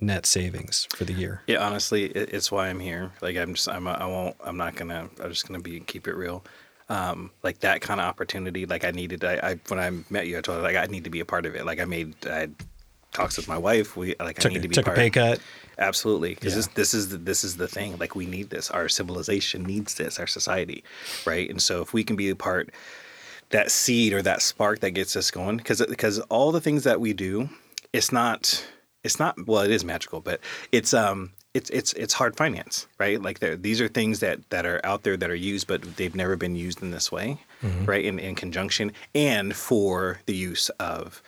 Net 0.00 0.26
savings 0.26 0.86
for 0.94 1.04
the 1.04 1.12
year. 1.12 1.42
Yeah, 1.46 1.64
honestly, 1.66 2.04
it, 2.06 2.32
it's 2.32 2.52
why 2.52 2.68
I'm 2.68 2.80
here. 2.80 3.10
Like, 3.20 3.36
I'm 3.36 3.54
just, 3.54 3.68
I'm, 3.68 3.86
I 3.88 4.06
won't, 4.06 4.36
I'm 4.44 4.56
not 4.56 4.76
gonna, 4.76 5.08
I'm 5.22 5.30
just 5.30 5.46
gonna 5.48 5.60
be 5.60 5.80
keep 5.80 6.06
it 6.06 6.14
real. 6.14 6.44
Um, 6.88 7.30
like 7.44 7.60
that 7.60 7.80
kind 7.82 8.00
of 8.00 8.06
opportunity, 8.06 8.66
like 8.66 8.84
I 8.84 8.90
needed. 8.90 9.24
I, 9.24 9.34
I 9.34 9.60
when 9.68 9.78
I 9.78 9.90
met 10.10 10.26
you, 10.26 10.38
I 10.38 10.40
told 10.40 10.58
her 10.58 10.62
like 10.62 10.76
I 10.76 10.86
need 10.86 11.04
to 11.04 11.10
be 11.10 11.20
a 11.20 11.24
part 11.24 11.46
of 11.46 11.54
it. 11.54 11.64
Like 11.64 11.78
I 11.80 11.84
made, 11.84 12.14
I 12.26 12.48
talks 13.12 13.36
with 13.36 13.46
my 13.46 13.58
wife. 13.58 13.96
We 13.96 14.16
like 14.18 14.38
I 14.40 14.42
Took, 14.42 14.52
need 14.52 14.62
to 14.62 14.68
be 14.68 14.74
took 14.74 14.88
a 14.88 14.92
pay 14.92 15.08
cut. 15.10 15.38
Absolutely, 15.78 16.34
because 16.34 16.52
Yeah. 16.52 16.56
this 16.56 16.66
this 16.68 16.94
is 16.94 17.08
the, 17.10 17.16
this 17.18 17.44
is 17.44 17.56
the 17.56 17.68
thing. 17.68 17.96
Like 17.98 18.16
we 18.16 18.26
need 18.26 18.50
this. 18.50 18.70
Our 18.72 18.88
civilization 18.88 19.62
needs 19.62 19.94
this. 19.94 20.18
Our 20.18 20.26
society, 20.26 20.82
right? 21.24 21.48
And 21.48 21.62
so 21.62 21.80
if 21.80 21.92
we 21.92 22.02
can 22.02 22.16
be 22.16 22.28
a 22.30 22.34
part, 22.36 22.70
that 23.50 23.70
seed 23.70 24.12
or 24.12 24.22
that 24.22 24.42
spark 24.42 24.80
that 24.80 24.90
gets 24.90 25.14
us 25.14 25.30
going, 25.30 25.58
because 25.58 25.80
because 25.86 26.18
all 26.22 26.50
the 26.50 26.60
things 26.60 26.82
that 26.84 27.00
we 27.00 27.12
do, 27.12 27.48
it's 27.92 28.10
not 28.10 28.64
it's 29.04 29.18
not 29.18 29.46
well, 29.46 29.62
it 29.62 29.70
is 29.70 29.84
magical, 29.84 30.20
but 30.20 30.40
it's 30.72 30.92
um 30.94 31.32
it's 31.54 31.70
it's 31.70 31.92
it's 31.94 32.14
hard 32.14 32.36
finance, 32.36 32.86
right? 32.98 33.20
Like 33.20 33.40
these 33.40 33.80
are 33.80 33.88
things 33.88 34.20
that 34.20 34.48
that 34.50 34.66
are 34.66 34.80
out 34.84 35.02
there 35.02 35.16
that 35.16 35.30
are 35.30 35.34
used, 35.34 35.66
but 35.66 35.96
they've 35.96 36.14
never 36.14 36.36
been 36.36 36.54
used 36.54 36.82
in 36.82 36.90
this 36.90 37.10
way, 37.10 37.38
right? 37.84 38.04
In 38.04 38.18
in 38.18 38.34
conjunction 38.34 38.92
and 39.14 39.54
for 39.54 40.20
the 40.26 40.34
use 40.34 40.68
of 40.80 41.22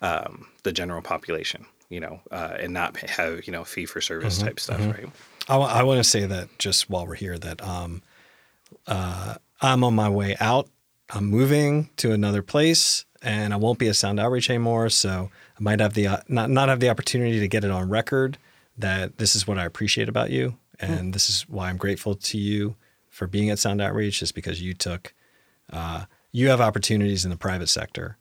um, 0.00 0.46
the 0.62 0.72
general 0.72 1.02
population, 1.02 1.66
you 1.88 2.00
know, 2.00 2.20
uh, 2.30 2.56
and 2.58 2.72
not 2.72 2.96
have 2.96 3.46
you 3.46 3.52
know 3.52 3.64
fee 3.64 3.86
for 3.86 4.00
service 4.00 4.38
type 4.38 4.60
stuff, 4.60 4.80
right? 4.86 5.08
I, 5.48 5.82
want 5.84 5.98
to 5.98 6.04
say 6.04 6.26
that 6.26 6.58
just 6.58 6.90
while 6.90 7.06
we're 7.06 7.14
here, 7.14 7.38
that 7.38 7.62
um, 7.62 8.02
uh, 8.86 9.36
I'm 9.60 9.84
on 9.84 9.94
my 9.94 10.08
way 10.08 10.36
out. 10.40 10.68
I'm 11.10 11.26
moving 11.26 11.90
to 11.98 12.10
another 12.10 12.42
place, 12.42 13.04
and 13.22 13.54
I 13.54 13.56
won't 13.56 13.78
be 13.78 13.86
a 13.86 13.94
Sound 13.94 14.18
Outreach 14.18 14.50
anymore. 14.50 14.88
So 14.90 15.30
I 15.58 15.62
might 15.62 15.80
have 15.80 15.94
the 15.94 16.06
uh, 16.06 16.16
not 16.28 16.50
not 16.50 16.68
have 16.68 16.80
the 16.80 16.90
opportunity 16.90 17.40
to 17.40 17.48
get 17.48 17.64
it 17.64 17.70
on 17.70 17.88
record 17.88 18.38
that 18.78 19.18
this 19.18 19.34
is 19.34 19.46
what 19.46 19.58
I 19.58 19.64
appreciate 19.64 20.08
about 20.08 20.30
you, 20.30 20.56
and 20.78 21.12
this 21.14 21.30
is 21.30 21.48
why 21.48 21.68
I'm 21.70 21.78
grateful 21.78 22.14
to 22.14 22.38
you 22.38 22.76
for 23.08 23.26
being 23.26 23.48
at 23.50 23.58
Sound 23.58 23.80
Outreach. 23.80 24.22
Is 24.22 24.32
because 24.32 24.60
you 24.60 24.74
took 24.74 25.14
uh, 25.72 26.04
you 26.32 26.48
have 26.48 26.60
opportunities 26.60 27.24
in 27.24 27.30
the 27.30 27.36
private 27.36 27.68
sector 27.68 28.18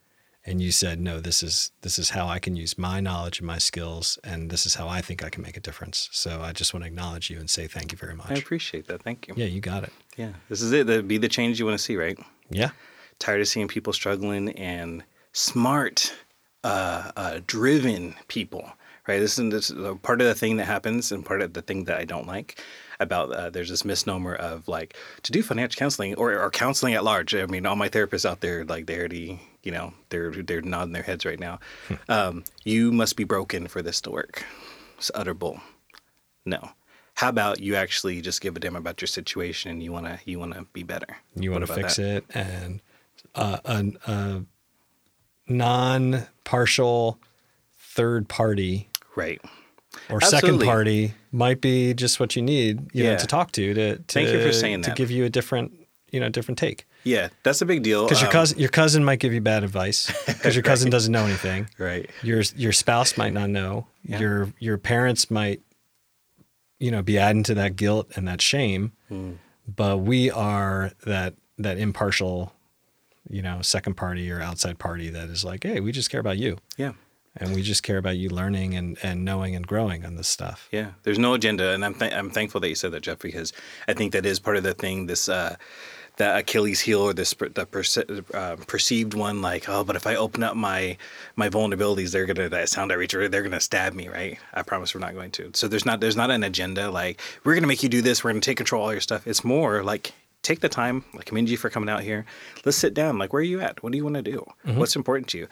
and 0.48 0.62
you 0.62 0.72
said 0.72 1.00
no 1.00 1.20
this 1.20 1.42
is 1.42 1.72
this 1.82 1.98
is 1.98 2.12
how 2.12 2.28
i 2.28 2.38
can 2.40 2.56
use 2.56 2.78
my 2.78 3.00
knowledge 3.00 3.40
and 3.40 3.48
my 3.48 3.58
skills 3.58 4.20
and 4.24 4.50
this 4.52 4.66
is 4.66 4.76
how 4.76 4.88
i 4.88 5.02
think 5.02 5.24
i 5.24 5.30
can 5.30 5.42
make 5.42 5.58
a 5.58 5.60
difference 5.60 6.08
so 6.12 6.40
i 6.42 6.52
just 6.52 6.72
want 6.74 6.84
to 6.84 6.88
acknowledge 6.88 7.30
you 7.32 7.40
and 7.40 7.50
say 7.50 7.68
thank 7.68 7.92
you 7.92 7.98
very 7.98 8.16
much 8.16 8.30
I 8.30 8.36
appreciate 8.36 8.88
that. 8.88 9.02
Thank 9.02 9.28
you. 9.28 9.34
yeah 9.36 9.48
you 9.48 9.60
got 9.60 9.84
it 9.84 9.92
Yeah, 10.18 10.34
this 10.48 10.62
is 10.62 10.72
it. 10.72 10.86
That'd 10.88 11.08
be 11.08 11.18
the 11.18 11.28
change 11.28 11.60
you 11.60 11.66
want 11.66 11.78
to 11.78 11.84
see, 11.84 11.96
right? 11.98 12.18
yeah 12.50 12.70
Tired 13.18 13.42
of 13.42 13.48
seeing 13.48 13.68
people 13.68 13.92
struggling 13.92 14.50
and 14.50 15.04
smart, 15.34 16.14
uh, 16.66 17.12
uh, 17.16 17.40
driven 17.46 18.16
people, 18.28 18.68
right? 19.08 19.20
This 19.20 19.38
is, 19.38 19.52
this 19.52 19.70
is 19.70 19.98
part 20.02 20.20
of 20.20 20.28
the 20.28 20.34
thing 20.34 20.58
that 20.58 20.66
happens, 20.66 21.12
and 21.12 21.24
part 21.24 21.42
of 21.42 21.54
the 21.54 21.62
thing 21.62 21.84
that 21.86 22.00
I 22.00 22.06
don't 22.06 22.26
like 22.28 22.60
about 23.00 23.32
uh, 23.32 23.50
there's 23.50 23.70
this 23.70 23.86
misnomer 23.86 24.34
of 24.34 24.68
like 24.68 24.96
to 25.24 25.32
do 25.32 25.44
financial 25.44 25.78
counseling 25.78 26.16
or, 26.16 26.40
or 26.40 26.50
counseling 26.50 26.96
at 26.96 27.04
large. 27.04 27.36
I 27.36 27.46
mean, 27.46 27.66
all 27.66 27.76
my 27.76 27.90
therapists 27.90 28.28
out 28.28 28.42
there, 28.42 28.66
like 28.66 28.88
they 28.88 28.98
already, 28.98 29.40
you 29.64 29.72
know, 29.72 29.94
they're 30.10 30.32
they're 30.32 30.62
nodding 30.62 30.94
their 30.94 31.04
heads 31.04 31.24
right 31.24 31.40
now. 31.40 31.60
um, 32.10 32.44
you 32.64 32.92
must 32.92 33.16
be 33.16 33.26
broken 33.26 33.68
for 33.68 33.82
this 33.84 34.02
to 34.02 34.12
work. 34.12 34.44
It's 34.98 35.12
utter 35.14 35.36
bull. 35.36 35.60
No. 36.46 36.72
How 37.14 37.30
about 37.30 37.60
you 37.60 37.76
actually 37.76 38.22
just 38.22 38.42
give 38.42 38.58
a 38.58 38.60
damn 38.60 38.76
about 38.76 39.02
your 39.02 39.08
situation 39.08 39.72
and 39.72 39.84
you 39.84 39.92
wanna 39.92 40.20
you 40.26 40.40
wanna 40.40 40.66
be 40.74 40.84
better. 40.84 41.18
you 41.36 41.52
want 41.52 41.66
to 41.66 41.74
fix 41.74 41.98
that? 41.98 42.18
it 42.18 42.26
and 42.34 42.82
uh, 43.36 43.60
a, 43.66 44.46
a 45.48 45.54
non-partial 45.54 47.20
third 47.80 48.28
party 48.28 48.90
Right. 49.16 49.42
or 50.10 50.20
second 50.22 50.62
party 50.62 51.14
might 51.32 51.62
be 51.62 51.94
just 51.94 52.20
what 52.20 52.36
you 52.36 52.42
need 52.42 52.90
you 52.94 53.04
know 53.06 53.18
to 53.18 53.26
talk 53.28 53.52
to 53.54 53.74
to, 53.74 53.96
to 53.98 54.04
Thank 54.08 54.30
you 54.30 54.42
for 54.42 54.52
saying 54.52 54.82
that. 54.82 54.84
to 54.86 54.90
that. 54.92 54.98
give 54.98 55.12
you 55.12 55.24
a 55.26 55.30
different 55.30 55.72
you 56.12 56.20
know 56.20 56.30
different 56.30 56.58
take 56.58 56.86
Yeah, 57.04 57.30
that's 57.44 57.62
a 57.62 57.66
big 57.66 57.84
deal. 57.84 58.04
because 58.04 58.20
your 58.22 58.28
Um, 58.30 58.34
cousin 58.34 58.60
your 58.60 58.70
cousin 58.70 59.04
might 59.06 59.20
give 59.20 59.34
you 59.34 59.42
bad 59.42 59.64
advice 59.64 60.12
because 60.26 60.56
your 60.56 60.64
cousin 60.72 60.90
doesn't 60.90 61.12
know 61.12 61.26
anything 61.26 61.70
Right. 61.78 62.10
your 62.24 62.42
your 62.56 62.72
spouse 62.74 63.18
might 63.18 63.34
not 63.34 63.50
know 63.50 63.88
Yeah. 64.04 64.20
your 64.20 64.54
your 64.60 64.78
parents 64.78 65.32
might 65.32 65.62
you 66.80 66.92
know 66.92 67.02
be 67.02 67.18
adding 67.18 67.44
to 67.44 67.54
that 67.56 67.76
guilt 67.78 68.12
and 68.16 68.28
that 68.28 68.42
shame 68.42 68.92
Hmm. 69.08 69.34
but 69.68 70.00
we 70.00 70.30
are 70.32 70.92
that 71.06 71.36
that 71.58 71.78
impartial 71.78 72.52
you 73.30 73.42
know 73.42 73.62
second 73.62 73.96
party 73.96 74.32
or 74.32 74.42
outside 74.42 74.78
party 74.80 75.10
that 75.10 75.30
is 75.30 75.44
like 75.44 75.64
hey 75.64 75.80
we 75.80 75.92
just 75.92 76.10
care 76.10 76.20
about 76.20 76.38
you 76.38 76.58
Yeah. 76.78 76.94
and 77.38 77.54
we 77.56 77.62
just 77.62 77.84
care 77.84 77.98
about 77.98 78.18
you 78.18 78.30
learning 78.30 78.76
and 78.76 78.98
and 79.04 79.26
knowing 79.26 79.56
and 79.56 79.66
growing 79.68 80.06
on 80.06 80.16
this 80.16 80.28
stuff 80.28 80.68
Yeah, 80.72 80.92
there's 81.04 81.20
no 81.20 81.34
agenda, 81.34 81.72
and 81.74 81.84
I'm 81.84 81.94
th- 81.96 82.14
I'm 82.14 82.30
thankful 82.30 82.62
that 82.62 82.70
you 82.70 82.76
said 82.76 82.92
that, 82.92 83.02
Jeff, 83.04 83.20
because 83.20 83.52
I 83.88 83.94
think 83.94 84.12
that 84.14 84.26
is 84.26 84.40
part 84.40 84.58
of 84.58 84.64
the 84.64 84.74
thing. 84.74 85.08
This 85.08 85.28
uh, 85.30 85.56
that 86.18 86.38
Achilles 86.40 86.80
heel 86.80 87.02
or 87.02 87.14
this 87.14 87.34
the 87.34 87.66
perce- 87.66 87.98
uh, 88.34 88.56
perceived 88.68 89.14
one, 89.14 89.42
like 89.42 89.68
oh, 89.68 89.84
but 89.84 89.96
if 89.98 90.08
I 90.08 90.16
open 90.16 90.44
up 90.44 90.56
my 90.56 90.96
my 91.36 91.50
vulnerabilities, 91.50 92.12
they're 92.12 92.26
gonna 92.26 92.48
that 92.50 92.70
sound 92.70 92.92
outreach 92.92 93.14
or 93.14 93.28
they're 93.28 93.44
gonna 93.44 93.60
stab 93.60 93.94
me, 93.94 94.08
right? 94.08 94.40
I 94.54 94.62
promise 94.62 94.94
we're 94.96 95.02
not 95.02 95.14
going 95.14 95.32
to. 95.32 95.52
So 95.56 95.68
there's 95.68 95.86
not 95.86 96.00
there's 96.00 96.16
not 96.16 96.32
an 96.32 96.44
agenda 96.44 96.90
like 96.90 97.20
we're 97.44 97.56
gonna 97.56 97.68
make 97.68 97.84
you 97.84 97.90
do 97.90 98.02
this, 98.02 98.24
we're 98.24 98.32
gonna 98.32 98.40
take 98.42 98.58
control 98.58 98.84
of 98.84 98.86
all 98.86 98.92
your 98.94 99.02
stuff. 99.02 99.28
It's 99.28 99.44
more 99.44 99.84
like 99.84 100.14
take 100.46 100.60
the 100.62 100.70
time. 100.70 101.04
I 101.18 101.24
commend 101.24 101.50
you 101.50 101.58
for 101.58 101.70
coming 101.70 101.90
out 101.90 102.02
here. 102.04 102.26
Let's 102.64 102.78
sit 102.78 102.94
down. 102.94 103.18
Like 103.18 103.34
where 103.34 103.42
are 103.42 103.44
you 103.44 103.60
at? 103.62 103.82
What 103.84 103.92
do 103.92 103.98
you 103.98 104.04
want 104.04 104.16
to 104.16 104.22
do? 104.22 104.46
What's 104.64 104.96
important 104.96 105.28
to 105.30 105.38
you? 105.40 105.48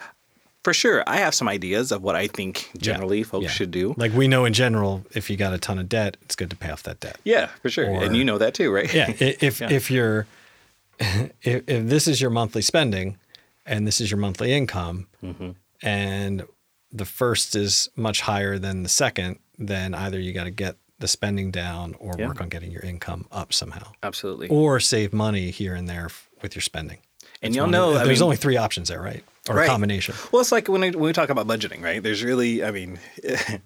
For 0.62 0.72
sure, 0.72 1.04
I 1.06 1.16
have 1.18 1.34
some 1.34 1.46
ideas 1.46 1.92
of 1.92 2.02
what 2.02 2.16
I 2.16 2.26
think 2.26 2.70
generally 2.78 3.22
folks 3.22 3.44
Yeah. 3.44 3.50
should 3.50 3.70
do. 3.70 3.94
like 3.98 4.12
we 4.14 4.28
know 4.28 4.46
in 4.46 4.54
general 4.54 5.04
if 5.14 5.28
you 5.28 5.36
got 5.36 5.52
a 5.52 5.58
ton 5.58 5.78
of 5.78 5.88
debt 5.90 6.16
it's 6.22 6.34
good 6.36 6.48
to 6.50 6.56
pay 6.56 6.70
off 6.70 6.82
that 6.84 7.00
debt 7.00 7.18
Yeah, 7.24 7.46
for 7.60 7.68
sure. 7.68 7.90
Or- 7.90 8.02
and 8.04 8.16
you 8.16 8.24
know 8.24 8.38
that 8.38 8.54
too, 8.54 8.72
right? 8.72 8.90
yeah 8.94 9.10
if 9.18 9.60
Yeah. 9.60 9.70
if 9.70 9.90
you're 9.90 10.26
if, 10.98 11.68
if 11.68 11.86
this 11.88 12.08
is 12.08 12.20
your 12.20 12.30
monthly 12.30 12.62
spending 12.62 13.18
and 13.66 13.86
this 13.86 14.00
is 14.00 14.10
your 14.10 14.18
monthly 14.18 14.52
income 14.52 15.06
Mm-hmm. 15.22 15.50
and 15.82 16.44
the 16.92 17.04
first 17.04 17.56
is 17.56 17.90
much 17.96 18.20
higher 18.22 18.58
than 18.58 18.84
the 18.84 18.88
second 18.88 19.38
then 19.58 19.94
either 19.94 20.18
you 20.18 20.32
got 20.32 20.44
to 20.44 20.50
get 20.50 20.76
the 20.98 21.08
spending 21.08 21.50
down 21.50 21.94
or 21.98 22.14
Yeah. 22.18 22.28
work 22.28 22.40
on 22.40 22.48
getting 22.48 22.70
your 22.70 22.82
income 22.82 23.26
up 23.32 23.52
somehow 23.52 23.92
Absolutely. 24.02 24.48
or 24.48 24.78
save 24.80 25.12
money 25.12 25.50
here 25.50 25.74
and 25.74 25.88
there 25.88 26.06
f- 26.06 26.28
with 26.42 26.54
your 26.54 26.62
spending 26.62 26.98
And 27.42 27.52
That's 27.52 27.56
you'll 27.56 27.66
know, 27.66 27.90
of- 27.96 28.04
there's 28.06 28.20
mean- 28.20 28.24
only 28.24 28.36
three 28.36 28.56
options 28.56 28.88
there 28.88 29.02
right 29.02 29.24
or 29.48 29.56
a 29.56 29.58
Right. 29.58 29.68
combination 29.68 30.14
Well, 30.32 30.40
it's 30.40 30.52
like 30.52 30.68
when, 30.68 30.82
I, 30.84 30.90
when 30.90 31.02
we 31.04 31.12
talk 31.12 31.28
about 31.30 31.46
budgeting, 31.46 31.82
right? 31.82 32.02
There's 32.02 32.22
really, 32.22 32.64
I 32.64 32.70
mean, 32.70 32.98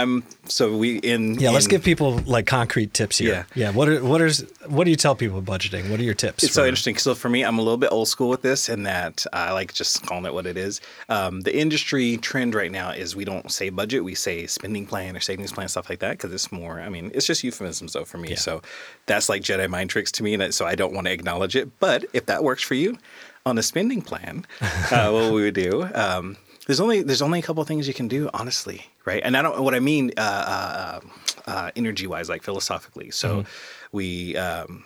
I'm 0.00 0.24
so 0.46 0.76
we 0.76 0.96
in 0.98 1.34
yeah 1.34 1.50
let's 1.50 1.66
give 1.66 1.82
people 1.84 2.18
like 2.26 2.46
concrete 2.46 2.92
tips 2.94 3.18
here 3.18 3.46
Yeah. 3.54 3.66
yeah 3.66 3.70
what 3.70 3.88
are 3.88 4.02
what 4.02 4.20
is 4.20 4.44
what 4.66 4.84
do 4.84 4.90
you 4.90 4.96
tell 4.96 5.14
people 5.14 5.40
budgeting 5.42 5.90
what 5.90 6.00
are 6.00 6.02
your 6.04 6.14
tips 6.14 6.42
It's 6.44 6.54
so 6.54 6.64
interesting. 6.64 6.96
So 6.96 7.14
for 7.14 7.28
me, 7.28 7.44
I'm 7.44 7.58
a 7.58 7.62
little 7.62 7.76
bit 7.76 7.90
old 7.92 8.08
school 8.08 8.28
with 8.28 8.42
this, 8.42 8.68
in 8.68 8.82
that 8.84 9.24
I 9.32 9.52
like 9.52 9.72
just 9.74 10.04
calling 10.06 10.24
it 10.26 10.34
what 10.34 10.46
it 10.46 10.56
is. 10.56 10.80
Um, 11.08 11.40
the 11.42 11.56
industry 11.56 12.16
trend 12.16 12.54
right 12.54 12.70
now 12.72 12.90
is 12.90 13.14
we 13.16 13.24
don't 13.24 13.50
say 13.50 13.70
budget, 13.70 14.02
we 14.04 14.14
say 14.14 14.46
spending 14.46 14.86
plan 14.86 15.16
or 15.16 15.20
savings 15.20 15.52
plan, 15.52 15.68
stuff 15.68 15.88
like 15.90 15.98
that, 16.00 16.12
because 16.12 16.32
it's 16.32 16.50
more. 16.50 16.80
I 16.80 16.88
mean, 16.88 17.10
it's 17.14 17.26
just 17.26 17.42
euphemisms 17.44 17.92
though 17.92 18.04
for 18.04 18.18
me. 18.18 18.30
Yeah. 18.30 18.36
So 18.36 18.62
that's 19.06 19.28
like 19.28 19.42
Jedi 19.42 19.68
mind 19.68 19.90
tricks 19.90 20.12
to 20.12 20.22
me, 20.22 20.34
and 20.34 20.54
so 20.54 20.66
I 20.66 20.74
don't 20.74 20.92
want 20.94 21.06
to 21.06 21.12
acknowledge 21.12 21.54
it. 21.56 21.68
But 21.80 22.04
if 22.12 22.26
that 22.26 22.42
works 22.44 22.62
for 22.62 22.74
you, 22.74 22.98
on 23.44 23.58
a 23.58 23.62
spending 23.62 24.02
plan, 24.02 24.46
uh, 24.90 25.10
what 25.10 25.32
we 25.32 25.42
would 25.42 25.54
do. 25.54 25.88
Um, 25.94 26.36
there's 26.66 26.80
only 26.80 27.02
there's 27.02 27.22
only 27.22 27.38
a 27.38 27.42
couple 27.42 27.64
things 27.64 27.88
you 27.88 27.94
can 27.94 28.08
do, 28.08 28.30
honestly, 28.34 28.86
right? 29.04 29.22
And 29.24 29.36
I 29.36 29.42
don't 29.42 29.62
what 29.62 29.74
I 29.74 29.80
mean 29.80 30.12
uh, 30.16 30.20
uh, 30.20 31.00
uh, 31.46 31.70
energy 31.76 32.06
wise, 32.06 32.28
like 32.28 32.42
philosophically. 32.42 33.10
So 33.10 33.44
we 33.90 34.36
um, 34.36 34.84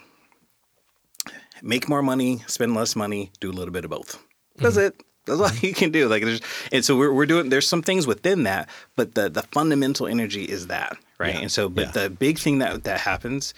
make 1.63 1.89
more 1.89 2.03
money, 2.03 2.43
spend 2.47 2.75
less 2.75 2.97
money, 2.97 3.31
do 3.41 3.51
a 3.51 3.53
little 3.53 3.73
bit 3.73 3.85
of 3.85 3.91
both. 3.91 4.23
That's 4.57 4.77
it. 4.77 5.03
That's 5.27 5.41
all 5.41 5.51
you 5.61 5.75
can 5.75 5.91
do. 5.91 6.09
Like 6.09 6.23
there's, 6.23 6.41
and 6.73 6.85
so 6.85 6.97
we're, 6.97 7.13
we're 7.13 7.27
doing. 7.27 7.49
There's 7.51 7.67
some 7.69 7.83
things 7.83 8.07
within 8.07 8.45
that, 8.45 8.69
but 8.95 9.15
the 9.15 9.29
the 9.29 9.43
fundamental 9.43 10.07
energy 10.07 10.45
is 10.45 10.69
that, 10.69 10.97
right? 11.19 11.35
Yeah. 11.35 11.41
And 11.41 11.53
so, 11.53 11.69
but 11.69 11.87
Yeah. 11.87 11.91
the 12.03 12.11
big 12.11 12.39
thing 12.39 12.59
that 12.61 12.85
that 12.85 13.01
happens 13.01 13.53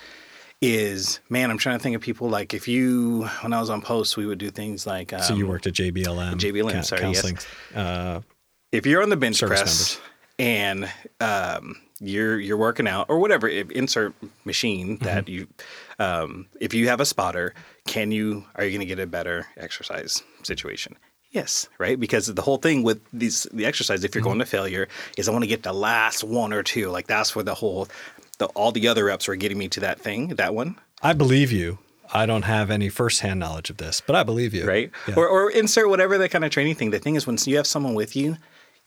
is 0.60 1.20
man, 1.28 1.50
I'm 1.50 1.58
trying 1.58 1.78
to 1.78 1.82
think 1.82 1.94
of 1.96 2.02
people 2.02 2.28
like 2.28 2.52
if 2.54 2.66
you 2.68 3.28
when 3.42 3.52
I 3.52 3.60
was 3.60 3.70
on 3.70 3.80
post, 3.82 4.16
we 4.16 4.26
would 4.26 4.38
do 4.38 4.50
things 4.50 4.86
like 4.86 5.12
um, 5.12 5.22
So 5.22 5.34
you 5.34 5.46
worked 5.46 5.66
at 5.66 5.74
JBLM. 5.74 6.34
JBLM, 6.34 6.72
coun- 6.72 6.82
sorry, 6.82 7.02
yes. 7.02 7.22
counseling. 7.22 7.38
Uh, 7.74 8.20
if 8.72 8.84
you're 8.86 9.02
on 9.02 9.08
the 9.08 9.16
bench 9.16 9.40
press 9.40 10.00
and 10.38 10.90
um, 11.20 11.76
you're 12.00 12.38
you're 12.40 12.56
working 12.56 12.86
out 12.88 13.06
or 13.08 13.18
whatever 13.18 13.48
if, 13.48 13.70
insert 13.70 14.14
machine 14.44 14.96
that 14.98 15.26
Mm-hmm. 15.26 15.32
you 15.34 15.48
um, 15.98 16.46
if 16.60 16.74
you 16.74 16.88
have 16.88 17.00
a 17.00 17.04
spotter 17.06 17.54
can 17.86 18.10
you 18.12 18.44
are 18.54 18.64
you 18.64 18.70
going 18.70 18.80
to 18.80 18.86
get 18.86 18.98
a 19.00 19.06
better 19.06 19.46
exercise 19.56 20.22
situation 20.42 20.96
yes 21.30 21.68
right 21.78 21.98
because 21.98 22.26
the 22.32 22.42
whole 22.42 22.58
thing 22.58 22.82
with 22.82 23.00
these 23.12 23.44
the 23.52 23.64
exercise 23.66 24.04
if 24.04 24.14
you're 24.14 24.20
Mm-hmm. 24.22 24.28
going 24.28 24.38
to 24.38 24.46
failure 24.46 24.86
is 25.16 25.28
i 25.28 25.32
want 25.32 25.42
to 25.42 25.48
get 25.48 25.62
the 25.62 25.72
last 25.72 26.22
one 26.22 26.52
or 26.52 26.62
two 26.62 26.88
like 26.90 27.06
that's 27.06 27.34
where 27.34 27.42
the 27.42 27.54
whole 27.54 27.88
the, 28.38 28.46
all 28.46 28.72
the 28.72 28.88
other 28.88 29.04
reps 29.04 29.28
were 29.28 29.36
getting 29.36 29.58
me 29.58 29.68
to 29.68 29.80
that 29.80 30.00
thing 30.00 30.28
that 30.28 30.54
one 30.54 30.76
I 31.02 31.12
believe 31.12 31.52
you. 31.52 31.78
I 32.12 32.26
don't 32.26 32.42
have 32.42 32.70
any 32.70 32.88
firsthand 32.88 33.38
knowledge 33.38 33.70
of 33.70 33.76
this, 33.76 34.00
but 34.00 34.16
I 34.16 34.22
believe 34.22 34.54
you. 34.54 34.66
right? 34.66 34.90
Yeah. 35.06 35.14
Or, 35.16 35.28
or 35.28 35.50
insert 35.50 35.88
whatever 35.88 36.16
that 36.18 36.30
kind 36.30 36.44
of 36.44 36.50
training 36.50 36.74
thing. 36.74 36.90
The 36.90 36.98
thing 36.98 37.16
is, 37.16 37.26
when 37.26 37.36
you 37.44 37.56
have 37.56 37.66
someone 37.66 37.94
with 37.94 38.16
you, 38.16 38.36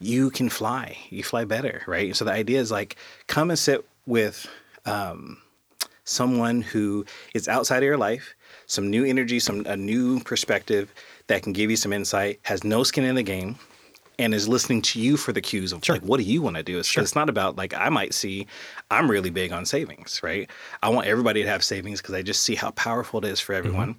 you 0.00 0.30
can 0.30 0.48
fly. 0.48 0.96
You 1.08 1.22
fly 1.22 1.44
better, 1.44 1.82
right? 1.86 2.14
So 2.16 2.24
the 2.24 2.32
idea 2.32 2.60
is 2.60 2.70
like, 2.70 2.96
come 3.28 3.50
and 3.50 3.58
sit 3.58 3.86
with 4.06 4.48
um, 4.84 5.38
someone 6.04 6.62
who 6.62 7.06
is 7.34 7.46
outside 7.48 7.78
of 7.78 7.84
your 7.84 7.96
life, 7.96 8.34
some 8.66 8.90
new 8.90 9.04
energy, 9.04 9.38
some 9.38 9.64
a 9.66 9.76
new 9.76 10.20
perspective 10.20 10.92
that 11.28 11.42
can 11.42 11.52
give 11.52 11.70
you 11.70 11.76
some 11.76 11.92
insight. 11.92 12.40
Has 12.42 12.64
no 12.64 12.82
skin 12.82 13.04
in 13.04 13.14
the 13.14 13.22
game. 13.22 13.56
And 14.18 14.34
is 14.34 14.46
listening 14.46 14.82
to 14.82 15.00
you 15.00 15.16
for 15.16 15.32
the 15.32 15.40
cues 15.40 15.72
of 15.72 15.84
Sure. 15.84 15.96
like, 15.96 16.04
what 16.04 16.18
do 16.18 16.24
you 16.24 16.42
want 16.42 16.56
to 16.56 16.62
do? 16.62 16.78
It's, 16.78 16.96
it's 16.96 17.14
not 17.14 17.28
about 17.28 17.56
like 17.56 17.74
I 17.74 17.88
might 17.88 18.14
see, 18.14 18.46
I'm 18.90 19.10
really 19.10 19.30
big 19.30 19.52
on 19.52 19.64
savings, 19.64 20.20
right? 20.22 20.50
I 20.82 20.90
want 20.90 21.06
everybody 21.06 21.42
to 21.42 21.48
have 21.48 21.64
savings 21.64 22.00
because 22.00 22.14
I 22.14 22.22
just 22.22 22.42
see 22.42 22.54
how 22.54 22.70
powerful 22.72 23.24
it 23.24 23.28
is 23.28 23.40
for 23.40 23.52
mm-hmm. 23.54 23.66
everyone. 23.66 23.96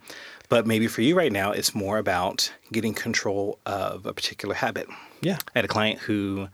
But 0.49 0.67
maybe 0.67 0.87
for 0.87 1.01
you 1.01 1.15
right 1.15 1.31
now, 1.31 1.51
it's 1.51 1.73
more 1.73 1.97
about 1.97 2.53
getting 2.71 2.93
control 2.93 3.59
of 3.65 4.05
a 4.05 4.13
particular 4.13 4.53
habit. 4.53 4.87
Yeah. 5.21 5.37
I 5.47 5.59
had 5.59 5.65
a 5.65 5.69
client 5.69 5.99
who 5.99 6.47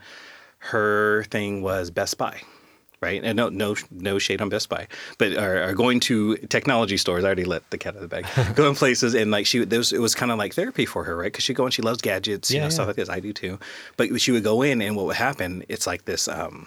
her 0.58 1.24
thing 1.24 1.62
was 1.62 1.90
Best 1.90 2.16
Buy, 2.16 2.40
right? 3.00 3.20
And 3.24 3.36
no, 3.36 3.48
no, 3.48 3.76
no 3.90 4.18
shade 4.18 4.40
on 4.40 4.48
Best 4.48 4.68
Buy, 4.68 4.86
but 5.18 5.36
are, 5.36 5.62
are 5.62 5.74
going 5.74 6.00
to 6.00 6.36
technology 6.48 6.96
stores. 6.96 7.24
I 7.24 7.26
already 7.28 7.44
let 7.44 7.68
the 7.70 7.78
cat 7.78 7.94
out 7.96 8.02
of 8.02 8.08
the 8.10 8.22
bag. 8.22 8.54
going 8.56 8.74
places 8.74 9.14
and 9.14 9.30
like 9.30 9.46
she, 9.46 9.60
was, 9.64 9.92
it 9.92 10.00
was 10.00 10.14
kind 10.14 10.30
of 10.32 10.38
like 10.38 10.54
therapy 10.54 10.86
for 10.86 11.04
her, 11.04 11.16
right? 11.16 11.24
Because 11.32 11.44
she 11.44 11.54
go 11.54 11.64
and 11.64 11.72
she 11.72 11.82
loves 11.82 12.00
gadgets, 12.02 12.50
you 12.50 12.56
Yeah, 12.56 12.60
know, 12.62 12.66
yeah. 12.66 12.70
stuff 12.70 12.86
like 12.88 12.96
this. 12.96 13.08
I 13.08 13.20
do 13.20 13.32
too. 13.32 13.58
But 13.96 14.20
she 14.20 14.32
would 14.32 14.44
go 14.44 14.62
in, 14.62 14.82
and 14.82 14.96
what 14.96 15.06
would 15.06 15.16
happen? 15.16 15.64
It's 15.68 15.86
like 15.86 16.04
this. 16.04 16.28
Um, 16.28 16.66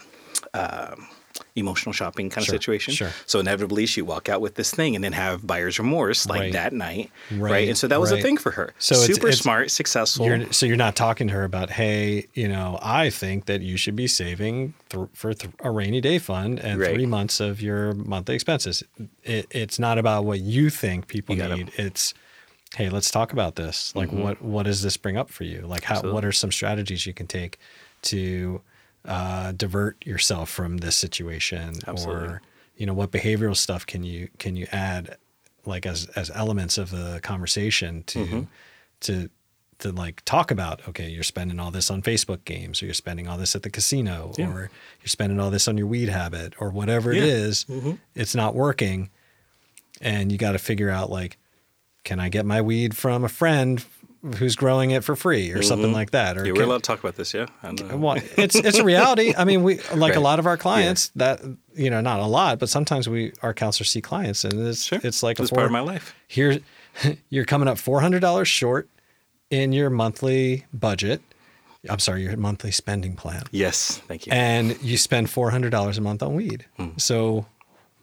um, 0.53 1.07
emotional 1.55 1.93
shopping 1.93 2.29
kind 2.31 2.45
Sure, 2.45 2.55
of 2.55 2.61
situation. 2.61 2.93
sure. 2.95 3.11
So 3.27 3.39
inevitably 3.39 3.85
she'd 3.85 4.01
walk 4.03 4.27
out 4.27 4.41
with 4.41 4.55
this 4.55 4.71
thing 4.71 4.95
and 4.95 5.03
then 5.03 5.13
have 5.13 5.45
buyer's 5.45 5.77
remorse 5.77 6.25
like 6.25 6.39
Right. 6.41 6.53
that 6.53 6.73
night. 6.73 7.11
Right. 7.31 7.51
Right, 7.51 7.67
And 7.69 7.77
so 7.77 7.87
that 7.87 7.99
was 8.01 8.11
a 8.11 8.19
thing 8.21 8.37
for 8.37 8.51
her. 8.51 8.73
So 8.79 8.95
super 8.95 9.27
it's- 9.27 9.39
smart, 9.39 9.69
successful. 9.69 10.25
You're, 10.25 10.51
so 10.51 10.65
you're 10.65 10.75
not 10.77 10.95
talking 10.95 11.27
to 11.27 11.33
her 11.33 11.43
about, 11.43 11.69
hey, 11.69 12.27
you 12.33 12.47
know, 12.47 12.79
I 12.81 13.09
think 13.11 13.45
that 13.45 13.61
you 13.61 13.77
should 13.77 13.95
be 13.95 14.07
saving 14.07 14.73
th- 14.89 15.07
for 15.13 15.33
th- 15.35 15.53
a 15.59 15.69
rainy 15.69 16.01
day 16.01 16.17
fund 16.17 16.59
and 16.59 16.79
Right. 16.79 16.93
three 16.95 17.05
months 17.05 17.39
of 17.39 17.61
your 17.61 17.93
monthly 17.93 18.33
expenses. 18.33 18.83
It, 19.23 19.45
it's 19.51 19.77
not 19.77 19.97
about 19.99 20.25
what 20.25 20.39
you 20.39 20.69
think 20.71 21.07
people 21.07 21.35
You 21.35 21.41
gotta- 21.43 21.55
need. 21.57 21.71
It's, 21.77 22.15
hey, 22.75 22.89
let's 22.89 23.11
talk 23.11 23.31
about 23.31 23.55
this. 23.55 23.95
Like, 23.95 24.11
what 24.11 24.41
what 24.41 24.63
does 24.63 24.81
this 24.81 24.97
bring 24.97 25.17
up 25.17 25.29
for 25.29 25.43
you? 25.43 25.61
Like, 25.67 25.83
how 25.83 25.97
what 25.97 26.05
Mm-hmm. 26.05 26.25
Are 26.25 26.31
some 26.31 26.51
strategies 26.51 27.05
you 27.05 27.13
can 27.13 27.27
take 27.27 27.59
to 28.03 28.61
uh, 29.05 29.51
divert 29.51 30.05
yourself 30.05 30.49
from 30.49 30.77
this 30.77 30.95
situation, 30.95 31.75
Absolutely. 31.87 32.27
or 32.27 32.41
you 32.77 32.85
know, 32.85 32.93
what 32.93 33.11
behavioral 33.11 33.55
stuff 33.55 33.85
can 33.85 34.03
you 34.03 34.29
can 34.39 34.55
you 34.55 34.65
add, 34.71 35.17
like 35.65 35.85
as 35.85 36.07
as 36.15 36.29
elements 36.33 36.77
of 36.77 36.89
the 36.91 37.19
conversation 37.23 38.03
to 38.07 38.19
Mm-hmm. 38.19 38.41
to 39.01 39.29
to 39.79 39.91
like 39.91 40.21
talk 40.23 40.51
about 40.51 40.87
okay 40.87 41.09
you're 41.09 41.23
spending 41.23 41.59
all 41.59 41.71
this 41.71 41.89
on 41.91 42.01
facebook 42.01 42.45
games 42.45 42.81
or 42.81 42.85
you're 42.85 42.93
spending 42.93 43.27
all 43.27 43.37
this 43.37 43.53
at 43.55 43.63
the 43.63 43.69
casino 43.69 44.31
Yeah. 44.37 44.49
or 44.53 44.59
you're 45.01 45.07
spending 45.07 45.39
all 45.41 45.49
this 45.49 45.67
on 45.67 45.77
your 45.77 45.87
weed 45.87 46.09
habit 46.09 46.53
or 46.59 46.69
whatever 46.69 47.11
it 47.11 47.17
Yeah. 47.17 47.23
is, 47.23 47.65
Mhm. 47.65 47.97
it's 48.15 48.33
not 48.35 48.55
working 48.55 49.09
and 49.99 50.31
you 50.31 50.37
got 50.37 50.53
to 50.53 50.59
figure 50.59 50.89
out 50.89 51.09
like 51.09 51.37
can 52.03 52.19
i 52.19 52.29
get 52.29 52.45
my 52.45 52.61
weed 52.61 52.95
from 52.95 53.23
a 53.25 53.29
friend 53.29 53.83
who's 54.37 54.55
growing 54.55 54.91
it 54.91 55.03
for 55.03 55.15
free 55.15 55.51
or 55.51 55.61
something 55.61 55.91
like 55.91 56.11
that 56.11 56.37
or 56.37 56.41
Mm-hmm. 56.41 56.45
yeah, 56.47 56.51
we're 56.53 56.55
can- 56.61 56.69
allowed 56.69 56.77
to 56.83 56.87
talk 56.87 56.99
about 56.99 57.15
this, 57.15 57.33
yeah? 57.33 57.47
Well, 57.93 58.17
it's 58.37 58.55
it's 58.55 58.77
a 58.77 58.83
reality. 58.83 59.33
I 59.37 59.43
mean, 59.43 59.63
we 59.63 59.79
like 59.95 60.15
a 60.15 60.19
lot 60.21 60.39
of 60.39 60.45
our 60.45 60.57
clients 60.57 61.09
that 61.15 61.41
you 61.75 61.89
know, 61.89 62.01
not 62.01 62.19
a 62.19 62.25
lot, 62.25 62.59
but 62.59 62.69
sometimes 62.69 63.09
we 63.09 63.33
our 63.41 63.53
counselors 63.53 63.89
see 63.89 64.01
clients, 64.01 64.43
and 64.45 64.53
it's 64.67 64.83
Sure. 64.85 64.99
it's 65.03 65.23
like 65.23 65.39
It's 65.39 65.51
part 65.51 65.65
of 65.65 65.71
my 65.71 65.81
life. 65.81 66.15
Here, 66.27 66.59
you're 67.29 67.45
coming 67.45 67.67
up 67.67 67.77
four 67.77 67.99
hundred 68.01 68.19
dollars 68.21 68.47
short 68.47 68.87
in 69.49 69.73
your 69.73 69.89
monthly 69.89 70.65
budget. 70.73 71.21
I'm 71.89 71.99
sorry, 71.99 72.23
your 72.23 72.37
monthly 72.37 72.71
spending 72.71 73.17
plan, 73.17 73.43
Yes, 73.51 73.97
thank 74.07 74.25
you. 74.25 74.31
and 74.31 74.81
you 74.81 74.95
spend 74.97 75.29
four 75.29 75.51
hundred 75.51 75.71
dollars 75.71 75.97
a 75.97 76.01
month 76.01 76.23
on 76.23 76.33
weed. 76.33 76.65
So, 76.95 77.45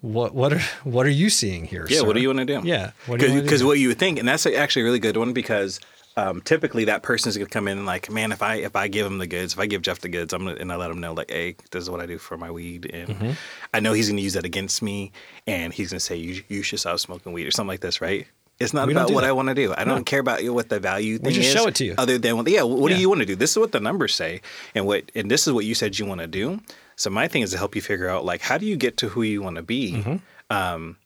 what 0.03 0.35
what 0.35 0.53
are 0.53 0.61
what 0.85 1.07
are 1.07 1.11
you 1.23 1.31
seeing 1.31 1.65
here? 1.65 1.87
Yeah, 1.89 2.03
what 2.03 2.15
do 2.15 2.21
you 2.21 2.29
want 2.29 2.41
to 2.41 2.45
do? 2.45 2.61
Yeah, 2.63 2.91
what 3.07 3.21
Because 3.21 3.61
do? 3.61 3.67
what 3.67 3.79
you 3.79 3.89
would 3.89 3.99
think, 3.99 4.19
and 4.19 4.29
that's 4.29 4.45
actually 4.45 4.83
a 4.83 4.85
really 4.85 4.99
good 4.99 5.17
one 5.17 5.33
because 5.33 5.81
um, 6.21 6.41
typically 6.43 6.85
that 6.87 7.03
person 7.03 7.29
is 7.31 7.37
going 7.37 7.47
to 7.47 7.53
come 7.53 7.67
in 7.69 7.79
and 7.79 7.87
like, 7.87 8.11
man, 8.11 8.33
if 8.33 8.43
I 8.43 8.57
if 8.57 8.77
I 8.77 8.89
give 8.89 9.07
him 9.07 9.19
the 9.19 9.27
goods, 9.27 9.53
if 9.55 9.59
I 9.59 9.67
give 9.67 9.83
Jeff 9.83 10.01
the 10.01 10.09
goods, 10.09 10.33
I'm 10.33 10.45
gonna 10.45 10.57
and 10.61 10.71
I 10.73 10.77
let 10.77 10.91
him 10.91 11.01
know 11.01 11.13
like, 11.15 11.31
hey, 11.31 11.57
this 11.71 11.83
is 11.83 11.89
what 11.91 12.01
I 12.01 12.07
do 12.07 12.19
for 12.19 12.37
my 12.37 12.51
weed, 12.51 12.91
and 12.93 13.09
Mm-hmm. 13.09 13.31
I 13.75 13.81
know 13.81 13.93
he's 13.93 14.09
going 14.09 14.17
to 14.19 14.23
use 14.23 14.35
that 14.35 14.45
against 14.45 14.83
me, 14.83 15.13
and 15.47 15.73
he's 15.73 15.91
going 15.91 15.99
to 15.99 16.05
say 16.05 16.17
you 16.17 16.43
you 16.49 16.63
should 16.63 16.81
stop 16.81 16.99
smoking 16.99 17.33
weed 17.33 17.47
or 17.47 17.51
something 17.51 17.69
like 17.69 17.81
this, 17.81 18.01
right? 18.01 18.27
It's 18.59 18.75
not 18.75 18.87
We 18.87 18.93
about 18.93 19.09
do 19.09 19.15
what 19.15 19.23
that. 19.23 19.29
I 19.29 19.33
want 19.33 19.49
to 19.49 19.55
do. 19.55 19.73
I 19.75 19.85
don't 19.85 20.05
care 20.05 20.21
about 20.21 20.43
you 20.45 20.53
what 20.53 20.69
the 20.69 20.79
value 20.79 21.17
thing 21.17 21.33
just 21.33 21.49
is. 21.49 21.55
show 21.55 21.67
it 21.67 21.75
to 21.77 21.85
you. 21.87 21.95
Other 21.97 22.19
than 22.19 22.37
what, 22.37 22.47
yeah, 22.47 22.63
what 22.63 22.91
Yeah. 22.91 22.97
do 22.97 23.01
you 23.01 23.09
want 23.09 23.21
to 23.21 23.27
do? 23.27 23.35
This 23.35 23.53
is 23.53 23.59
what 23.59 23.73
the 23.73 23.81
numbers 23.81 24.15
say, 24.15 24.43
and 24.75 24.85
what 24.87 25.11
and 25.15 25.31
this 25.31 25.47
is 25.47 25.53
what 25.55 25.65
you 25.65 25.75
said 25.75 25.99
you 25.99 26.05
want 26.05 26.21
to 26.21 26.27
do. 26.27 26.61
So 26.97 27.09
my 27.09 27.27
thing 27.27 27.41
is 27.41 27.53
to 27.53 27.57
help 27.59 27.75
you 27.75 27.81
figure 27.81 28.09
out 28.11 28.27
like 28.27 28.43
how 28.43 28.59
do 28.59 28.67
you 28.67 28.77
get 28.77 28.99
to 28.99 29.09
who 29.09 29.23
you 29.23 29.41
want 29.41 29.57
to 29.57 29.63
be. 29.63 29.93
Mm-hmm. 29.93 30.17
Um, 30.55 30.97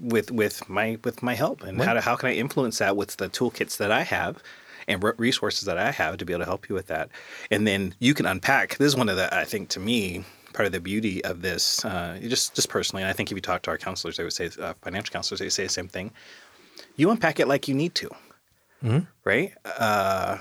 with 0.00 0.30
with 0.30 0.68
my 0.68 0.98
with 1.04 1.22
my 1.22 1.34
help. 1.34 1.62
And 1.62 1.80
how 1.80 1.94
to, 1.94 2.00
how 2.00 2.16
can 2.16 2.28
I 2.28 2.34
influence 2.34 2.78
that 2.78 2.96
with 2.96 3.16
the 3.16 3.28
toolkits 3.28 3.76
that 3.78 3.90
I 3.90 4.02
have 4.02 4.42
and 4.88 5.02
re- 5.02 5.12
resources 5.16 5.64
that 5.66 5.78
I 5.78 5.90
have 5.90 6.16
to 6.18 6.24
be 6.24 6.32
able 6.32 6.40
to 6.40 6.46
help 6.46 6.68
you 6.68 6.74
with 6.74 6.86
that? 6.88 7.10
And 7.50 7.66
then 7.66 7.94
you 7.98 8.14
can 8.14 8.26
unpack 8.26 8.76
this 8.78 8.88
is 8.88 8.96
one 8.96 9.08
of 9.08 9.16
the 9.16 9.34
I 9.34 9.44
think 9.44 9.68
to 9.70 9.80
me 9.80 10.24
part 10.52 10.66
of 10.66 10.72
the 10.72 10.80
beauty 10.80 11.24
of 11.24 11.42
this 11.42 11.84
uh, 11.84 12.18
just 12.22 12.54
just 12.54 12.68
personally 12.68 13.02
and 13.02 13.10
I 13.10 13.12
think 13.14 13.30
if 13.30 13.36
you 13.36 13.40
talk 13.40 13.62
to 13.62 13.70
our 13.70 13.78
counselors 13.78 14.16
they 14.16 14.24
would 14.24 14.32
say 14.32 14.50
uh, 14.60 14.74
financial 14.82 15.12
counselors 15.12 15.40
they 15.40 15.48
say 15.48 15.64
the 15.64 15.68
same 15.68 15.88
thing. 15.88 16.12
You 16.96 17.10
unpack 17.10 17.40
it 17.40 17.48
like 17.48 17.68
you 17.68 17.74
need 17.74 17.94
to. 17.96 18.10
Right? 19.24 19.52
Uh, 19.64 20.38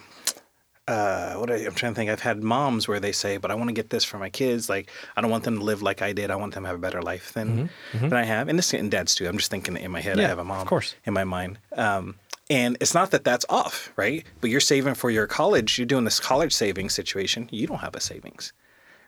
uh, 0.91 1.33
what 1.39 1.49
I, 1.49 1.55
I'm 1.67 1.73
trying 1.73 1.93
to 1.93 1.95
think. 1.95 2.09
I've 2.11 2.21
had 2.31 2.43
moms 2.43 2.87
where 2.87 2.99
they 2.99 3.11
say, 3.13 3.37
"But 3.37 3.49
I 3.51 3.55
want 3.55 3.69
to 3.69 3.73
get 3.81 3.89
this 3.89 4.03
for 4.03 4.17
my 4.17 4.29
kids. 4.29 4.69
Like, 4.69 4.89
I 5.15 5.21
don't 5.21 5.31
want 5.31 5.43
them 5.45 5.57
to 5.59 5.63
live 5.63 5.81
like 5.81 6.01
I 6.01 6.11
did. 6.13 6.29
I 6.31 6.35
want 6.35 6.53
them 6.53 6.63
to 6.63 6.67
have 6.67 6.75
a 6.75 6.85
better 6.87 7.01
life 7.01 7.27
than 7.33 7.69
than 7.93 8.13
I 8.13 8.23
have." 8.23 8.49
And 8.49 8.57
this 8.59 8.73
and 8.73 8.91
dads 8.91 9.15
too. 9.15 9.27
I'm 9.27 9.37
just 9.37 9.51
thinking 9.51 9.77
in 9.77 9.91
my 9.91 10.01
head. 10.01 10.19
I 10.19 10.27
have 10.27 10.39
a 10.39 10.43
mom, 10.43 10.61
of 10.61 10.67
course. 10.67 10.95
in 11.05 11.13
my 11.13 11.23
mind. 11.23 11.57
Um, 11.75 12.15
and 12.49 12.77
it's 12.81 12.93
not 12.93 13.11
that 13.11 13.23
that's 13.23 13.45
off, 13.49 13.93
right? 13.95 14.25
But 14.41 14.49
you're 14.49 14.59
saving 14.73 14.95
for 14.95 15.09
your 15.09 15.27
college. 15.27 15.77
You're 15.79 15.85
doing 15.93 16.03
this 16.03 16.19
college 16.19 16.53
savings 16.53 16.93
situation. 16.93 17.47
You 17.51 17.65
don't 17.67 17.79
have 17.79 17.95
a 17.95 18.01
savings, 18.01 18.51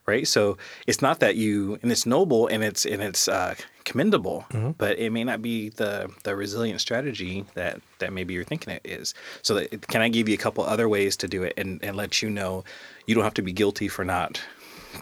right? 0.06 0.26
So 0.26 0.56
it's 0.86 1.02
not 1.02 1.20
that 1.20 1.36
you, 1.36 1.78
and 1.82 1.92
it's 1.92 2.06
noble 2.06 2.46
and 2.46 2.64
it's 2.64 2.86
and 2.86 3.02
it's 3.02 3.28
uh, 3.28 3.54
commendable, 3.84 4.44
but 4.78 4.98
it 4.98 5.10
may 5.10 5.24
not 5.24 5.42
be 5.42 5.68
the 5.68 6.10
the 6.24 6.34
resilient 6.34 6.80
strategy 6.80 7.44
that 7.54 7.80
that 7.98 8.12
maybe 8.12 8.34
you're 8.34 8.44
thinking 8.44 8.72
it 8.74 8.82
is. 8.84 9.14
So 9.42 9.54
that, 9.54 9.86
can 9.88 10.00
I 10.02 10.08
give 10.08 10.28
you 10.28 10.34
a 10.34 10.38
couple 10.38 10.64
other 10.64 10.88
ways 10.88 11.16
to 11.18 11.28
do 11.28 11.42
it 11.42 11.54
and 11.56 11.82
and 11.84 11.96
let 11.96 12.22
you 12.22 12.30
know 12.30 12.64
you 13.06 13.14
don't 13.14 13.24
have 13.24 13.34
to 13.34 13.42
be 13.42 13.52
guilty 13.52 13.88
for 13.88 14.04
not 14.04 14.40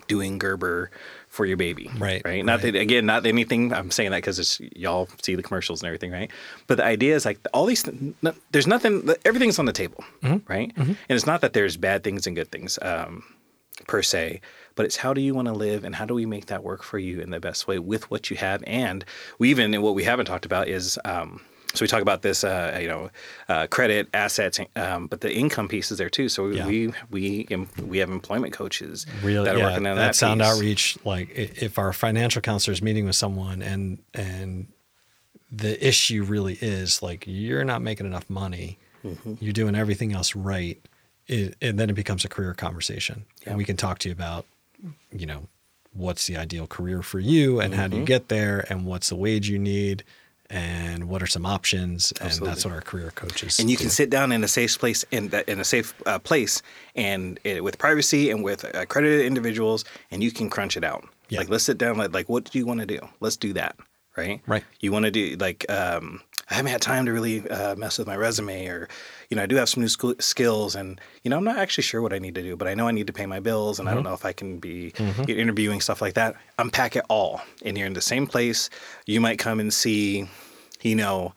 doing 0.08 0.38
Gerber 0.38 0.90
for 1.28 1.44
your 1.46 1.56
baby, 1.56 1.90
Right, 1.98 2.20
Right. 2.24 2.44
Not 2.44 2.62
right. 2.62 2.72
that 2.72 2.78
again, 2.78 3.06
not 3.06 3.24
anything. 3.26 3.72
I'm 3.72 3.90
saying 3.90 4.10
that 4.10 4.18
because 4.18 4.38
it's 4.38 4.60
y'all 4.74 5.08
see 5.22 5.34
the 5.34 5.42
commercials 5.42 5.80
and 5.82 5.86
everything, 5.86 6.10
right? 6.10 6.30
But 6.66 6.76
the 6.76 6.84
idea 6.84 7.14
is 7.14 7.24
like 7.24 7.38
all 7.54 7.64
these. 7.66 7.84
No, 8.22 8.34
there's 8.52 8.66
nothing. 8.66 9.08
Everything's 9.24 9.58
on 9.58 9.64
the 9.66 9.72
table, 9.72 10.04
Mm-hmm. 10.22 10.50
right? 10.52 10.72
And 10.76 10.96
it's 11.08 11.26
not 11.26 11.40
that 11.42 11.52
there's 11.54 11.76
bad 11.76 12.04
things 12.04 12.26
and 12.26 12.36
good 12.36 12.50
things 12.50 12.78
um, 12.82 13.22
per 13.86 14.02
se, 14.02 14.40
but 14.74 14.86
it's 14.86 14.96
how 14.96 15.12
do 15.14 15.20
you 15.20 15.34
want 15.34 15.48
to 15.48 15.54
live 15.54 15.84
and 15.84 15.94
how 15.94 16.04
do 16.06 16.14
we 16.14 16.26
make 16.26 16.46
that 16.46 16.62
work 16.62 16.82
for 16.82 16.98
you 16.98 17.20
in 17.20 17.30
the 17.30 17.40
best 17.40 17.66
way 17.68 17.78
with 17.78 18.10
what 18.10 18.30
you 18.30 18.36
have. 18.36 18.62
And 18.66 19.04
we 19.38 19.50
even 19.50 19.72
and 19.74 19.82
what 19.82 19.94
we 19.94 20.04
haven't 20.04 20.26
talked 20.26 20.44
about 20.46 20.68
is. 20.68 20.98
Um, 21.04 21.40
so 21.74 21.82
we 21.82 21.86
talk 21.88 22.02
about 22.02 22.20
this, 22.20 22.44
uh, 22.44 22.76
you 22.82 22.86
know, 22.86 23.08
uh, 23.48 23.66
credit, 23.66 24.06
assets, 24.12 24.60
um, 24.76 25.06
but 25.06 25.22
the 25.22 25.32
income 25.34 25.68
piece 25.68 25.90
is 25.90 25.96
there 25.96 26.10
too. 26.10 26.28
So 26.28 26.48
Yeah. 26.48 26.66
we 26.66 26.92
we 27.10 27.46
em- 27.50 27.66
we 27.82 27.96
have 27.96 28.10
employment 28.10 28.52
coaches 28.52 29.06
really 29.22 29.46
that 29.46 29.54
are 29.54 29.58
yeah, 29.58 29.64
working 29.68 29.86
on 29.86 29.96
that, 29.96 30.08
that, 30.08 30.14
sound 30.16 30.40
piece. 30.42 30.48
outreach 30.50 30.98
like 31.06 31.30
if 31.34 31.78
our 31.78 31.94
financial 31.94 32.42
counselor 32.42 32.74
is 32.74 32.82
meeting 32.82 33.06
with 33.06 33.16
someone 33.16 33.62
and 33.62 34.00
and 34.12 34.66
the 35.50 35.86
issue 35.86 36.22
really 36.24 36.58
is 36.60 37.02
like 37.02 37.24
you're 37.26 37.64
not 37.64 37.80
making 37.82 38.06
enough 38.06 38.28
money 38.28 38.78
Mm-hmm. 39.04 39.34
you're 39.40 39.52
doing 39.52 39.74
everything 39.74 40.12
else 40.12 40.36
right 40.36 40.78
it, 41.26 41.56
and 41.60 41.76
then 41.76 41.90
it 41.90 41.94
becomes 41.94 42.24
a 42.24 42.28
career 42.28 42.54
conversation 42.54 43.24
Yeah. 43.42 43.48
and 43.50 43.58
we 43.58 43.64
can 43.64 43.76
talk 43.76 43.98
to 44.00 44.08
you 44.08 44.12
about 44.12 44.46
you 45.10 45.26
know 45.26 45.48
what's 45.92 46.26
the 46.26 46.36
ideal 46.36 46.66
career 46.66 47.02
for 47.02 47.18
you 47.20 47.60
and 47.60 47.74
how 47.74 47.86
do 47.86 47.90
Mm-hmm. 47.92 48.00
you 48.00 48.06
get 48.06 48.28
there 48.28 48.64
and 48.70 48.86
what's 48.86 49.08
the 49.10 49.16
wage 49.16 49.48
you 49.48 49.58
need 49.58 50.04
and 50.50 51.08
what 51.08 51.22
are 51.22 51.26
some 51.26 51.46
options 51.46 52.12
and 52.20 52.30
that's 52.32 52.64
what 52.64 52.74
our 52.74 52.80
career 52.80 53.10
coaches 53.14 53.58
and 53.58 53.70
you 53.70 53.76
do. 53.76 53.82
can 53.84 53.90
sit 53.90 54.10
down 54.10 54.32
in 54.32 54.42
a 54.44 54.48
safe 54.48 54.78
place 54.78 55.04
in 55.10 55.28
that 55.28 55.48
in 55.48 55.60
a 55.60 55.64
safe 55.64 55.94
uh, 56.06 56.18
place 56.18 56.62
and 56.96 57.38
it, 57.44 57.62
with 57.64 57.78
privacy 57.78 58.30
and 58.30 58.42
with 58.44 58.64
accredited 58.74 59.24
individuals 59.26 59.84
and 60.10 60.22
you 60.22 60.30
can 60.30 60.48
crunch 60.50 60.76
it 60.76 60.84
out 60.84 61.04
Yeah. 61.28 61.38
like 61.40 61.48
let's 61.48 61.64
sit 61.64 61.78
down 61.78 61.96
like, 61.98 62.12
like 62.12 62.28
what 62.28 62.44
do 62.50 62.58
you 62.58 62.66
want 62.66 62.80
to 62.80 62.86
do 62.86 62.98
let's 63.20 63.36
do 63.36 63.52
that 63.54 63.76
right? 64.16 64.40
Right. 64.46 64.64
you 64.80 64.92
want 64.92 65.04
to 65.04 65.10
do 65.10 65.36
like 65.36 65.64
um, 65.70 66.20
i 66.50 66.54
haven't 66.54 66.72
had 66.72 66.82
time 66.82 67.06
to 67.06 67.12
really 67.12 67.48
uh, 67.48 67.74
mess 67.76 67.98
with 67.98 68.06
my 68.06 68.16
resume 68.16 68.66
or 68.66 68.88
you 69.30 69.36
know 69.36 69.42
i 69.42 69.46
do 69.46 69.56
have 69.56 69.68
some 69.68 69.82
new 69.82 69.88
sk- 69.88 70.20
skills 70.20 70.74
and 70.74 71.00
you 71.22 71.30
know 71.30 71.36
i'm 71.38 71.44
not 71.44 71.56
actually 71.56 71.82
sure 71.82 72.02
what 72.02 72.12
i 72.12 72.18
need 72.18 72.34
to 72.34 72.42
do 72.42 72.56
but 72.56 72.68
i 72.68 72.74
know 72.74 72.88
i 72.88 72.90
need 72.92 73.06
to 73.06 73.12
pay 73.12 73.26
my 73.26 73.40
bills 73.40 73.78
and 73.78 73.88
i 73.88 73.94
don't 73.94 74.02
know 74.04 74.12
if 74.14 74.24
i 74.24 74.32
can 74.32 74.58
be 74.58 74.92
interviewing 75.28 75.80
stuff 75.80 76.02
like 76.02 76.14
that. 76.14 76.34
Unpack 76.58 76.96
it 76.96 77.04
all 77.08 77.40
and 77.64 77.76
you're 77.78 77.86
in 77.86 77.94
the 77.94 78.00
same 78.00 78.26
place. 78.26 78.68
You 79.06 79.20
might 79.20 79.38
come 79.38 79.60
and 79.60 79.72
see 79.72 80.28
you 80.82 80.96
know, 80.96 81.32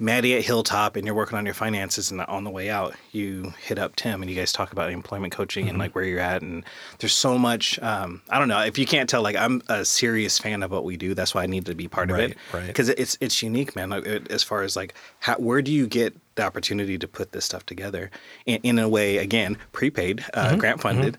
Maddie 0.00 0.34
at 0.36 0.44
Hilltop 0.44 0.96
and 0.96 1.04
you're 1.04 1.14
working 1.14 1.36
on 1.36 1.44
your 1.44 1.54
finances 1.54 2.10
and 2.10 2.20
on 2.22 2.44
the 2.44 2.50
way 2.50 2.70
out, 2.70 2.94
you 3.12 3.52
hit 3.62 3.78
up 3.78 3.96
Tim 3.96 4.22
and 4.22 4.30
you 4.30 4.36
guys 4.36 4.52
talk 4.52 4.72
about 4.72 4.90
employment 4.90 5.32
coaching 5.32 5.68
and 5.68 5.78
like 5.78 5.94
where 5.94 6.04
you're 6.04 6.18
at. 6.20 6.42
And 6.42 6.64
there's 6.98 7.12
so 7.12 7.36
much, 7.38 7.78
um, 7.80 8.22
I 8.30 8.38
don't 8.38 8.48
know, 8.48 8.60
if 8.60 8.78
you 8.78 8.86
can't 8.86 9.08
tell, 9.08 9.22
like 9.22 9.36
I'm 9.36 9.60
a 9.68 9.84
serious 9.84 10.38
fan 10.38 10.62
of 10.62 10.70
what 10.70 10.84
we 10.84 10.96
do. 10.96 11.14
That's 11.14 11.34
why 11.34 11.42
I 11.42 11.46
need 11.46 11.66
to 11.66 11.74
be 11.74 11.86
part 11.88 12.10
Right, 12.10 12.24
of 12.24 12.30
it. 12.32 12.38
right. 12.52 12.66
Because 12.66 12.88
it's, 12.88 13.18
it's 13.20 13.42
unique, 13.42 13.76
man. 13.76 13.90
Like, 13.90 14.06
it- 14.06 14.30
as 14.30 14.42
far 14.42 14.62
as 14.62 14.74
like, 14.76 14.94
how, 15.18 15.34
where 15.36 15.60
do 15.62 15.70
you 15.70 15.86
get 15.86 16.16
the 16.36 16.42
opportunity 16.44 16.96
to 16.98 17.06
put 17.08 17.32
this 17.32 17.44
stuff 17.44 17.66
together 17.66 18.10
in, 18.46 18.60
in 18.62 18.78
a 18.78 18.88
way, 18.88 19.18
again, 19.18 19.58
prepaid, 19.72 20.24
uh, 20.34 20.48
Mm-hmm, 20.50 20.58
grant 20.58 20.80
funded, 20.80 21.18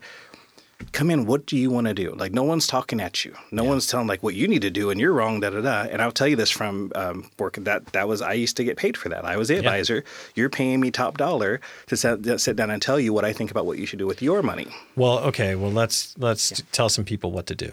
come 0.92 1.10
in 1.10 1.26
what 1.26 1.46
do 1.46 1.56
you 1.56 1.70
want 1.70 1.86
to 1.86 1.94
do? 1.94 2.14
Like 2.14 2.32
no 2.32 2.42
one's 2.42 2.66
talking 2.66 3.00
at 3.00 3.24
you. 3.24 3.34
No 3.50 3.64
one's 3.64 3.86
telling 3.86 4.06
like 4.06 4.22
what 4.22 4.34
you 4.34 4.48
need 4.48 4.62
to 4.62 4.70
do 4.70 4.90
and 4.90 5.00
you're 5.00 5.12
wrong 5.12 5.40
da 5.40 5.50
da 5.50 5.60
da. 5.60 5.82
And 5.90 6.02
i'll 6.02 6.12
tell 6.12 6.26
you 6.28 6.36
this 6.36 6.50
from 6.50 6.90
um, 6.94 7.30
work 7.38 7.54
that 7.60 7.86
that 7.92 8.08
was 8.08 8.20
i 8.22 8.32
used 8.32 8.56
to 8.56 8.64
get 8.64 8.76
paid 8.76 8.96
for 8.96 9.08
that. 9.10 9.24
I 9.24 9.36
was 9.36 9.48
the 9.48 9.56
advisor. 9.56 10.04
You're 10.34 10.50
paying 10.50 10.80
me 10.80 10.90
top 10.90 11.16
dollar 11.18 11.60
to 11.86 11.96
sit, 11.96 12.40
sit 12.40 12.56
down 12.56 12.70
and 12.70 12.82
tell 12.82 12.98
you 12.98 13.12
what 13.12 13.24
i 13.24 13.32
think 13.32 13.50
about 13.50 13.66
what 13.66 13.78
you 13.78 13.86
should 13.86 13.98
do 13.98 14.06
with 14.06 14.20
your 14.22 14.42
money. 14.42 14.68
Well 14.96 15.18
okay 15.20 15.54
well 15.54 15.70
let's 15.70 16.14
let's 16.18 16.62
tell 16.72 16.88
some 16.88 17.04
people 17.04 17.30
what 17.32 17.46
to 17.46 17.54
do. 17.54 17.72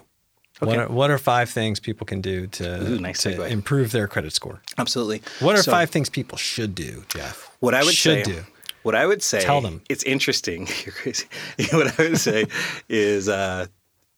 What, 0.59 0.69
Okay. 0.71 0.77
are, 0.81 0.87
what 0.89 1.09
are 1.09 1.17
five 1.17 1.49
things 1.49 1.79
people 1.79 2.05
can 2.05 2.19
do 2.19 2.45
to, 2.47 2.81
Ooh, 2.83 2.99
nice 2.99 3.23
to 3.23 3.29
segue. 3.29 3.49
improve 3.49 3.93
their 3.93 4.09
credit 4.09 4.33
score? 4.33 4.61
Absolutely. 4.77 5.21
What 5.39 5.55
are 5.55 5.63
So, 5.63 5.71
five 5.71 5.89
things 5.89 6.09
people 6.09 6.37
should 6.37 6.75
do 6.75 7.05
jeff? 7.07 7.49
What 7.61 7.73
i 7.73 7.81
would 7.83 7.93
should 7.93 8.25
say 8.25 8.33
do 8.33 8.43
what 8.83 8.95
i 8.95 9.05
would 9.05 9.21
say 9.23 9.41
Tell 9.41 9.61
them. 9.61 9.81
it's 9.89 10.03
interesting 10.03 10.67
you're 10.85 10.93
crazy 10.93 11.25
what 11.71 11.99
i 11.99 12.03
would 12.03 12.17
say 12.17 12.45
is 12.87 13.27
uh, 13.29 13.65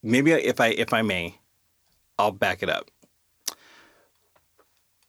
maybe 0.04 0.32
if 0.32 0.60
i 0.60 0.67
if 0.67 0.93
i 0.93 1.02
may 1.02 1.36
i'll 2.19 2.32
back 2.32 2.62
it 2.63 2.69
up 2.69 2.89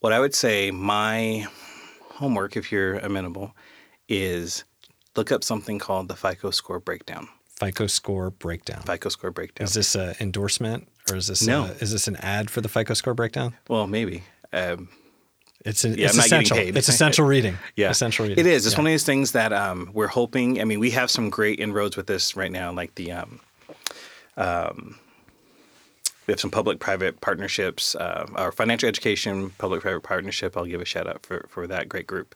what 0.00 0.12
i 0.12 0.20
would 0.20 0.34
say 0.34 0.70
my 0.70 1.46
homework 2.14 2.56
if 2.56 2.70
you're 2.72 2.98
amenable 2.98 3.54
is 4.08 4.64
look 5.16 5.30
up 5.32 5.44
something 5.44 5.78
called 5.78 6.08
the 6.08 6.16
fico 6.16 6.50
score 6.50 6.80
breakdown 6.80 7.28
fico 7.58 7.86
score 7.86 8.30
breakdown 8.30 8.82
fico 8.82 9.08
score 9.08 9.30
breakdown 9.30 9.64
Is 9.66 9.74
this 9.74 9.94
an 9.94 10.14
endorsement 10.20 10.88
or 11.10 11.16
is 11.16 11.26
this 11.28 11.46
No. 11.46 11.64
a, 11.64 11.68
is 11.82 11.92
this 11.92 12.08
an 12.08 12.16
ad 12.16 12.48
for 12.50 12.60
the 12.60 12.68
FICO 12.68 12.94
score 12.94 13.14
breakdown? 13.14 13.54
well 13.68 13.86
maybe 13.86 14.22
um, 14.52 14.88
It's 15.64 15.85
an, 15.85 15.96
Yeah, 15.96 16.07
it's 16.07 16.14
I'm 16.14 16.18
not 16.18 16.29
getting 16.31 16.42
essential. 16.44 16.77
It's 16.79 16.88
essential 16.94 17.27
reading. 17.27 17.59
Yeah, 17.77 17.90
essential 17.90 18.27
reading. 18.27 18.44
It 18.44 18.48
is. 18.51 18.66
It's 18.66 18.75
Yeah. 18.75 18.79
one 18.81 18.87
of 18.87 18.92
these 18.92 19.05
things 19.05 19.33
that 19.33 19.53
um, 19.53 19.90
we're 19.92 20.09
hoping. 20.09 20.61
I 20.61 20.64
mean, 20.64 20.81
we 20.81 20.90
have 20.90 21.11
some 21.11 21.31
great 21.31 21.61
inroads 21.61 21.96
with 21.96 22.07
this 22.07 22.37
right 22.37 22.51
now. 22.51 22.72
Like 22.72 22.94
the, 22.96 23.12
um, 23.12 23.40
um, 24.37 24.96
we 26.27 26.33
have 26.33 26.40
some 26.40 26.51
public-private 26.51 27.20
partnerships. 27.20 27.94
Uh, 27.94 28.27
our 28.35 28.51
financial 28.53 28.88
education 28.88 29.51
public-private 29.59 30.03
partnership. 30.03 30.57
I'll 30.57 30.64
give 30.64 30.81
a 30.81 30.85
shout 30.85 31.07
out 31.07 31.25
for 31.27 31.46
for 31.48 31.66
that 31.66 31.88
great 31.88 32.07
group. 32.07 32.35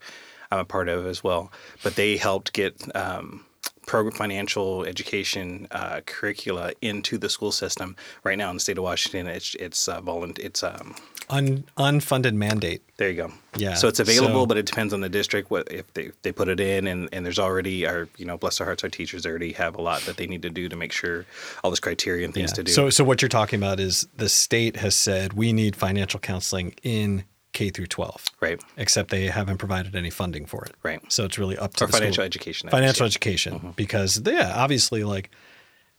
I'm 0.53 0.61
a 0.61 0.65
part 0.65 0.89
of 0.89 1.07
as 1.07 1.25
well. 1.25 1.51
But 1.83 1.97
they 1.97 2.17
helped 2.17 2.53
get. 2.53 2.95
Um, 2.95 3.46
program 3.87 4.15
financial 4.17 4.85
education 4.85 5.69
uh, 5.71 6.01
curricula 6.07 6.73
into 6.83 7.17
the 7.19 7.29
school 7.29 7.53
system 7.53 7.97
right 8.25 8.37
now 8.37 8.51
in 8.51 8.57
the 8.57 8.61
state 8.61 8.77
of 8.79 8.85
Washington. 8.85 9.27
It's 9.29 9.55
it's 9.55 9.89
uh, 9.89 10.01
volunt- 10.01 10.39
It's 10.39 10.63
um, 10.63 10.95
Un, 11.29 11.65
unfunded 11.77 12.35
mandate. 12.35 12.83
there 12.99 13.09
you 13.11 13.17
go. 13.17 13.33
Yeah, 13.57 13.75
So 13.75 13.89
it's 13.89 13.99
available, 13.99 14.43
so- 14.43 14.47
but 14.47 14.57
it 14.59 14.67
depends 14.67 14.93
on 14.93 15.01
the 15.01 15.09
district. 15.09 15.51
What 15.51 15.67
if 15.73 15.93
they, 15.95 16.11
they 16.23 16.31
put 16.31 16.47
it 16.49 16.61
in, 16.61 16.87
and, 16.87 17.09
and 17.13 17.25
there's 17.27 17.39
already 17.39 17.87
our 17.87 18.09
you 18.17 18.25
know 18.27 18.37
bless 18.37 18.59
their 18.59 18.67
hearts, 18.67 18.85
our 18.85 18.91
teachers 18.91 19.25
already 19.27 19.53
have 19.53 19.77
a 19.77 19.83
lot 19.83 20.03
that 20.03 20.17
they 20.19 20.27
need 20.27 20.43
to 20.43 20.51
do 20.51 20.69
to 20.69 20.77
make 20.77 20.93
sure 20.93 21.25
all 21.65 21.71
this 21.71 21.81
criteria 21.81 22.25
and 22.25 22.35
things 22.35 22.51
Yeah. 22.51 22.57
to 22.57 22.63
do. 22.65 22.73
So, 22.73 22.91
so 22.91 23.03
what 23.05 23.23
you're 23.23 23.29
talking 23.29 23.59
about 23.59 23.81
is 23.81 24.07
the 24.17 24.29
state 24.29 24.77
has 24.77 24.97
said 24.97 25.33
we 25.33 25.53
need 25.53 25.75
financial 25.77 26.21
counseling 26.21 26.75
in 26.83 27.25
K 27.57 27.71
through 27.71 27.87
12, 27.87 28.25
right, 28.41 28.63
except 28.77 29.11
they 29.11 29.27
haven't 29.27 29.57
provided 29.59 29.97
any 29.97 30.11
funding 30.11 30.45
for 30.47 30.65
it. 30.67 30.73
Right. 30.83 31.01
So 31.11 31.25
it's 31.25 31.39
really 31.39 31.57
up 31.57 31.73
to 31.77 31.85
or 31.85 31.87
the 31.87 31.93
financial 31.95 32.15
school. 32.15 32.25
education. 32.25 32.69
I 32.69 32.73
financial 32.73 33.07
education 33.07 33.55
mm-hmm. 33.55 33.71
because 33.71 34.21
yeah, 34.25 34.53
obviously 34.55 35.05
like 35.05 35.31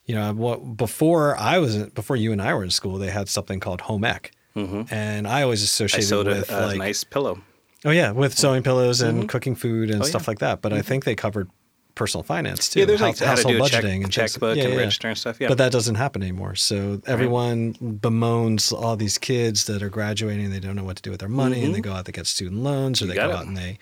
you 0.05 0.13
know 0.15 0.33
what 0.33 0.77
before 0.77 1.35
I 1.37 1.57
was 1.57 1.75
before 2.01 2.15
you 2.15 2.31
and 2.31 2.41
I 2.41 2.53
were 2.53 2.63
in 2.63 2.69
school, 2.69 2.97
they 2.99 3.09
had 3.09 3.27
something 3.27 3.59
called 3.59 3.81
home 3.81 4.05
ec, 4.05 4.31
mm-hmm. 4.55 4.93
and 4.93 5.27
I 5.27 5.41
always 5.41 5.61
I 5.61 5.65
associated 5.65 6.07
sewed 6.07 6.27
with 6.27 6.51
a, 6.51 6.65
a 6.65 6.67
like 6.67 6.77
nice 6.77 7.03
pillow. 7.03 7.41
oh 7.85 7.91
yeah, 7.91 8.11
with 8.11 8.37
sewing 8.37 8.61
pillows 8.63 9.01
and 9.01 9.19
mm-hmm. 9.19 9.27
cooking 9.27 9.55
food 9.55 9.89
and 9.89 10.01
Oh, 10.03 10.05
stuff 10.05 10.23
yeah. 10.27 10.31
like 10.31 10.39
that. 10.39 10.61
But 10.61 10.73
I 10.73 10.81
think 10.83 11.05
they 11.05 11.15
covered 11.15 11.49
personal 11.97 12.23
finance 12.23 12.69
too. 12.69 12.79
Yeah, 12.79 12.85
there's 12.85 13.01
like 13.01 13.17
how 13.19 13.35
to 13.35 13.43
do 13.43 13.61
a 13.63 13.67
check- 13.67 13.83
budgeting 13.83 14.03
and 14.03 14.11
checkbook 14.11 14.57
and 14.57 14.77
register 14.77 15.07
and 15.09 15.17
stuff, 15.17 15.37
yeah. 15.41 15.49
but 15.49 15.57
that 15.57 15.71
doesn't 15.71 15.95
happen 15.95 16.21
anymore. 16.21 16.55
So 16.55 17.01
everyone 17.05 17.73
bemoans 18.01 18.71
all 18.71 18.95
these 18.95 19.17
kids 19.17 19.65
that 19.65 19.81
are 19.83 19.89
graduating. 19.89 20.49
They 20.51 20.59
don't 20.59 20.75
know 20.75 20.83
what 20.83 20.95
to 20.97 21.01
do 21.01 21.11
with 21.11 21.19
their 21.19 21.29
money, 21.29 21.63
and 21.65 21.73
they 21.75 21.81
go 21.81 21.91
out 21.93 22.05
to 22.05 22.11
get 22.11 22.27
student 22.27 22.61
loans, 22.63 23.01
or 23.01 23.05
Mm-hmm. 23.05 23.13
You 23.13 23.19
they 23.21 23.27
go 23.27 23.29
it. 23.33 23.35
out 23.39 23.45
and 23.47 23.57
they 23.57 23.77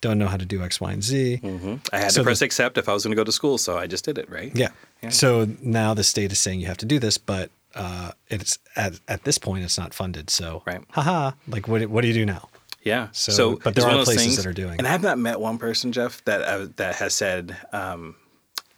don't 0.00 0.18
know 0.18 0.26
how 0.26 0.36
to 0.36 0.44
do 0.44 0.62
X, 0.62 0.80
Y, 0.80 0.92
and 0.92 1.02
Z. 1.02 1.40
I 1.92 1.98
had 1.98 2.12
So 2.12 2.20
to 2.20 2.24
press 2.24 2.40
the- 2.40 2.44
accept 2.44 2.76
if 2.78 2.88
I 2.88 2.92
was 2.92 3.04
going 3.04 3.12
to 3.12 3.16
go 3.16 3.24
to 3.24 3.32
school, 3.32 3.56
so 3.58 3.78
I 3.78 3.86
just 3.86 4.04
did 4.04 4.18
it. 4.18 4.28
Right. 4.30 4.52
Yeah. 4.54 4.68
Yeah. 5.02 5.08
So 5.10 5.48
now 5.62 5.94
the 5.94 6.04
state 6.04 6.30
is 6.32 6.38
saying 6.38 6.60
you 6.60 6.66
have 6.66 6.76
to 6.78 6.86
do 6.86 6.98
this, 6.98 7.16
but 7.18 7.50
uh, 7.74 8.12
it's 8.28 8.58
at, 8.76 9.00
at 9.08 9.24
this 9.24 9.38
point 9.38 9.64
it's 9.64 9.78
not 9.78 9.94
funded. 9.94 10.30
So 10.30 10.62
Right. 10.66 10.82
haha, 10.90 11.32
like 11.48 11.66
what 11.68 11.86
what 11.86 12.02
do 12.02 12.08
you 12.08 12.14
do 12.14 12.26
now? 12.26 12.48
Yeah. 12.84 13.08
So- 13.12 13.32
So, 13.32 13.56
but 13.64 13.74
there 13.74 13.84
are 13.86 14.04
places 14.04 14.16
things- 14.22 14.36
that 14.36 14.46
are 14.46 14.52
doing 14.52 14.78
And. 14.78 14.86
I 14.86 14.90
have 14.90 15.02
not 15.02 15.18
met 15.18 15.40
one 15.40 15.58
person, 15.58 15.90
Jeff, 15.92 16.22
that 16.24 16.42
uh, 16.42 16.68
that 16.76 16.96
has 16.96 17.14
said 17.14 17.56
um, 17.72 18.14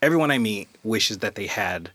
everyone 0.00 0.30
I 0.30 0.38
meet 0.38 0.68
wishes 0.84 1.18
that 1.18 1.34
they 1.34 1.46
had 1.46 1.90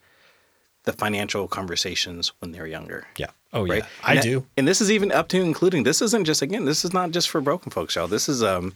the 0.84 0.94
financial 0.94 1.48
conversations 1.48 2.32
when 2.40 2.52
they 2.52 2.60
were 2.60 2.68
younger. 2.68 3.08
Yeah. 3.18 3.28
Oh 3.54 3.68
Right. 3.68 3.80
yeah, 3.84 3.88
I 4.04 4.10
And 4.12 4.18
that- 4.20 4.24
do. 4.24 4.46
And 4.58 4.68
this 4.68 4.82
is 4.82 4.90
even 4.92 5.12
up 5.12 5.28
to 5.30 5.42
including. 5.42 5.84
This 5.84 6.02
isn't 6.02 6.26
just 6.26 6.42
again. 6.42 6.66
This 6.66 6.84
is 6.86 6.94
not 6.94 7.12
just 7.12 7.30
for 7.30 7.42
broken 7.42 7.72
folks, 7.72 7.96
y'all. 7.96 8.08
This 8.08 8.28
is 8.30 8.42
um, 8.44 8.74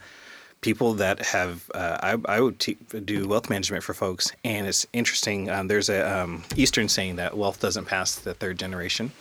people 0.61 0.93
that 0.95 1.19
have. 1.25 1.69
Uh, 1.73 1.97
I 2.27 2.35
I 2.35 2.39
would 2.41 2.59
te- 2.59 2.77
do 3.05 3.27
wealth 3.27 3.49
management 3.49 3.83
for 3.83 3.93
folks, 3.93 4.31
and 4.43 4.67
it's 4.67 4.85
interesting. 4.93 5.49
Um, 5.49 5.67
there's 5.67 5.89
a 5.89 6.01
um, 6.19 6.43
Eastern 6.55 6.87
saying 6.89 7.15
that 7.17 7.35
wealth 7.37 7.59
doesn't 7.59 7.85
pass 7.85 8.15
the 8.15 8.33
third 8.33 8.59
generation. 8.59 9.11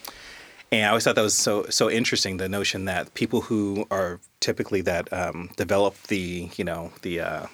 And 0.73 0.85
I 0.85 0.89
always 0.89 1.05
thought 1.05 1.15
that 1.15 1.23
was 1.23 1.37
so 1.37 1.67
so 1.71 1.91
interesting. 1.91 2.37
The 2.37 2.49
notion 2.49 2.85
that 2.87 3.15
people 3.15 3.43
who 3.43 3.87
are 3.91 4.21
typically 4.41 4.81
that 4.83 5.13
um, 5.13 5.51
develop 5.57 5.95
the 6.05 6.51
you 6.57 6.65
know 6.65 6.93
the 7.03 7.21
uh, 7.21 7.47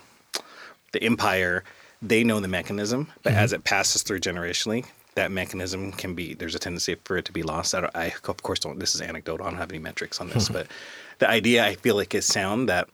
the 0.92 1.02
empire, 1.02 1.64
they 2.00 2.24
know 2.24 2.40
the 2.40 2.48
mechanism, 2.48 3.08
but 3.22 3.32
as 3.32 3.52
it 3.52 3.64
passes 3.64 4.02
through 4.02 4.20
generationally, 4.20 4.86
that 5.14 5.30
mechanism 5.30 5.92
can 5.92 6.14
be 6.14 6.34
there's 6.34 6.54
a 6.54 6.58
tendency 6.58 6.94
for 7.04 7.16
it 7.16 7.24
to 7.26 7.32
be 7.32 7.42
lost. 7.42 7.74
I, 7.74 7.90
I 7.94 8.12
of 8.26 8.42
course 8.42 8.60
don't. 8.60 8.78
This 8.78 8.94
is 8.94 9.02
anecdotal. 9.02 9.46
I 9.46 9.50
don't 9.50 9.58
have 9.58 9.70
any 9.70 9.78
metrics 9.78 10.20
on 10.20 10.30
this, 10.30 10.48
but 10.56 10.66
the 11.18 11.28
idea 11.28 11.64
I 11.64 11.74
feel 11.74 11.96
like 11.96 12.14
is 12.14 12.26
sound 12.26 12.68
that 12.68 12.88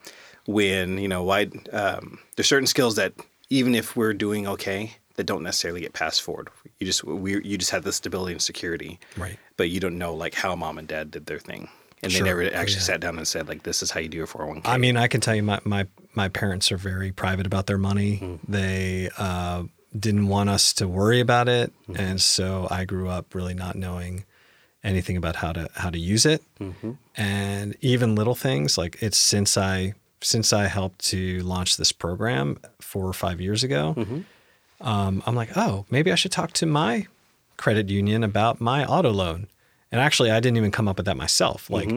when 0.47 0.99
you 0.99 1.09
know 1.09 1.23
why 1.23 1.49
um, 1.73 2.19
there's 2.37 2.49
certain 2.49 2.67
skills 2.67 2.97
that 2.97 3.13
even 3.49 3.75
if 3.75 3.97
we're 3.97 4.15
doing 4.15 4.47
okay, 4.47 4.97
that 5.17 5.25
don't 5.25 5.43
necessarily 5.43 5.81
get 5.81 5.93
passed 5.93 6.23
forward. 6.23 6.49
You 6.79 6.87
just 6.87 7.05
we 7.05 7.43
you 7.45 7.59
just 7.59 7.71
have 7.71 7.85
the 7.85 7.93
stability 7.93 8.33
and 8.33 8.43
security, 8.43 8.99
Right. 9.17 9.39
But 9.57 9.71
you 9.71 9.81
don't 9.81 9.99
know 9.99 10.15
like 10.15 10.35
how 10.35 10.55
mom 10.57 10.79
and 10.79 10.87
dad 10.89 11.11
did 11.11 11.27
their 11.27 11.39
thing. 11.39 11.69
And 12.03 12.13
Sure. 12.13 12.23
they 12.25 12.29
never 12.29 12.43
Oh, 12.45 12.61
actually 12.61 12.77
yeah. 12.77 12.83
sat 12.83 13.01
down 13.01 13.17
and 13.17 13.27
said 13.27 13.49
like, 13.49 13.63
"This 13.63 13.83
is 13.83 13.91
how 13.91 14.01
you 14.01 14.09
do 14.09 14.19
your 14.19 14.27
401k." 14.27 14.63
I 14.67 14.77
mean, 14.77 14.97
I 14.99 15.09
can 15.09 15.21
tell 15.23 15.35
you, 15.35 15.43
my 15.43 15.61
my 15.65 15.87
my 16.15 16.29
parents 16.29 16.71
are 16.71 16.77
very 16.77 17.11
private 17.11 17.47
about 17.47 17.67
their 17.67 17.79
money. 17.79 18.19
Mm-hmm. 18.23 18.53
They 18.53 19.09
uh, 19.17 19.65
didn't 19.99 20.29
want 20.29 20.51
us 20.51 20.73
to 20.75 20.87
worry 20.87 21.21
about 21.21 21.49
it, 21.49 21.73
Mm-hmm. 21.89 22.01
and 22.01 22.21
so 22.21 22.69
I 22.71 22.85
grew 22.85 23.09
up 23.09 23.35
really 23.35 23.55
not 23.55 23.77
knowing 23.77 24.25
anything 24.85 25.17
about 25.17 25.37
how 25.37 25.53
to 25.53 25.69
how 25.75 25.89
to 25.91 25.99
use 25.99 26.27
it, 26.27 26.43
Mm-hmm. 26.61 26.93
and 27.17 27.75
even 27.81 28.15
little 28.15 28.35
things 28.35 28.77
like 28.77 28.99
it's 29.01 29.17
since 29.19 29.57
I 29.57 29.95
since 30.21 30.53
I 30.53 30.67
helped 30.67 31.05
to 31.07 31.41
launch 31.41 31.77
this 31.79 31.93
program 31.93 32.59
four 32.81 33.07
or 33.07 33.13
five 33.15 33.41
years 33.41 33.65
ago. 33.65 33.95
Mm-hmm. 34.81 34.89
Um, 34.89 35.23
I'm 35.27 35.35
like, 35.35 35.57
oh, 35.57 35.87
maybe 35.91 36.13
I 36.13 36.15
should 36.15 36.33
talk 36.33 36.53
to 36.55 36.67
my 36.67 37.07
credit 37.57 37.89
union 37.89 38.23
about 38.23 38.61
my 38.61 38.85
auto 38.85 39.11
loan. 39.11 39.49
And 39.91 40.01
actually, 40.01 40.31
I 40.31 40.41
didn't 40.41 40.57
even 40.57 40.71
come 40.71 40.89
up 40.89 40.97
with 40.97 41.07
that 41.07 41.17
myself. 41.17 41.71
Like, 41.71 41.91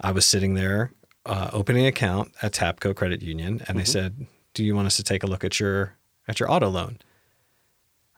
I 0.00 0.12
was 0.12 0.24
sitting 0.24 0.54
there 0.54 0.92
uh, 1.26 1.50
opening 1.52 1.82
an 1.82 1.88
account 1.88 2.32
at 2.40 2.52
Tapco 2.52 2.94
Credit 2.94 3.20
Union, 3.22 3.62
and 3.68 3.78
they 3.78 3.84
said, 3.84 4.26
"Do 4.54 4.64
you 4.64 4.74
want 4.74 4.86
us 4.86 4.96
to 4.96 5.02
take 5.02 5.22
a 5.22 5.26
look 5.26 5.44
at 5.44 5.60
your 5.60 5.96
at 6.28 6.40
your 6.40 6.50
auto 6.50 6.68
loan?" 6.68 6.98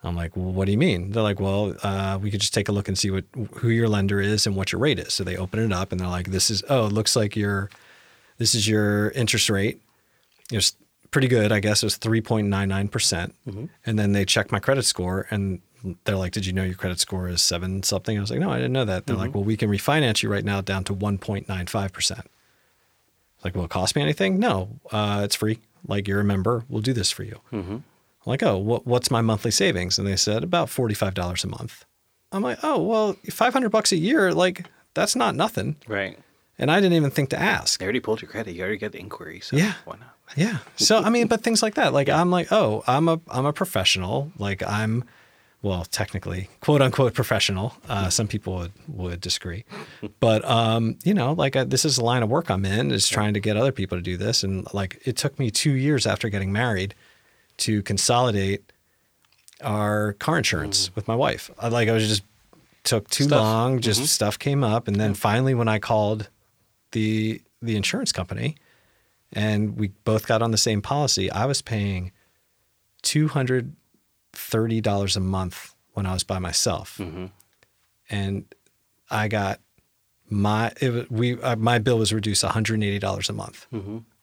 I'm 0.05 0.17
like, 0.17 0.37
well, 0.37 0.53
what 0.53 0.67
do 0.67 0.73
you 0.73 0.79
mean? 0.79 1.11
They're 1.11 1.23
like, 1.23 1.41
well, 1.41 1.75
uh, 1.83 2.19
we 2.21 2.31
could 2.31 2.41
just 2.41 2.53
take 2.53 2.69
a 2.69 2.73
look 2.73 2.89
and 2.89 2.99
see 2.99 3.11
what 3.11 3.25
who 3.57 3.71
your 3.71 3.89
lender 3.89 4.21
is 4.21 4.47
and 4.47 4.55
what 4.55 4.71
your 4.71 4.81
rate 4.81 4.99
is. 4.99 5.15
So 5.15 5.25
they 5.25 5.37
open 5.37 5.61
it 5.61 5.73
up 5.73 5.93
and 5.93 6.01
they're 6.01 6.09
like, 6.09 6.31
this 6.31 6.51
is 6.51 6.63
oh, 6.69 6.87
it 6.87 6.93
looks 6.93 7.17
like 7.17 7.37
your 7.37 7.71
this 8.39 8.55
is 8.55 8.69
your 8.69 9.11
interest 9.11 9.49
rate. 9.49 9.81
It's 10.51 10.77
pretty 11.15 11.29
good, 11.29 11.53
I 11.53 11.61
guess. 11.61 11.85
It 11.85 11.87
was 11.87 11.97
3.99%. 11.99 12.91
percent 12.91 13.35
mm-hmm. 13.49 13.67
And 13.87 13.99
then 13.99 14.13
they 14.13 14.25
check 14.25 14.51
my 14.51 14.59
credit 14.59 14.83
score 14.83 15.29
and 15.31 15.63
they're 16.03 16.17
like, 16.17 16.33
did 16.33 16.45
you 16.45 16.53
know 16.53 16.65
your 16.65 16.75
credit 16.75 16.99
score 16.99 17.29
is 17.29 17.41
seven 17.41 17.85
something? 17.85 18.19
I 18.19 18.21
was 18.21 18.33
like, 18.33 18.41
no, 18.41 18.51
I 18.51 18.57
didn't 18.57 18.73
know 18.73 18.85
that. 18.85 19.07
They're 19.07 19.15
like, 19.15 19.29
mm-hmm. 19.29 19.39
well, 19.39 19.45
we 19.45 19.57
can 19.57 19.71
refinance 19.71 20.25
you 20.25 20.29
right 20.29 20.45
now 20.45 20.61
down 20.61 20.83
to 20.85 20.95
1.95%. 20.95 22.23
Like, 23.45 23.55
will 23.55 23.65
it 23.65 23.71
cost 23.71 23.95
me 23.95 24.03
anything? 24.03 24.41
No, 24.41 24.81
uh, 24.91 25.21
it's 25.23 25.37
free. 25.37 25.61
Like, 25.87 26.09
you're 26.09 26.19
a 26.19 26.25
member. 26.25 26.65
We'll 26.69 26.83
do 26.83 26.93
this 26.93 27.13
for 27.13 27.23
you. 27.23 27.41
Mm-hmm. 27.53 27.75
I'm 27.75 27.83
like, 28.25 28.43
oh, 28.43 28.59
what, 28.59 28.85
what's 28.85 29.09
my 29.09 29.21
monthly 29.21 29.53
savings? 29.53 29.99
And 30.01 30.09
they 30.09 30.17
said 30.17 30.43
about 30.43 30.67
$45 30.67 31.45
a 31.45 31.47
month. 31.47 31.85
I'm 32.33 32.43
like, 32.43 32.59
oh, 32.65 32.83
well, 32.83 33.13
500 33.31 33.69
bucks 33.69 33.93
a 33.93 33.97
year, 33.97 34.33
like, 34.33 34.67
that's 34.95 35.15
not 35.15 35.37
nothing. 35.37 35.77
Right. 35.87 36.19
And 36.59 36.73
I 36.73 36.81
didn't 36.81 36.95
even 36.95 37.13
think 37.13 37.31
to 37.31 37.41
ask. 37.41 37.79
They 37.79 37.85
already 37.85 38.01
pulled 38.01 38.21
your 38.21 38.31
credit. 38.31 38.57
You 38.57 38.63
already 38.63 38.79
got 38.79 38.93
the 38.93 38.99
inquiry. 38.99 39.39
So 39.41 39.57
Yeah. 39.57 39.75
Why 39.85 39.99
not? 39.99 40.14
Yeah. 40.37 40.59
So 40.77 40.99
I 40.99 41.11
mean, 41.11 41.27
but 41.27 41.43
things 41.43 41.63
like 41.63 41.75
that. 41.75 41.93
Like 41.93 42.09
I'm 42.09 42.31
like, 42.31 42.51
oh, 42.51 42.83
I'm 42.87 43.09
a 43.09 43.21
I'm 43.29 43.47
a 43.47 43.53
professional. 43.53 44.33
Like 44.39 44.63
I'm 44.63 45.05
well, 45.63 45.87
technically, 45.87 46.51
quote 46.61 46.83
unquote 46.83 47.15
professional. 47.15 47.75
Uh, 47.89 48.11
some 48.11 48.29
people 48.29 48.55
would 48.57 48.73
would 48.89 49.21
disagree, 49.21 49.65
but 50.21 50.45
um, 50.45 50.99
you 51.05 51.15
know, 51.15 51.33
like 51.33 51.57
uh 51.57 51.65
this 51.65 51.85
is 51.85 51.97
the 51.97 52.05
line 52.05 52.23
of 52.23 52.29
work 52.29 52.51
I'm 52.51 52.65
in 52.67 52.91
is 52.91 53.09
trying 53.09 53.33
to 53.35 53.41
get 53.41 53.57
other 53.57 53.73
people 53.73 53.97
to 53.97 54.03
do 54.03 54.17
this, 54.17 54.43
and 54.45 54.67
like 54.75 55.01
it 55.07 55.17
took 55.17 55.39
me 55.39 55.51
two 55.51 55.73
years 55.73 56.07
after 56.07 56.29
getting 56.29 56.53
married 56.53 56.95
to 57.59 57.83
consolidate 57.83 58.73
our 59.63 60.15
car 60.15 60.37
insurance 60.37 60.95
with 60.95 61.09
my 61.09 61.15
wife. 61.15 61.51
I, 61.59 61.69
like 61.69 61.89
I 61.89 61.93
was 61.93 62.09
just 62.09 62.25
took 62.83 63.09
too 63.09 63.25
Stuff. 63.25 63.41
long. 63.41 63.81
Just 63.81 64.07
stuff 64.07 64.39
came 64.39 64.63
up, 64.63 64.87
and 64.89 64.97
then 64.97 65.15
finally, 65.15 65.55
when 65.55 65.69
I 65.69 65.79
called 65.79 66.29
the 66.93 67.41
the 67.63 67.77
insurance 67.77 68.13
company, 68.13 68.57
and 69.35 69.77
we 69.77 69.89
both 70.05 70.27
got 70.27 70.43
on 70.43 70.51
the 70.51 70.59
same 70.59 70.81
policy, 70.83 71.31
I 71.31 71.47
was 71.47 71.63
paying 71.63 72.13
two 73.03 73.29
hundred 73.29 73.75
thirty 74.33 74.81
dollars 74.81 75.17
a 75.17 75.21
month 75.21 75.75
when 75.93 76.07
I 76.07 76.13
was 76.13 76.25
by 76.25 76.39
myself, 76.39 77.01
and 78.11 78.45
I 79.11 79.29
got 79.29 79.61
my 80.31 80.73
it, 80.81 81.11
we 81.11 81.41
uh, 81.41 81.57
my 81.57 81.79
bill 81.79 81.99
was 81.99 82.13
reduced 82.13 82.43
one 82.43 82.53
hundred 82.53 82.83
eighty 82.83 82.99
dollars 82.99 83.29
a 83.29 83.33
month. 83.33 83.67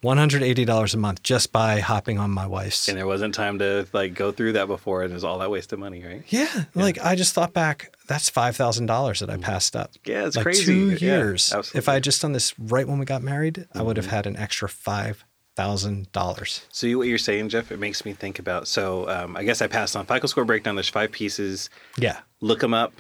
One 0.02 0.18
hundred 0.18 0.42
eighty 0.42 0.66
dollars 0.66 0.94
a 0.96 0.98
month 0.98 1.22
just 1.22 1.52
by 1.52 1.80
hopping 1.80 2.18
on 2.18 2.32
my 2.32 2.48
wife's. 2.48 2.90
And 2.90 2.98
there 2.98 3.06
wasn't 3.06 3.36
time 3.36 3.60
to 3.60 3.88
like 3.94 4.16
go 4.16 4.32
through 4.32 4.54
that 4.54 4.68
before, 4.68 5.04
and 5.04 5.12
it 5.12 5.14
was 5.14 5.24
all 5.24 5.38
that 5.40 5.52
waste 5.52 5.72
of 5.74 5.80
money, 5.80 6.04
right? 6.04 6.24
Yeah, 6.30 6.66
like 6.74 7.00
I 7.06 7.16
just 7.16 7.34
thought 7.36 7.54
back, 7.54 7.96
that's 8.12 8.30
five 8.30 8.56
thousand 8.56 8.86
dollars 8.88 9.20
that 9.22 9.30
I 9.30 9.38
passed 9.38 9.76
up. 9.76 9.92
Yeah, 10.06 10.26
it's 10.28 10.36
like 10.36 10.44
crazy. 10.44 10.66
Two 10.66 10.90
Yeah, 10.92 10.98
years. 11.18 11.54
if. 11.74 11.88
I 11.90 11.94
had 11.96 12.04
just 12.04 12.22
done 12.22 12.34
this 12.34 12.58
right 12.60 12.88
when 12.88 13.00
we 13.00 13.06
got 13.06 13.22
married, 13.24 13.68
I 13.74 13.82
would 13.82 13.98
have 13.98 14.08
had 14.08 14.26
an 14.28 14.36
extra 14.38 14.68
five 14.70 15.24
thousand 15.56 16.12
dollars. 16.12 16.66
So 16.72 16.88
you, 16.88 16.98
what 16.98 17.08
you're 17.08 17.18
saying, 17.18 17.50
Jeff, 17.50 17.72
it 17.72 17.80
makes 17.80 18.06
me 18.06 18.14
think 18.14 18.40
about. 18.40 18.68
So 18.68 19.08
um, 19.10 19.36
I 19.38 19.44
guess 19.44 19.62
I 19.62 19.68
passed 19.68 19.96
on 19.96 20.06
FICO 20.06 20.28
score 20.28 20.46
breakdown. 20.46 20.76
There's 20.76 20.90
five 20.90 21.12
pieces. 21.12 21.70
Yeah, 21.98 22.20
Look 22.42 22.60
them 22.60 22.74
up. 22.74 22.94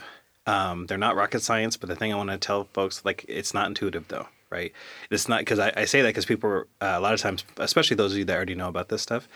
Um, 0.47 0.87
they're 0.87 0.97
not 0.97 1.15
rocket 1.15 1.41
science, 1.41 1.77
but 1.77 1.87
the 1.87 1.95
thing 1.95 2.11
I 2.11 2.15
want 2.15 2.29
to 2.31 2.37
tell 2.37 2.63
folks, 2.73 3.05
like, 3.05 3.23
it's 3.27 3.53
not 3.53 3.67
intuitive 3.67 4.07
though, 4.07 4.27
right? 4.49 4.73
It's 5.11 5.29
not 5.29 5.39
because 5.41 5.59
I, 5.59 5.71
I 5.77 5.85
say 5.85 6.01
that 6.01 6.09
because 6.09 6.25
people 6.25 6.49
are, 6.49 6.67
uh, 6.81 6.95
a 6.97 6.99
lot 6.99 7.13
of 7.13 7.21
times, 7.21 7.45
especially 7.57 7.95
those 7.95 8.11
of 8.13 8.17
you 8.17 8.25
that 8.25 8.35
already 8.35 8.55
know 8.55 8.67
about 8.67 8.89
this 8.89 9.01
stuff, 9.03 9.27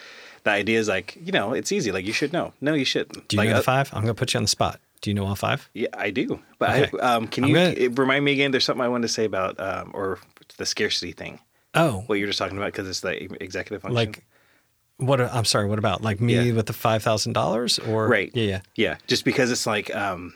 the 0.44 0.50
idea 0.52 0.80
is 0.80 0.88
like, 0.88 1.16
you 1.24 1.32
know, 1.32 1.54
it's 1.54 1.72
easy. 1.72 1.92
Like 1.92 2.06
you 2.06 2.14
should 2.14 2.34
know. 2.34 2.54
No, 2.60 2.74
you 2.74 2.86
shouldn't. 2.86 3.28
do 3.28 3.36
you 3.36 3.42
like, 3.42 3.50
know 3.50 3.56
uh, 3.56 3.58
the 3.60 3.64
five? 3.64 3.94
I'm 3.94 4.02
gonna 4.02 4.16
put 4.16 4.34
you 4.34 4.40
on 4.40 4.44
the 4.46 4.48
spot. 4.50 4.80
Do 5.06 5.12
you 5.12 5.14
know 5.14 5.28
all 5.28 5.36
five? 5.36 5.70
Yeah, 5.76 5.90
I 5.94 6.10
do. 6.10 6.40
But 6.58 6.70
Okay. 6.72 6.98
I, 7.00 7.14
um, 7.16 7.28
can 7.28 7.44
I'm 7.44 7.50
you 7.52 7.56
gonna- 7.56 7.90
remind 8.02 8.26
me 8.26 8.32
again? 8.32 8.50
There's 8.50 8.66
something 8.66 8.84
I 8.84 8.88
wanted 8.88 9.04
to 9.08 9.14
say 9.14 9.24
about, 9.26 9.60
um, 9.60 9.92
or 9.94 10.18
the 10.58 10.66
scarcity 10.66 11.12
thing. 11.12 11.38
Oh, 11.76 12.04
What 12.08 12.16
you're 12.16 12.26
just 12.26 12.40
talking 12.40 12.58
about 12.58 12.72
because 12.74 12.90
it's 12.90 13.02
the 13.02 13.32
executive 13.44 13.84
function. 13.84 13.96
like 13.96 14.24
what? 14.98 15.22
I'm 15.22 15.46
sorry. 15.46 15.68
What 15.68 15.78
about 15.78 16.02
like 16.02 16.20
me 16.20 16.34
Yeah. 16.48 16.54
with 16.56 16.66
the 16.66 16.74
five 16.74 17.04
thousand 17.04 17.34
dollars 17.34 17.78
or 17.78 18.08
right 18.08 18.32
Yeah, 18.34 18.44
yeah. 18.46 18.62
yeah 18.76 18.96
just 19.06 19.26
because 19.26 19.52
it's 19.52 19.68
like 19.68 19.96
um 19.96 20.34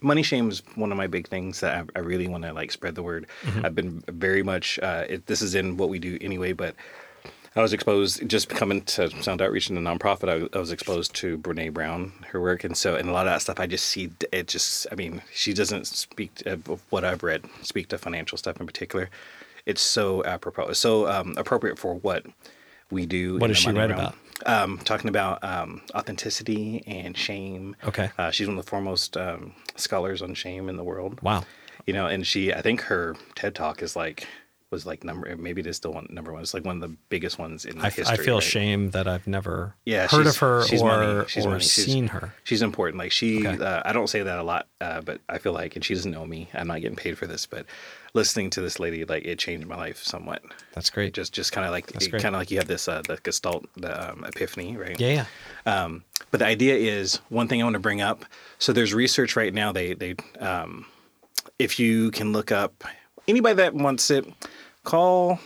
money 0.00 0.22
shame 0.24 0.48
is 0.48 0.62
one 0.74 0.90
of 0.90 0.96
my 0.98 1.06
big 1.06 1.28
things 1.28 1.60
that 1.60 1.76
i, 1.94 1.98
I 1.98 2.02
really 2.02 2.26
want 2.26 2.42
to 2.44 2.52
like 2.54 2.72
spread 2.72 2.94
the 2.96 3.02
word 3.02 3.26
Mm-hmm. 3.44 3.64
i've 3.66 3.74
been 3.74 4.02
very 4.08 4.42
much 4.42 4.78
uh 4.82 5.04
it, 5.08 5.26
this 5.26 5.40
is 5.42 5.54
in 5.54 5.76
what 5.76 5.90
we 5.90 5.98
do 6.00 6.16
anyway 6.22 6.52
but 6.54 6.74
I 7.56 7.62
was 7.62 7.72
exposed 7.72 8.26
just 8.28 8.48
coming 8.48 8.82
to 8.82 9.10
Sound 9.22 9.42
Outreach 9.42 9.68
and 9.68 9.76
the 9.76 9.80
nonprofit. 9.80 10.28
I, 10.28 10.56
I 10.56 10.60
was 10.60 10.70
exposed 10.70 11.14
to 11.16 11.36
Brene 11.36 11.74
Brown, 11.74 12.12
her 12.28 12.40
work, 12.40 12.62
and 12.62 12.76
so 12.76 12.94
and 12.94 13.08
a 13.08 13.12
lot 13.12 13.26
of 13.26 13.32
that 13.32 13.42
stuff. 13.42 13.58
I 13.58 13.66
just 13.66 13.86
see 13.86 14.10
it. 14.32 14.46
Just 14.46 14.86
I 14.92 14.94
mean, 14.94 15.22
she 15.32 15.52
doesn't 15.52 15.86
speak 15.86 16.46
of 16.46 16.80
what 16.90 17.04
I've 17.04 17.22
read. 17.22 17.44
Speak 17.62 17.88
to 17.88 17.98
financial 17.98 18.38
stuff 18.38 18.60
in 18.60 18.66
particular. 18.66 19.10
It's 19.66 19.82
so 19.82 20.24
apropos. 20.24 20.68
It's 20.68 20.78
so 20.78 21.08
um, 21.08 21.34
appropriate 21.36 21.78
for 21.78 21.94
what 21.94 22.24
we 22.90 23.04
do. 23.04 23.38
What 23.38 23.48
does 23.48 23.58
she 23.58 23.70
write 23.72 23.90
about? 23.90 24.14
Um, 24.46 24.78
talking 24.78 25.08
about 25.08 25.42
um, 25.44 25.82
authenticity 25.94 26.82
and 26.86 27.16
shame. 27.16 27.76
Okay. 27.84 28.10
Uh, 28.16 28.30
she's 28.30 28.46
one 28.46 28.58
of 28.58 28.64
the 28.64 28.70
foremost 28.70 29.16
um, 29.16 29.54
scholars 29.76 30.22
on 30.22 30.34
shame 30.34 30.68
in 30.68 30.76
the 30.76 30.84
world. 30.84 31.20
Wow. 31.20 31.44
You 31.86 31.92
know, 31.92 32.06
and 32.06 32.26
she, 32.26 32.52
I 32.52 32.62
think 32.62 32.82
her 32.82 33.16
TED 33.34 33.54
talk 33.54 33.82
is 33.82 33.96
like 33.96 34.26
was 34.70 34.86
like 34.86 35.02
number 35.04 35.34
maybe 35.36 35.60
it 35.60 35.66
is 35.66 35.76
still 35.76 35.92
one 35.92 36.06
number 36.10 36.32
one. 36.32 36.42
It's 36.42 36.54
like 36.54 36.64
one 36.64 36.76
of 36.76 36.82
the 36.88 36.96
biggest 37.08 37.38
ones 37.38 37.64
in 37.64 37.80
I, 37.80 37.90
history. 37.90 38.04
I 38.06 38.16
feel 38.16 38.36
right? 38.36 38.42
shame 38.42 38.90
that 38.90 39.08
I've 39.08 39.26
never 39.26 39.74
Yeah, 39.84 40.06
heard 40.06 40.26
of 40.26 40.36
her 40.38 40.62
she's 40.64 40.80
or, 40.82 40.86
money. 40.86 41.24
She's 41.28 41.44
or 41.46 41.50
money. 41.50 41.60
She's- 41.62 41.86
seen 41.86 42.06
her. 42.08 42.34
She's 42.44 42.62
important. 42.62 42.98
Like 42.98 43.10
she, 43.12 43.46
Okay. 43.46 43.62
uh, 43.64 43.82
I 43.84 43.92
don't 43.92 44.08
say 44.08 44.22
that 44.22 44.38
a 44.38 44.42
lot, 44.42 44.68
uh, 44.80 45.00
but 45.00 45.20
I 45.28 45.38
feel 45.38 45.52
like, 45.52 45.74
and 45.76 45.84
she 45.84 45.94
doesn't 45.94 46.10
know 46.10 46.24
me. 46.26 46.48
I'm 46.54 46.68
not 46.68 46.80
getting 46.80 46.96
paid 46.96 47.18
for 47.18 47.26
this, 47.26 47.46
but 47.46 47.66
listening 48.14 48.50
to 48.50 48.60
this 48.60 48.78
lady, 48.80 49.04
like 49.04 49.24
it 49.24 49.38
changed 49.38 49.66
my 49.66 49.76
life 49.76 50.02
somewhat. 50.02 50.42
That's 50.74 50.90
great. 50.90 51.14
Just, 51.14 51.32
just 51.32 51.52
kind 51.52 51.64
of 51.66 51.72
like, 51.72 51.86
kind 52.10 52.26
of 52.26 52.34
like 52.34 52.50
you 52.50 52.58
have 52.58 52.68
this, 52.68 52.86
uh, 52.88 53.02
the 53.06 53.16
Gestalt, 53.22 53.66
the 53.76 54.10
um, 54.12 54.24
epiphany, 54.24 54.76
right? 54.76 54.98
yeah, 55.00 55.24
yeah. 55.66 55.82
Um, 55.84 56.04
but 56.30 56.38
the 56.38 56.46
idea 56.46 56.76
is 56.76 57.16
one 57.28 57.48
thing 57.48 57.60
I 57.60 57.64
want 57.64 57.74
to 57.74 57.80
bring 57.80 58.00
up. 58.00 58.24
So 58.60 58.72
there's 58.72 58.94
research 58.94 59.34
right 59.34 59.52
now. 59.52 59.72
They 59.72 59.94
they 59.94 60.14
um, 60.38 60.86
if 61.58 61.78
you 61.80 62.10
can 62.12 62.32
look 62.32 62.52
up 62.52 62.84
anybody 63.26 63.54
that 63.56 63.74
wants 63.74 64.10
it, 64.10 64.24
call 64.84 65.38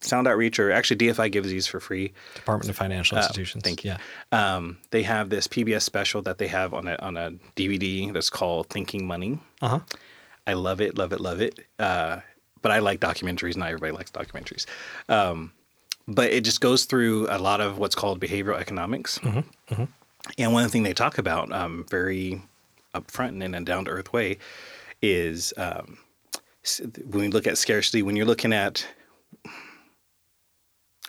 Sound 0.00 0.26
Outreach 0.26 0.58
or 0.58 0.72
actually 0.72 0.96
DFI 0.96 1.30
gives 1.30 1.48
these 1.48 1.66
for 1.66 1.80
free. 1.80 2.12
Department 2.34 2.70
of 2.70 2.76
Financial 2.76 3.18
Institutions. 3.18 3.62
Uh, 3.62 3.66
thank 3.66 3.84
you. 3.84 3.94
Yeah. 4.32 4.56
Um, 4.56 4.78
they 4.90 5.02
have 5.02 5.28
this 5.30 5.46
PBS 5.46 5.82
special 5.82 6.22
that 6.22 6.38
they 6.38 6.48
have 6.48 6.72
on 6.72 6.88
a 6.88 6.96
on 6.96 7.16
a 7.16 7.32
DVD 7.56 8.12
that's 8.12 8.30
called 8.30 8.68
Thinking 8.68 9.06
Money. 9.06 9.38
Uh 9.60 9.68
huh. 9.68 9.80
I 10.46 10.54
love 10.54 10.80
it, 10.80 10.96
love 10.96 11.12
it, 11.12 11.20
love 11.20 11.40
it. 11.40 11.60
Uh, 11.78 12.20
but 12.62 12.72
I 12.72 12.78
like 12.78 13.00
documentaries. 13.00 13.56
Not 13.56 13.68
everybody 13.68 13.92
likes 13.92 14.10
documentaries. 14.10 14.66
Um, 15.08 15.52
but 16.08 16.30
it 16.30 16.44
just 16.44 16.60
goes 16.60 16.86
through 16.86 17.28
a 17.30 17.38
lot 17.38 17.60
of 17.60 17.78
what's 17.78 17.94
called 17.94 18.20
behavioral 18.20 18.58
economics. 18.58 19.18
Mm 19.18 19.44
hmm. 19.68 19.84
And 20.38 20.52
one 20.52 20.68
thing 20.68 20.82
they 20.82 20.92
talk 20.92 21.18
about 21.18 21.52
um, 21.52 21.86
very 21.88 22.42
upfront 22.94 23.28
and 23.28 23.42
in 23.42 23.54
a 23.54 23.60
down 23.62 23.86
to 23.86 23.90
earth 23.90 24.12
way 24.12 24.38
is 25.00 25.54
um, 25.56 25.98
when 27.04 27.22
we 27.22 27.28
look 27.28 27.46
at 27.46 27.58
scarcity, 27.58 28.02
when 28.02 28.16
you're 28.16 28.26
looking 28.26 28.52
at 28.52 28.86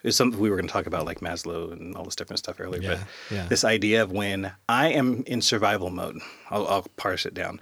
it's 0.04 0.18
something 0.18 0.40
we 0.40 0.50
were 0.50 0.56
going 0.56 0.68
to 0.68 0.72
talk 0.74 0.88
about 0.88 1.06
like 1.06 1.20
Maslow 1.20 1.72
and 1.72 1.96
all 1.96 2.04
this 2.06 2.16
different 2.16 2.40
stuff 2.40 2.60
earlier, 2.60 2.82
Yeah, 2.82 2.90
but 2.90 3.36
yeah. 3.36 3.46
this 3.48 3.64
idea 3.64 4.02
of 4.02 4.12
when 4.12 4.52
I 4.68 4.88
am 4.90 5.24
in 5.28 5.42
survival 5.42 5.92
mode, 5.92 6.18
I'll, 6.50 6.68
I'll 6.68 6.88
parse 6.98 7.26
it 7.26 7.34
down. 7.36 7.60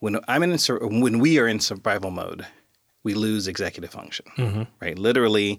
When 0.00 0.18
I'm 0.28 0.42
in 0.42 0.58
when 0.80 1.18
we 1.20 1.38
are 1.38 1.46
in 1.48 1.58
survival 1.60 2.10
mode, 2.10 2.46
we 3.02 3.14
lose 3.14 3.48
executive 3.48 3.90
function, 3.90 4.26
Mm-hmm. 4.36 4.62
right? 4.80 4.98
Literally, 4.98 5.58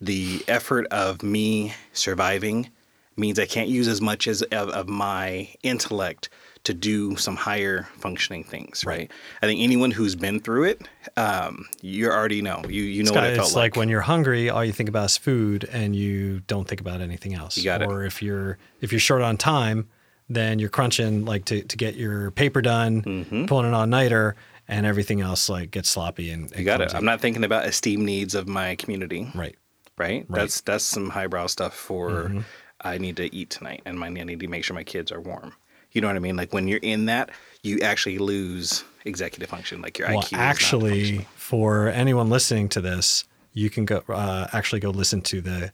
the 0.00 0.42
effort 0.48 0.86
of 0.90 1.22
me 1.22 1.74
surviving 1.92 2.70
means 3.16 3.38
I 3.38 3.46
can't 3.46 3.68
use 3.68 3.86
as 3.86 4.00
much 4.00 4.26
as 4.26 4.42
of, 4.42 4.68
of 4.70 4.88
my 4.88 5.54
intellect 5.62 6.28
to 6.64 6.72
do 6.74 7.16
some 7.16 7.34
higher 7.34 7.88
functioning 7.98 8.44
things, 8.44 8.84
right? 8.86 9.10
I 9.42 9.46
think 9.46 9.60
anyone 9.60 9.90
who's 9.90 10.14
been 10.14 10.38
through 10.38 10.64
it, 10.64 10.88
um, 11.16 11.66
you 11.80 12.08
already 12.08 12.40
know. 12.42 12.62
You 12.68 12.82
you 12.82 13.02
know 13.02 13.08
It's, 13.08 13.10
what 13.10 13.16
kinda- 13.22 13.32
it 13.32 13.36
felt 13.36 13.48
it's 13.48 13.56
like. 13.56 13.76
when 13.76 13.88
you're 13.88 14.00
hungry, 14.02 14.48
all 14.48 14.64
you 14.64 14.72
think 14.72 14.88
about 14.88 15.06
is 15.06 15.16
food, 15.16 15.68
and 15.72 15.96
you 15.96 16.40
don't 16.46 16.68
think 16.68 16.80
about 16.80 17.00
anything 17.00 17.34
else. 17.34 17.56
You 17.56 17.64
got 17.64 17.82
it. 17.82 17.88
or 17.88 18.04
if 18.04 18.22
you're 18.22 18.58
if 18.80 18.92
you're 18.92 19.00
short 19.00 19.22
on 19.22 19.36
time, 19.36 19.88
then 20.28 20.58
you're 20.60 20.68
crunching 20.70 21.24
like 21.24 21.44
to, 21.46 21.62
to 21.62 21.76
get 21.76 21.96
your 21.96 22.30
paper 22.30 22.62
done, 22.62 23.46
pulling 23.48 23.66
an 23.66 23.74
all 23.74 23.86
nighter, 23.86 24.36
and 24.68 24.86
everything 24.86 25.20
else 25.20 25.48
like 25.48 25.72
gets 25.72 25.90
sloppy 25.90 26.30
and, 26.30 26.44
and 26.52 26.58
You 26.60 26.64
got 26.64 26.80
it. 26.80 26.94
I'm 26.94 27.04
not 27.04 27.20
thinking 27.20 27.42
about 27.44 27.66
esteem 27.66 28.04
needs 28.04 28.34
of 28.36 28.46
my 28.48 28.76
community. 28.76 29.28
right. 29.34 29.56
right? 29.98 30.24
That's 30.30 30.60
that's 30.60 30.84
some 30.84 31.10
highbrow 31.10 31.48
stuff 31.48 31.74
for 31.74 32.10
Mm-hmm. 32.10 32.40
I 32.84 32.98
need 32.98 33.16
to 33.18 33.32
eat 33.32 33.48
tonight 33.50 33.82
and 33.84 33.96
my, 33.98 34.06
I 34.08 34.10
need 34.10 34.40
to 34.40 34.48
make 34.48 34.64
sure 34.64 34.74
my 34.74 34.82
kids 34.84 35.12
are 35.12 35.20
warm. 35.20 35.52
You 35.92 36.00
know 36.00 36.06
what 36.08 36.16
I 36.16 36.20
mean? 36.20 36.36
Like 36.36 36.52
when 36.52 36.68
you're 36.68 36.80
in 36.82 37.06
that, 37.06 37.30
you 37.62 37.80
actually 37.80 38.18
lose 38.18 38.84
executive 39.04 39.48
function. 39.48 39.82
Like 39.82 39.98
your 39.98 40.08
Well, 40.08 40.22
IQ. 40.22 40.36
actually, 40.38 41.26
for 41.36 41.88
anyone 41.88 42.28
listening 42.30 42.68
to 42.70 42.80
this, 42.80 43.24
you 43.52 43.68
can 43.70 43.84
go 43.84 44.02
uh, 44.08 44.46
actually 44.52 44.80
go 44.80 44.90
listen 44.90 45.20
to 45.22 45.40
the 45.40 45.72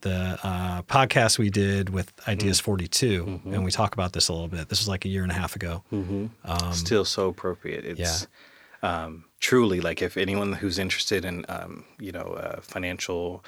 the 0.00 0.36
uh, 0.42 0.82
podcast 0.82 1.38
we 1.38 1.48
did 1.48 1.90
with 1.90 2.12
Ideas 2.26 2.60
Mm. 2.60 2.64
42, 2.64 3.24
Mm-hmm. 3.24 3.54
and 3.54 3.64
we 3.64 3.70
talk 3.70 3.94
about 3.94 4.12
this 4.14 4.26
a 4.28 4.32
little 4.32 4.48
bit. 4.48 4.68
This 4.68 4.80
was 4.80 4.88
like 4.88 5.04
a 5.04 5.08
year 5.08 5.22
and 5.22 5.30
a 5.30 5.34
half 5.36 5.54
ago. 5.54 5.84
Still 6.72 7.04
so 7.04 7.28
appropriate. 7.28 7.84
It's 7.84 8.26
um, 8.82 9.26
truly 9.38 9.80
like 9.80 10.02
if 10.02 10.16
anyone 10.16 10.54
who's 10.54 10.76
interested 10.80 11.24
in 11.24 11.46
um, 11.48 11.84
you 12.00 12.10
know 12.10 12.34
uh, 12.36 12.60
financial 12.62 13.44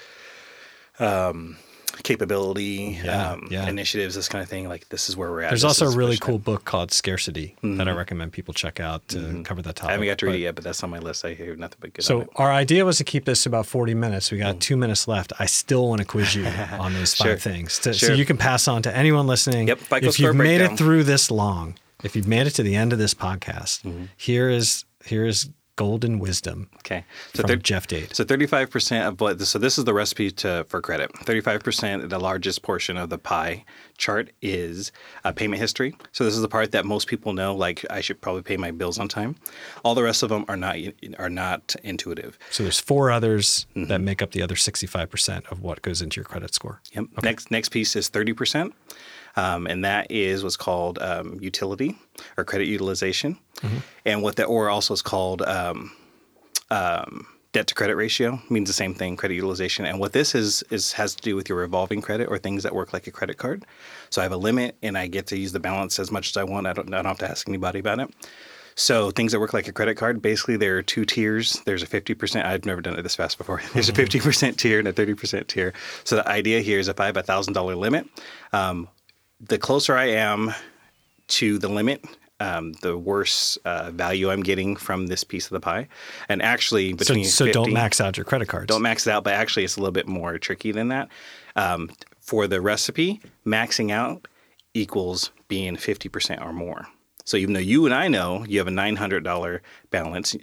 um, 1.00 1.56
capability 2.02 2.98
Yeah, 3.04 3.32
um, 3.32 3.48
yeah. 3.50 3.68
initiatives, 3.68 4.14
this 4.14 4.28
kind 4.28 4.42
of 4.42 4.48
thing. 4.48 4.68
Like 4.68 4.88
this 4.88 5.08
is 5.08 5.16
where 5.16 5.30
we're 5.30 5.42
at. 5.42 5.50
There's 5.50 5.62
This 5.62 5.80
also 5.80 5.86
a 5.92 5.96
really 5.96 6.16
cool 6.16 6.38
book 6.38 6.64
called 6.64 6.92
Scarcity 6.92 7.56
that 7.62 7.88
I 7.88 7.92
recommend 7.92 8.32
people 8.32 8.54
check 8.54 8.80
out 8.80 9.06
to 9.08 9.42
cover 9.44 9.62
that 9.62 9.76
topic. 9.76 9.82
Mm-hmm. 9.82 9.88
I 9.88 9.92
haven't 9.92 10.06
got 10.08 10.18
to 10.18 10.26
read 10.26 10.32
But- 10.32 10.36
it 10.38 10.42
yet, 10.42 10.54
but 10.56 10.64
that's 10.64 10.82
on 10.82 10.90
my 10.90 10.98
list. 10.98 11.24
I 11.24 11.34
hear 11.34 11.54
nothing 11.56 11.78
but 11.80 11.92
good. 11.94 12.04
So 12.04 12.28
our 12.36 12.50
idea 12.52 12.84
was 12.84 12.98
to 12.98 13.04
keep 13.04 13.24
this 13.24 13.46
about 13.46 13.66
40 13.66 13.94
minutes. 13.94 14.30
We 14.32 14.38
got 14.38 14.60
two 14.60 14.76
minutes 14.76 15.06
left. 15.08 15.32
I 15.38 15.46
still 15.46 15.88
want 15.88 16.00
to 16.00 16.04
quiz 16.06 16.34
you 16.34 16.46
on 16.78 16.94
these 16.94 17.14
five 17.14 17.24
Mm. 17.24 17.30
Sure. 17.30 17.36
things 17.52 17.78
to, 17.80 17.94
so 17.94 18.12
you 18.12 18.24
can 18.24 18.36
pass 18.36 18.68
on 18.68 18.82
to 18.82 18.96
anyone 18.96 19.26
listening. 19.26 19.68
Yep, 19.68 19.78
if 20.02 20.18
you've 20.20 20.34
made 20.36 20.58
breakdown. 20.58 20.72
it 20.74 20.76
through 20.78 21.04
this 21.04 21.30
long, 21.30 21.76
if 22.02 22.14
you've 22.16 22.28
made 22.28 22.46
it 22.46 22.50
to 22.50 22.62
the 22.62 22.76
end 22.76 22.92
of 22.92 22.98
this 22.98 23.14
podcast, 23.14 23.82
Mm-hmm. 23.82 24.04
here 24.16 24.48
is 24.50 24.84
here 25.06 25.26
is 25.26 25.48
golden 25.76 26.18
wisdom 26.18 26.68
okay, 26.78 27.04
from 27.34 27.46
thir- 27.48 27.56
Jeff 27.56 27.86
Dade. 27.86 28.14
So 28.14 28.24
thirty-five 28.24 28.70
percent 28.70 29.06
of 29.08 29.20
what? 29.20 29.40
So 29.40 29.58
this 29.58 29.78
is 29.78 29.84
the 29.84 29.94
recipe 29.94 30.30
to 30.32 30.64
for 30.68 30.80
credit. 30.80 31.10
Thirty-five 31.18 31.62
percent, 31.62 32.08
the 32.10 32.18
largest 32.18 32.62
portion 32.62 32.96
of 32.96 33.10
the 33.10 33.18
pie 33.18 33.64
chart 33.96 34.30
is 34.42 34.90
uh, 35.24 35.32
payment 35.32 35.60
history. 35.60 35.96
So 36.12 36.24
this 36.24 36.34
is 36.34 36.40
the 36.42 36.48
part 36.48 36.72
that 36.72 36.84
most 36.84 37.06
people 37.08 37.32
know. 37.32 37.54
Like 37.54 37.84
I 37.90 38.00
should 38.00 38.20
probably 38.20 38.42
pay 38.42 38.56
my 38.56 38.70
bills 38.70 38.98
on 38.98 39.08
time. 39.08 39.36
All 39.84 39.94
the 39.94 40.02
rest 40.02 40.22
of 40.22 40.28
them 40.28 40.44
are 40.48 40.56
not 40.56 40.76
are 41.18 41.30
not 41.30 41.74
intuitive. 41.82 42.38
So 42.50 42.62
there's 42.62 42.80
four 42.80 43.10
others 43.10 43.66
Mm-hmm. 43.74 43.88
that 43.88 44.00
make 44.00 44.22
up 44.22 44.30
the 44.30 44.40
other 44.42 44.54
65% 44.54 45.50
of 45.50 45.60
what 45.60 45.82
goes 45.82 46.00
into 46.00 46.16
your 46.16 46.24
credit 46.24 46.54
score. 46.54 46.80
Yep. 46.92 47.06
Next 47.22 47.50
next 47.50 47.68
piece 47.70 47.96
is 47.96 48.08
thirty 48.08 48.32
percent, 48.32 48.72
um, 49.36 49.66
and 49.66 49.84
that 49.84 50.10
is 50.10 50.42
what's 50.42 50.56
called 50.56 50.98
um, 51.00 51.38
utility 51.40 51.98
or 52.36 52.44
credit 52.44 52.66
utilization, 52.66 53.38
and 54.04 54.22
what 54.22 54.36
that 54.36 54.44
or 54.44 54.70
also 54.70 54.94
is 54.94 55.02
called 55.02 55.42
um, 55.42 55.92
um, 56.70 57.26
debt 57.52 57.66
to 57.68 57.74
credit 57.74 57.94
ratio 57.94 58.40
means 58.50 58.68
the 58.68 58.74
same 58.74 58.94
thing, 58.94 59.16
credit 59.16 59.34
utilization. 59.34 59.86
And 59.86 59.98
what 59.98 60.12
this 60.12 60.34
is 60.34 60.62
is 60.70 60.92
has 60.94 61.14
to 61.14 61.22
do 61.22 61.36
with 61.36 61.48
your 61.48 61.58
revolving 61.58 62.02
credit 62.02 62.28
or 62.28 62.36
things 62.36 62.64
that 62.64 62.74
work 62.74 62.92
like 62.92 63.06
a 63.06 63.10
credit 63.10 63.38
card. 63.38 63.64
So 64.10 64.20
I 64.20 64.24
have 64.24 64.32
a 64.32 64.36
limit, 64.36 64.76
and 64.82 64.98
I 64.98 65.06
get 65.06 65.26
to 65.28 65.38
use 65.38 65.52
the 65.52 65.60
balance 65.60 65.98
as 65.98 66.10
much 66.10 66.30
as 66.30 66.36
I 66.36 66.44
want. 66.44 66.66
I 66.66 66.72
don't 66.72 66.92
I 66.92 66.96
don't 66.96 67.06
have 67.06 67.18
to 67.18 67.30
ask 67.30 67.48
anybody 67.48 67.78
about 67.78 68.00
it. 68.00 68.10
So 68.76 69.10
things 69.12 69.32
that 69.32 69.40
work 69.40 69.54
like 69.54 69.68
a 69.68 69.72
credit 69.72 69.96
card, 69.96 70.20
basically 70.20 70.56
there 70.56 70.76
are 70.76 70.82
two 70.82 71.04
tiers. 71.04 71.60
There's 71.64 71.82
a 71.82 71.86
50%. 71.86 72.44
I've 72.44 72.64
never 72.64 72.80
done 72.80 72.98
it 72.98 73.02
this 73.02 73.14
fast 73.14 73.38
before. 73.38 73.62
There's 73.72 73.88
a 73.88 73.92
50% 73.92 74.56
tier 74.56 74.80
and 74.80 74.88
a 74.88 74.92
30% 74.92 75.46
tier. 75.46 75.72
So 76.02 76.16
the 76.16 76.28
idea 76.28 76.60
here 76.60 76.80
is 76.80 76.88
if 76.88 76.98
I 76.98 77.06
have 77.06 77.16
a 77.16 77.22
thousand 77.22 77.52
dollar 77.52 77.76
limit, 77.76 78.08
um, 78.52 78.88
the 79.48 79.58
closer 79.58 79.96
I 79.96 80.06
am 80.06 80.54
to 81.28 81.58
the 81.58 81.68
limit, 81.68 82.04
um, 82.40 82.72
the 82.82 82.96
worse 82.96 83.56
uh, 83.64 83.90
value 83.90 84.30
I'm 84.30 84.42
getting 84.42 84.76
from 84.76 85.06
this 85.06 85.24
piece 85.24 85.46
of 85.46 85.50
the 85.50 85.60
pie. 85.60 85.88
And 86.28 86.42
actually, 86.42 86.90
So, 86.90 86.96
between 86.96 87.24
so 87.24 87.44
50, 87.46 87.52
don't 87.52 87.72
max 87.72 88.00
out 88.00 88.16
your 88.16 88.24
credit 88.24 88.48
cards. 88.48 88.66
don't 88.66 88.82
max 88.82 89.06
it 89.06 89.10
out, 89.10 89.24
but 89.24 89.34
actually 89.34 89.64
it's 89.64 89.76
a 89.76 89.80
little 89.80 89.92
bit 89.92 90.06
more 90.08 90.38
tricky 90.38 90.72
than 90.72 90.88
that. 90.88 91.08
Um, 91.56 91.90
for 92.20 92.46
the 92.46 92.60
recipe, 92.60 93.20
maxing 93.46 93.90
out 93.90 94.26
equals 94.72 95.30
being 95.48 95.76
50% 95.76 96.44
or 96.44 96.52
more. 96.52 96.86
So 97.26 97.36
even 97.38 97.54
though 97.54 97.60
you 97.60 97.86
and 97.86 97.94
I 97.94 98.08
know 98.08 98.44
you 98.46 98.58
have 98.58 98.68
a 98.68 98.70
$900 98.70 99.60
balance, 99.90 100.36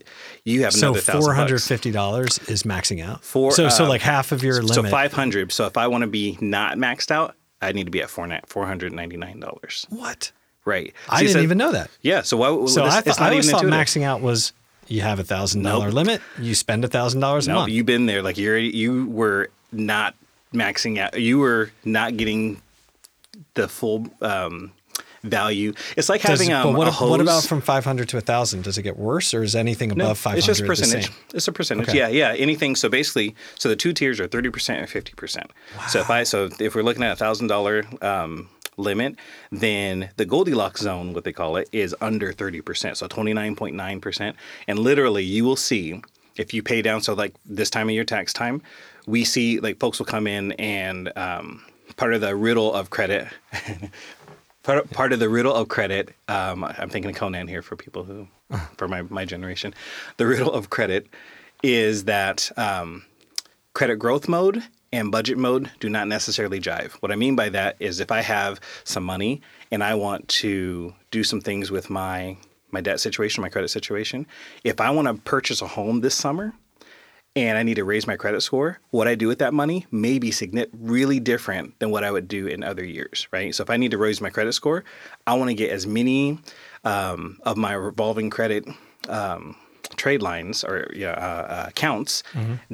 you 0.45 0.63
have 0.63 0.73
so 0.73 0.87
another 0.89 1.01
thousand 1.01 1.35
bucks. 1.35 1.69
$450 1.69 2.49
is 2.49 2.63
maxing 2.63 3.03
out. 3.03 3.23
For, 3.23 3.51
so, 3.51 3.69
so 3.69 3.83
um, 3.83 3.89
like 3.89 4.01
half 4.01 4.31
of 4.31 4.43
your 4.43 4.61
limit. 4.63 4.73
So 4.73 4.83
500. 4.83 5.51
So 5.51 5.67
if 5.67 5.77
I 5.77 5.87
want 5.87 6.01
to 6.03 6.07
be 6.07 6.37
not 6.41 6.77
maxed 6.77 7.11
out, 7.11 7.35
I 7.61 7.71
need 7.71 7.85
to 7.85 7.91
be 7.91 8.01
at 8.01 8.09
four 8.09 8.27
$499. 8.27 9.85
what? 9.89 10.31
Right. 10.65 10.93
I 11.09 11.21
didn't 11.21 11.33
so- 11.33 11.39
even 11.41 11.57
know 11.57 11.71
that. 11.71 11.89
Yeah. 12.01 12.21
So 12.21 12.37
why? 12.37 12.49
So 12.67 12.83
this, 12.85 12.93
I, 12.93 12.97
not 12.97 13.19
I 13.19 13.29
always 13.29 13.45
even 13.47 13.51
thought 13.59 13.63
intuitive. 13.65 13.87
maxing 13.87 14.03
out 14.03 14.21
was 14.21 14.53
you 14.87 15.01
have 15.01 15.19
a 15.19 15.23
thousand 15.23 15.63
dollar 15.63 15.91
limit, 15.91 16.21
you 16.39 16.53
spend 16.55 16.83
a 16.85 16.87
thousand 16.87 17.19
dollars 17.21 17.47
a 17.47 17.51
No, 17.51 17.55
month. 17.61 17.71
you've 17.71 17.85
been 17.85 18.05
there. 18.05 18.21
Like 18.21 18.37
you're 18.37 18.57
you 18.57 19.07
were 19.07 19.49
not 19.71 20.15
maxing 20.53 20.99
out. 20.99 21.19
You 21.19 21.39
were 21.39 21.71
not 21.85 22.17
getting 22.17 22.61
the 23.55 23.67
full 23.67 24.07
um, 24.21 24.71
value. 25.23 25.73
It's 25.97 26.09
like 26.09 26.21
Does- 26.21 26.39
having 26.39 26.53
um, 26.53 26.63
but 26.73 26.77
what, 26.77 26.87
a 26.87 26.91
hose. 26.91 27.09
what 27.09 27.21
about 27.21 27.43
from 27.43 27.61
five 27.61 27.83
hundred 27.85 28.09
to 28.09 28.17
a 28.17 28.21
thousand? 28.21 28.63
Does 28.63 28.77
it 28.77 28.83
get 28.83 28.97
worse, 28.97 29.33
or 29.33 29.43
is 29.43 29.55
anything 29.55 29.91
above 29.91 29.97
No, 29.97 30.05
above 30.05 30.17
five 30.17 30.37
it's 30.37 30.45
hundred 30.47 30.57
just 30.57 30.67
percentage. 30.81 31.11
It's 31.33 31.47
a 31.47 31.51
percentage. 31.51 31.89
Okay. 31.89 31.97
Yeah, 31.97 32.07
yeah. 32.09 32.33
Anything. 32.37 32.75
So 32.75 32.89
basically, 32.89 33.35
so 33.57 33.69
the 33.69 33.75
two 33.75 33.93
tiers 33.93 34.19
are 34.19 34.27
thirty 34.27 34.49
percent 34.49 34.79
and 34.79 34.89
fifty 34.89 35.13
percent. 35.13 35.51
Wow. 35.77 35.87
So 35.87 35.99
if 35.99 36.09
I 36.09 36.23
so 36.23 36.49
if 36.59 36.75
we're 36.75 36.83
looking 36.83 37.03
at 37.03 37.11
a 37.11 37.15
thousand 37.15 37.47
dollar 37.47 37.83
um, 38.01 38.49
limit, 38.77 39.15
then 39.51 40.09
the 40.17 40.25
Goldilocks 40.25 40.81
zone, 40.81 41.13
what 41.13 41.23
they 41.23 41.33
call 41.33 41.57
it, 41.57 41.69
is 41.71 41.95
under 42.01 42.33
thirty 42.33 42.61
percent. 42.61 42.97
So 42.97 43.07
twenty 43.07 43.33
nine 43.33 43.55
point 43.55 43.75
nine 43.75 44.01
percent. 44.01 44.35
And 44.67 44.79
literally, 44.79 45.23
you 45.23 45.43
will 45.43 45.55
see 45.55 46.01
if 46.37 46.53
you 46.53 46.63
pay 46.63 46.81
down. 46.81 47.01
So 47.01 47.13
like 47.13 47.35
this 47.45 47.69
time 47.69 47.89
of 47.89 47.95
your 47.95 48.05
tax 48.05 48.33
time, 48.33 48.61
we 49.05 49.23
see 49.23 49.59
like 49.59 49.79
folks 49.79 49.99
will 49.99 50.05
come 50.05 50.25
in 50.27 50.53
and 50.53 51.11
um, 51.17 51.63
part 51.97 52.13
of 52.13 52.21
the 52.21 52.35
riddle 52.35 52.73
of 52.73 52.89
credit. 52.89 53.27
Part, 54.63 54.91
part 54.91 55.11
of 55.11 55.19
the 55.19 55.29
riddle 55.29 55.53
of 55.53 55.69
credit, 55.69 56.13
um, 56.27 56.63
I'm 56.63 56.89
thinking 56.89 57.09
of 57.09 57.17
Conan 57.17 57.47
here 57.47 57.63
for 57.63 57.75
people 57.75 58.03
who, 58.03 58.27
for 58.77 58.87
my, 58.87 59.01
my 59.03 59.25
generation. 59.25 59.73
The 60.17 60.27
riddle 60.27 60.51
of 60.51 60.69
credit 60.69 61.07
is 61.63 62.05
that 62.05 62.51
um, 62.57 63.05
credit 63.73 63.97
growth 63.97 64.27
mode 64.27 64.63
and 64.93 65.11
budget 65.11 65.37
mode 65.37 65.71
do 65.79 65.89
not 65.89 66.07
necessarily 66.07 66.59
jive. 66.59 66.91
What 66.93 67.11
I 67.11 67.15
mean 67.15 67.35
by 67.35 67.49
that 67.49 67.77
is 67.79 67.99
if 67.99 68.11
I 68.11 68.21
have 68.21 68.59
some 68.83 69.03
money 69.03 69.41
and 69.71 69.83
I 69.83 69.95
want 69.95 70.27
to 70.27 70.93
do 71.11 71.23
some 71.23 71.41
things 71.41 71.71
with 71.71 71.89
my 71.89 72.37
my 72.73 72.79
debt 72.79 73.01
situation, 73.01 73.41
my 73.41 73.49
credit 73.49 73.67
situation, 73.67 74.25
if 74.63 74.79
I 74.79 74.91
want 74.91 75.07
to 75.07 75.15
purchase 75.15 75.61
a 75.61 75.67
home 75.67 75.99
this 75.99 76.15
summer, 76.15 76.53
and 77.35 77.57
I 77.57 77.63
need 77.63 77.75
to 77.75 77.83
raise 77.83 78.07
my 78.07 78.17
credit 78.17 78.41
score, 78.41 78.79
what 78.89 79.07
I 79.07 79.15
do 79.15 79.27
with 79.27 79.39
that 79.39 79.53
money 79.53 79.85
may 79.91 80.19
be 80.19 80.33
really 80.73 81.19
different 81.19 81.79
than 81.79 81.89
what 81.89 82.03
I 82.03 82.11
would 82.11 82.27
do 82.27 82.47
in 82.47 82.63
other 82.63 82.83
years, 82.83 83.27
right? 83.31 83.55
So 83.55 83.63
if 83.63 83.69
I 83.69 83.77
need 83.77 83.91
to 83.91 83.97
raise 83.97 84.19
my 84.19 84.29
credit 84.29 84.53
score, 84.53 84.83
I 85.25 85.35
want 85.35 85.49
to 85.49 85.53
get 85.53 85.71
as 85.71 85.87
many 85.87 86.39
um, 86.83 87.39
of 87.43 87.55
my 87.57 87.73
revolving 87.73 88.29
credit 88.29 88.65
um, 89.07 89.55
trade 89.95 90.21
lines 90.21 90.63
or 90.63 90.91
yeah, 90.93 91.11
uh, 91.11 91.53
uh, 91.53 91.65
accounts 91.69 92.23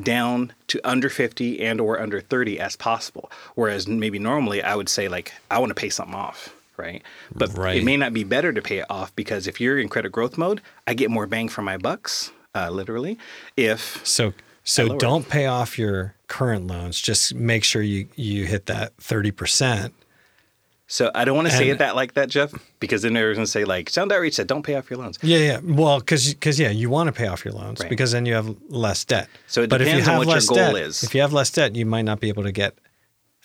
down 0.02 0.54
to 0.68 0.80
under 0.84 1.10
50 1.10 1.62
and 1.62 1.80
or 1.80 2.00
under 2.00 2.20
30 2.20 2.60
as 2.60 2.76
possible. 2.76 3.32
Whereas 3.56 3.88
maybe 3.88 4.18
normally 4.18 4.64
I 4.64 4.76
would 4.76 4.90
say 4.90 5.08
like, 5.08 5.34
I 5.52 5.60
want 5.60 5.70
to 5.70 5.76
pay 5.76 5.90
something 5.90 6.16
off. 6.16 6.54
Right. 6.78 7.02
But 7.34 7.58
Right. 7.58 7.78
it 7.78 7.84
may 7.84 7.98
not 7.98 8.14
be 8.14 8.24
better 8.24 8.54
to 8.54 8.62
pay 8.62 8.80
it 8.80 8.86
off 8.90 9.16
because 9.16 9.48
if 9.48 9.60
you're 9.60 9.80
in 9.80 9.90
credit 9.90 10.12
growth 10.12 10.38
mode, 10.38 10.62
I 10.86 10.94
get 10.94 11.10
more 11.10 11.26
bang 11.26 11.50
for 11.50 11.64
my 11.64 11.76
bucks, 11.76 12.32
uh, 12.54 12.70
literally. 12.70 13.18
If 13.56 14.06
So 14.06 14.34
so 14.68 14.98
don't 14.98 15.28
pay 15.30 15.46
off 15.46 15.80
your 15.80 16.14
current 16.28 16.68
loans. 16.68 17.00
Just 17.00 17.34
make 17.34 17.64
sure 17.64 17.82
you 17.82 18.08
you 18.16 18.46
hit 18.46 18.66
that 18.66 18.94
thirty 18.98 19.32
percent. 19.32 19.94
So 20.90 21.12
I 21.14 21.26
don't 21.26 21.36
want 21.36 21.50
to 21.50 21.54
say 21.54 21.70
it 21.70 21.80
that 21.80 21.96
like 21.98 22.14
that, 22.14 22.30
Jeff, 22.30 22.54
because 22.80 23.02
then 23.02 23.14
they're 23.14 23.34
going 23.34 23.46
to 23.46 23.52
say 23.52 23.66
like 23.66 23.90
Sound 23.90 24.12
Outreach 24.12 24.36
said, 24.36 24.48
don't 24.48 24.64
pay 24.64 24.76
off 24.76 24.90
your 24.90 25.00
loans. 25.00 25.20
Yeah, 25.22 25.38
yeah. 25.40 25.60
Well, 25.62 26.00
because 26.00 26.34
because 26.34 26.60
yeah, 26.60 26.70
you 26.70 26.90
want 26.90 27.08
to 27.08 27.12
pay 27.14 27.28
off 27.28 27.44
your 27.44 27.54
loans 27.54 27.82
Right. 27.82 27.90
because 27.90 28.14
then 28.14 28.26
you 28.26 28.34
have 28.36 28.56
less 28.70 29.04
debt. 29.04 29.28
So 29.48 29.64
it 29.64 29.70
but 29.70 29.82
if 29.82 29.88
you 29.88 29.94
depends 29.96 30.08
on 30.08 30.14
have 30.14 30.20
what 30.20 30.28
your 30.28 30.36
less 30.36 30.48
goal 30.48 30.58
debt, 30.58 30.76
is. 30.76 31.04
If 31.04 31.14
you 31.14 31.22
have 31.22 31.34
less 31.34 31.52
debt, 31.52 31.76
you 31.76 31.86
might 31.86 32.04
not 32.04 32.20
be 32.22 32.30
able 32.30 32.44
to 32.44 32.52
get 32.54 32.78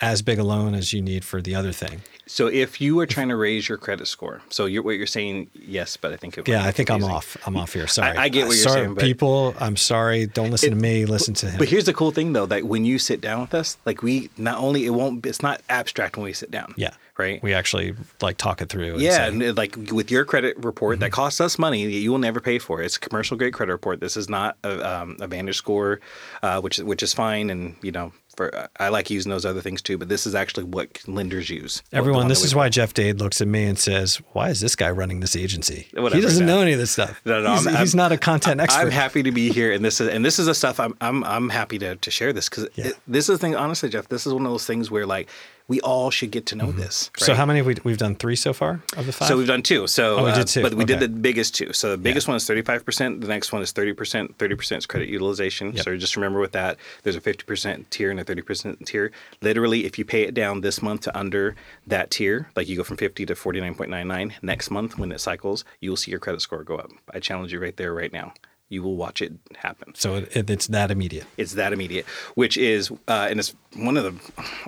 as 0.03 0.21
big 0.21 0.39
a 0.39 0.45
loan 0.45 0.75
as 0.75 0.93
you 0.93 1.01
need 1.01 1.25
for 1.25 1.41
the 1.41 1.55
other 1.55 1.73
thing. 1.73 2.03
So 2.27 2.47
if 2.47 2.81
you 2.81 2.99
are 3.01 3.07
trying 3.07 3.29
to 3.29 3.37
raise 3.37 3.69
your 3.69 3.79
credit 3.79 4.07
score, 4.07 4.41
so 4.49 4.65
you're, 4.67 4.83
what 4.83 4.93
you're 4.93 5.07
saying, 5.07 5.51
yes, 5.55 5.97
but 5.97 6.13
I 6.13 6.17
think 6.17 6.39
it 6.39 6.47
Yeah, 6.49 6.65
I 6.65 6.71
think 6.71 6.91
I'm 6.91 7.05
off. 7.05 7.37
I'm 7.47 7.57
off 7.57 7.73
here. 7.73 7.87
Sorry. 7.87 8.17
I 8.17 8.29
get 8.29 8.47
what 8.47 8.55
you're 8.57 8.63
sorry, 8.65 8.83
saying, 8.83 8.95
but- 8.95 9.05
people. 9.05 9.55
I'm 9.61 9.77
sorry. 9.77 10.27
Don't 10.27 10.51
listen 10.51 10.71
to 10.71 10.77
me. 10.77 11.05
Listen 11.05 11.35
to 11.35 11.51
him. 11.51 11.59
But 11.59 11.69
here's 11.69 11.85
the 11.85 11.95
cool 11.95 12.11
thing 12.11 12.33
though, 12.33 12.47
that 12.47 12.65
when 12.65 12.85
you 12.85 12.99
sit 12.99 13.21
down 13.21 13.41
with 13.43 13.55
us, 13.55 13.77
like 13.85 14.03
we 14.03 14.31
not 14.37 14.59
only 14.59 14.87
it 14.87 14.91
won't 14.91 15.25
it's 15.27 15.43
not 15.43 15.61
abstract 15.69 16.17
when 16.17 16.25
we 16.25 16.33
sit 16.33 16.51
down. 16.51 16.75
yeah. 16.77 16.91
Right. 17.19 17.43
We 17.43 17.53
actually 17.53 17.95
like 18.23 18.39
talk 18.39 18.63
it 18.63 18.71
through. 18.71 18.95
and 18.95 19.03
yeah, 19.03 19.29
say- 19.29 19.49
and 19.49 19.57
like 19.57 19.77
with 19.93 20.11
your 20.11 20.25
credit 20.25 20.57
report 20.65 20.95
Mm-hmm. 20.97 21.01
that 21.03 21.13
costs 21.13 21.41
us 21.43 21.59
money 21.59 21.85
that 21.85 21.91
you 21.93 22.11
will 22.11 22.19
never 22.19 22.41
pay 22.41 22.59
for. 22.59 22.81
It's 22.83 22.97
a 22.97 23.01
commercial 23.01 23.37
grade 23.37 23.53
credit 23.53 23.71
report. 23.73 24.01
This 24.01 24.17
is 24.17 24.31
not 24.31 24.57
a, 24.65 24.73
um, 25.03 25.17
a 25.21 25.27
Vantage 25.27 25.57
score, 25.57 26.01
uh, 26.43 26.61
which 26.63 26.79
is 26.79 26.85
which 26.85 27.03
is 27.03 27.13
fine, 27.13 27.51
and 27.51 27.77
you 27.83 27.93
know, 27.93 28.13
for 28.37 28.69
I 28.79 28.89
like 28.89 29.11
using 29.11 29.31
those 29.31 29.45
other 29.45 29.61
things 29.61 29.83
too. 29.83 29.99
But 29.99 30.09
this 30.09 30.27
is 30.27 30.35
actually 30.35 30.65
what 30.65 31.07
lenders 31.07 31.51
use. 31.51 31.83
Everyone, 31.93 32.21
one 32.23 32.29
this 32.29 32.45
is 32.45 32.55
why 32.55 32.69
Jeff 32.69 32.95
Dade 32.95 33.19
looks 33.21 33.41
at 33.41 33.49
me 33.49 33.65
and 33.65 33.79
says, 33.79 34.17
"Why 34.33 34.49
is 34.51 34.61
this 34.61 34.75
guy 34.77 34.91
running 34.91 35.21
this 35.21 35.37
agency? 35.37 35.89
Whatever, 35.93 36.17
he 36.17 36.23
doesn't 36.23 36.47
Dad. 36.47 36.53
know 36.53 36.61
any 36.61 36.73
of 36.73 36.79
this 36.79 36.91
stuff. 36.93 37.21
No, 37.25 37.41
no, 37.43 37.55
he's, 37.55 37.67
I'm- 37.67 37.77
he's 37.77 37.95
I'm- 37.95 37.99
not 37.99 38.13
a 38.13 38.19
content 38.19 38.61
expert." 38.61 38.81
I'm 38.81 38.91
happy 38.91 39.23
to 39.23 39.33
be 39.33 39.51
here, 39.53 39.73
and 39.73 39.85
this 39.85 40.01
is 40.01 40.09
and 40.09 40.25
this 40.25 40.39
is 40.39 40.47
the 40.47 40.55
stuff 40.55 40.81
I'm 40.81 40.97
I'm 41.01 41.23
I'm 41.25 41.49
happy 41.51 41.79
to 41.81 41.97
to 41.97 42.11
share 42.11 42.33
this 42.33 42.49
because 42.49 42.69
Yeah. 42.75 42.91
this 43.07 43.29
is 43.29 43.39
the 43.39 43.39
thing. 43.39 43.55
Honestly, 43.55 43.89
Jeff, 43.89 44.09
this 44.09 44.27
is 44.27 44.33
one 44.33 44.47
of 44.47 44.53
those 44.53 44.67
things 44.67 44.91
where 44.91 45.07
like 45.07 45.29
we 45.73 45.81
all 45.81 46.11
should 46.11 46.31
get 46.31 46.45
to 46.51 46.55
know 46.61 46.71
this. 46.71 46.97
Mm-hmm. 47.05 47.25
So 47.25 47.33
right? 47.33 47.39
how 47.39 47.47
many 47.47 47.59
have 47.61 47.67
we 47.67 47.77
we've 47.83 48.03
done 48.07 48.15
three 48.15 48.37
so 48.37 48.53
far 48.53 48.73
of 48.99 49.07
the 49.07 49.13
five? 49.13 49.29
So 49.29 49.39
we've 49.39 49.53
done 49.55 49.63
two. 49.63 49.87
So 49.87 50.19
Oh, 50.19 50.25
we 50.25 50.31
uh, 50.31 50.35
did 50.41 50.49
two. 50.55 50.63
but 50.63 50.75
we 50.75 50.85
did 50.85 51.01
the 51.01 51.09
biggest 51.09 51.55
two. 51.55 51.73
So 51.73 51.85
the 51.93 52.03
biggest 52.09 52.29
one 52.29 52.37
is 52.37 52.45
thirty 52.47 52.61
five 52.71 52.85
percent. 52.85 53.23
The 53.23 53.27
next 53.37 53.53
one 53.55 53.63
is 53.63 53.73
thirty 53.73 53.95
percent. 53.95 54.37
Thirty 54.39 54.55
percent 54.55 54.81
is 54.81 54.87
credit 54.87 55.09
utilization. 55.09 55.73
Yep. 55.73 55.85
So 55.85 55.97
just 55.97 56.15
remember 56.17 56.41
with 56.41 56.53
that, 56.53 56.77
there's 57.05 57.17
a 57.17 57.23
fifty 57.23 57.45
percent 57.45 57.91
tier 57.91 58.11
and 58.11 58.21
a 58.21 58.25
thirty 58.25 58.43
percent 58.43 58.87
tier. 58.87 59.13
Literally, 59.41 59.87
if 59.87 59.99
you 59.99 60.05
pay 60.05 60.23
it 60.29 60.35
down 60.35 60.61
this 60.61 60.83
month 60.83 61.01
to 61.07 61.19
under 61.19 61.57
that 61.87 62.11
tier, 62.11 62.49
like 62.55 62.69
you 62.69 62.77
go 62.77 62.85
from 62.85 62.99
fifty 62.99 63.25
to 63.25 63.35
forty 63.35 63.61
nine 63.61 63.75
point 63.75 63.91
nine 63.91 64.09
nine, 64.09 64.35
next 64.43 64.71
month 64.71 64.99
when 64.99 65.11
it 65.11 65.21
cycles, 65.21 65.65
you 65.81 65.89
will 65.91 65.97
see 65.97 66.11
your 66.11 66.21
credit 66.21 66.43
score 66.43 66.65
go 66.65 66.77
up. 66.77 66.91
I 67.15 67.19
challenge 67.19 67.51
you 67.53 67.61
right 67.61 67.77
there, 67.77 67.95
right 67.95 68.13
now. 68.13 68.35
You 68.73 68.83
will 68.83 68.97
watch 68.97 69.21
it 69.21 69.33
happen. 69.57 69.95
so 69.95 70.15
it, 70.17 70.35
it, 70.37 70.51
it's 70.51 70.67
that 70.69 70.91
immediate. 70.91 71.27
It's 71.37 71.53
that 71.55 71.73
immediate, 71.73 72.07
which 72.35 72.57
is, 72.57 72.91
uh, 73.07 73.29
and 73.31 73.39
it's 73.39 73.55
one 73.77 73.97
of 73.99 74.05
the 74.05 74.15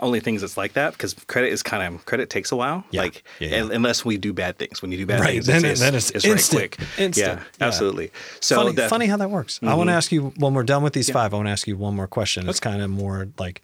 only 0.01 0.21
things 0.21 0.43
that's 0.43 0.59
like 0.59 0.75
that 0.75 0.93
because 0.93 1.15
credit 1.27 1.53
is 1.53 1.63
kind 1.63 1.83
of 1.95 2.05
credit 2.05 2.29
takes 2.29 2.53
a 2.53 2.57
while. 2.57 2.85
Yeah. 2.91 3.03
Like 3.03 3.25
Yeah, 3.41 3.49
yeah. 3.49 3.63
un- 3.65 3.73
unless 3.73 4.05
we 4.05 4.19
do 4.19 4.33
bad 4.35 4.59
things. 4.59 4.83
When 4.83 4.93
you 4.93 4.99
do 4.99 5.07
bad 5.07 5.21
Right, 5.21 5.33
things, 5.43 5.47
then 5.47 5.65
it's, 5.65 5.81
it- 5.81 5.85
then 5.85 5.95
it's, 5.95 6.11
it's 6.11 6.25
instant, 6.27 6.61
right 6.63 6.71
quick. 6.77 6.89
instant. 6.99 7.41
Yeah, 7.41 7.67
absolutely. 7.67 8.11
So 8.41 8.57
funny, 8.57 8.73
that, 8.73 8.91
funny 8.91 9.07
how 9.07 9.17
that 9.17 9.31
works. 9.31 9.59
I 9.63 9.67
Mm-hmm. 9.67 9.77
want 9.79 9.89
to 9.91 9.95
ask 9.95 10.13
you 10.13 10.33
when 10.37 10.53
we're 10.55 10.65
done 10.65 10.83
with 10.83 10.93
these 10.93 11.09
five. 11.11 11.33
I 11.33 11.37
want 11.39 11.47
to 11.49 11.53
ask 11.53 11.67
you 11.67 11.77
one 11.79 11.97
more 11.97 12.07
question. 12.07 12.47
It's 12.49 12.61
kind 12.61 12.83
of 12.83 12.91
more 12.91 13.29
like, 13.39 13.63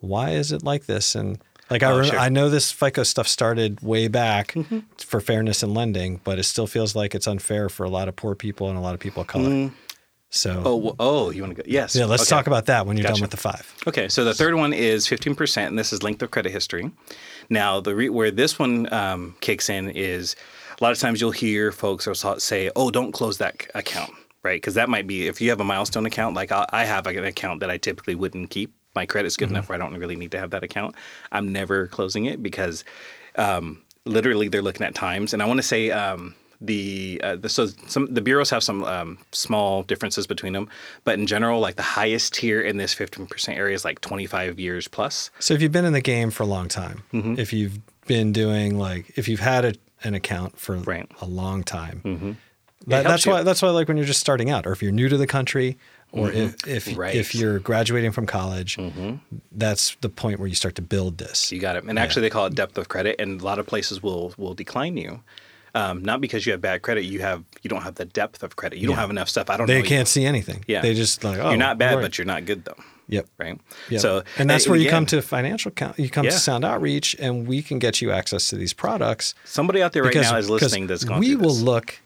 why 0.00 0.30
is 0.30 0.52
it 0.52 0.62
like 0.62 0.84
this? 0.86 1.14
And 1.14 1.38
like 1.70 1.82
I, 1.82 1.90
Oh, 1.92 1.98
rem- 1.98 2.06
sure. 2.06 2.18
I 2.18 2.28
know 2.28 2.48
this 2.50 2.70
FICO 2.72 3.02
stuff 3.02 3.28
started 3.28 3.80
way 3.80 4.08
back 4.08 4.52
Mm-hmm. 4.52 4.78
for 4.98 5.20
fairness 5.20 5.62
in 5.62 5.74
lending, 5.74 6.20
but 6.24 6.38
it 6.38 6.44
still 6.44 6.66
feels 6.66 6.94
like 6.96 7.14
it's 7.14 7.26
unfair 7.26 7.68
for 7.68 7.84
a 7.84 7.90
lot 7.90 8.08
of 8.08 8.16
poor 8.16 8.34
people 8.34 8.68
and 8.68 8.78
a 8.78 8.80
lot 8.80 8.94
of 8.94 9.00
people 9.00 9.22
of 9.22 9.26
color. 9.28 9.70
So 10.30 10.62
Oh, 10.64 10.94
oh, 11.00 11.30
you 11.30 11.40
want 11.42 11.56
to 11.56 11.62
go? 11.62 11.66
Yes. 11.66 11.96
yeah, 11.96 12.04
let's 12.04 12.22
Okay. 12.24 12.28
talk 12.30 12.46
about 12.46 12.66
that 12.66 12.86
when 12.86 12.96
you're 12.98 13.06
done 13.08 13.20
with 13.20 13.30
the 13.30 13.38
five. 13.38 13.74
Okay, 13.86 14.08
so 14.08 14.24
the 14.24 14.34
third 14.34 14.54
one 14.54 14.74
is 14.74 15.06
15%, 15.06 15.66
and 15.68 15.78
this 15.78 15.90
is 15.92 16.02
length 16.02 16.20
of 16.22 16.30
credit 16.30 16.52
history. 16.52 16.90
Now, 17.48 17.80
the 17.80 17.94
re- 17.94 18.10
where 18.10 18.30
this 18.30 18.58
one 18.58 18.92
um, 18.92 19.36
kicks 19.40 19.70
in 19.70 19.88
is 19.88 20.36
a 20.78 20.84
lot 20.84 20.92
of 20.92 20.98
times 20.98 21.20
you'll 21.22 21.30
hear 21.30 21.72
folks 21.72 22.06
or 22.06 22.14
say, 22.38 22.70
"Oh, 22.76 22.90
don't 22.90 23.12
close 23.12 23.38
that 23.38 23.66
account," 23.74 24.12
right? 24.42 24.56
Because 24.60 24.74
that 24.74 24.90
might 24.90 25.06
be 25.06 25.26
if 25.28 25.40
you 25.40 25.48
have 25.48 25.60
a 25.60 25.64
milestone 25.64 26.04
account. 26.04 26.36
Like 26.36 26.52
I, 26.52 26.66
I 26.70 26.84
have 26.84 27.06
an 27.06 27.24
account 27.24 27.60
that 27.60 27.70
I 27.70 27.78
typically 27.78 28.14
wouldn't 28.14 28.50
keep. 28.50 28.74
My 29.00 29.06
credit's 29.06 29.36
good 29.40 29.50
enough 29.50 29.68
where 29.68 29.76
I 29.78 29.78
don't 29.82 29.96
really 30.02 30.16
need 30.22 30.32
to 30.36 30.38
have 30.42 30.50
that 30.50 30.62
account. 30.68 30.94
I'm 31.30 31.46
never 31.60 31.86
closing 31.96 32.24
it 32.26 32.42
because 32.48 32.84
um, 33.36 33.82
literally 34.04 34.48
they're 34.48 34.62
looking 34.68 34.86
at 34.86 34.94
times, 34.94 35.32
and 35.32 35.42
I 35.42 35.46
want 35.46 35.58
to 35.58 35.66
say. 35.74 35.90
Um, 35.90 36.34
the, 36.60 37.20
uh, 37.22 37.36
the 37.36 37.48
so 37.48 37.68
some 37.86 38.12
the 38.12 38.20
bureaus 38.20 38.50
have 38.50 38.64
some 38.64 38.82
um, 38.82 39.18
small 39.30 39.84
differences 39.84 40.26
between 40.26 40.54
them, 40.54 40.68
but 41.04 41.16
in 41.16 41.24
general, 41.28 41.60
like 41.60 41.76
the 41.76 41.84
highest 42.00 42.34
tier 42.34 42.60
in 42.60 42.78
this 42.78 42.92
15% 42.96 43.56
area 43.56 43.76
is 43.76 43.84
like 43.84 44.00
25 44.00 44.58
years 44.58 44.88
plus. 44.88 45.30
So 45.38 45.54
if 45.54 45.62
you've 45.62 45.70
been 45.70 45.84
in 45.84 45.92
the 45.92 46.00
game 46.00 46.30
for 46.32 46.42
a 46.42 46.46
long 46.46 46.66
time, 46.66 47.04
Mm-hmm. 47.12 47.38
if 47.38 47.52
you've 47.52 47.78
been 48.08 48.32
doing 48.32 48.76
like 48.76 49.12
if 49.16 49.28
you've 49.28 49.38
had 49.54 49.64
a, 49.66 49.74
an 50.02 50.14
account 50.14 50.58
for 50.58 50.74
Right. 50.78 51.08
Mm-hmm. 51.08 51.24
a 51.24 51.28
long 51.28 51.62
time, 51.62 52.02
It 52.04 52.88
that, 52.90 53.04
that's 53.04 53.24
you. 53.24 53.30
why 53.32 53.44
that's 53.44 53.62
why 53.62 53.70
like 53.70 53.86
when 53.86 53.96
you're 53.96 54.12
just 54.14 54.18
starting 54.28 54.50
out, 54.50 54.66
or 54.66 54.72
if 54.72 54.82
you're 54.82 54.90
new 55.00 55.08
to 55.08 55.16
the 55.16 55.28
country, 55.28 55.78
or 56.12 56.30
if 56.30 56.66
if, 56.66 56.86
Mm-hmm. 56.86 57.00
Right. 57.00 57.10
Mm-hmm. 57.12 57.20
if 57.20 57.34
you're 57.34 57.58
graduating 57.58 58.12
from 58.12 58.26
college, 58.26 58.78
that's 59.52 59.96
the 60.00 60.08
point 60.08 60.38
where 60.38 60.48
you 60.48 60.54
start 60.54 60.74
to 60.76 60.82
build 60.82 61.18
this. 61.18 61.52
You 61.52 61.60
got 61.60 61.76
it. 61.76 61.84
And 61.84 61.98
actually, 61.98 62.22
they 62.22 62.30
call 62.30 62.46
it 62.46 62.54
depth 62.54 62.78
of 62.78 62.88
credit, 62.88 63.16
and 63.18 63.40
a 63.40 63.44
lot 63.44 63.58
of 63.58 63.66
places 63.66 64.02
will 64.02 64.32
will 64.36 64.54
decline 64.54 64.96
you. 64.96 65.22
Um, 65.74 66.02
not 66.02 66.20
because 66.20 66.46
you 66.46 66.52
have 66.52 66.60
bad 66.62 66.80
credit, 66.82 67.04
you 67.04 67.20
have 67.20 67.44
you 67.62 67.68
don't 67.68 67.82
have 67.82 67.96
the 67.96 68.06
depth 68.06 68.42
of 68.42 68.56
credit. 68.56 68.78
You 68.78 68.88
don't 68.88 68.96
have 68.96 69.10
enough 69.10 69.28
stuff. 69.28 69.50
I 69.50 69.56
don't. 69.58 69.66
They 69.66 69.82
know 69.82 69.86
can't 69.88 70.08
see 70.08 70.24
anything. 70.24 70.64
Yeah. 70.66 70.80
they 70.80 70.94
just 70.94 71.22
like 71.22 71.38
oh, 71.38 71.50
you're 71.50 71.58
not 71.58 71.76
bad, 71.78 71.96
right. 71.96 72.02
but 72.02 72.16
you're 72.18 72.24
not 72.24 72.46
good 72.46 72.64
though. 72.64 72.74
yep. 73.06 73.26
Right. 73.38 73.60
Yep. 73.90 74.00
So 74.00 74.22
and 74.38 74.48
that's 74.48 74.66
where 74.66 74.78
you 74.78 74.88
come 74.88 75.04
to 75.06 75.20
financial 75.20 75.70
count. 75.70 75.98
You 75.98 76.08
come 76.08 76.24
Yeah. 76.24 76.30
to 76.32 76.38
Sound 76.38 76.64
Outreach, 76.64 77.14
and 77.18 77.46
we 77.46 77.60
can 77.62 77.78
get 77.78 78.00
you 78.00 78.10
access 78.10 78.48
to 78.48 78.56
these 78.56 78.72
products. 78.72 79.34
somebody 79.44 79.82
out 79.82 79.92
there 79.92 80.02
right 80.04 80.12
because, 80.12 80.30
now 80.32 80.38
is 80.38 80.48
listening. 80.48 80.86
That's 80.86 81.04
gone 81.04 81.20
we 81.20 81.36
will 81.36 81.54
look 81.54 82.00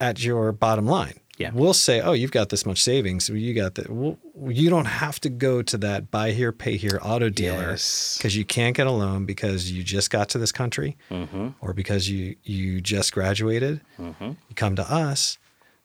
at 0.00 0.22
your 0.22 0.52
bottom 0.52 0.86
line. 0.86 1.18
Yeah. 1.40 1.50
We'll 1.54 1.74
say, 1.74 2.00
oh, 2.00 2.12
you've 2.12 2.30
got 2.32 2.50
this 2.50 2.66
much 2.66 2.82
savings. 2.82 3.28
You 3.28 3.54
got 3.54 3.74
that. 3.76 3.88
Well, 3.90 4.18
you 4.46 4.68
don't 4.70 4.84
have 4.84 5.18
to 5.20 5.30
go 5.30 5.62
to 5.62 5.78
that 5.78 6.10
buy 6.10 6.32
here, 6.32 6.52
pay 6.52 6.76
here 6.76 6.98
auto 7.02 7.30
dealer 7.30 7.70
Yes. 7.70 8.16
because 8.18 8.36
you 8.36 8.44
can't 8.44 8.76
get 8.76 8.86
a 8.86 8.90
loan 8.90 9.24
because 9.24 9.72
you 9.72 9.82
just 9.82 10.10
got 10.10 10.28
to 10.30 10.38
this 10.38 10.52
country 10.52 10.96
Mm-hmm. 11.10 11.48
or 11.60 11.72
because 11.72 12.08
you 12.10 12.36
you 12.44 12.80
just 12.80 13.12
graduated. 13.12 13.80
You 13.98 14.36
come 14.54 14.76
to 14.76 14.82
us. 14.82 15.38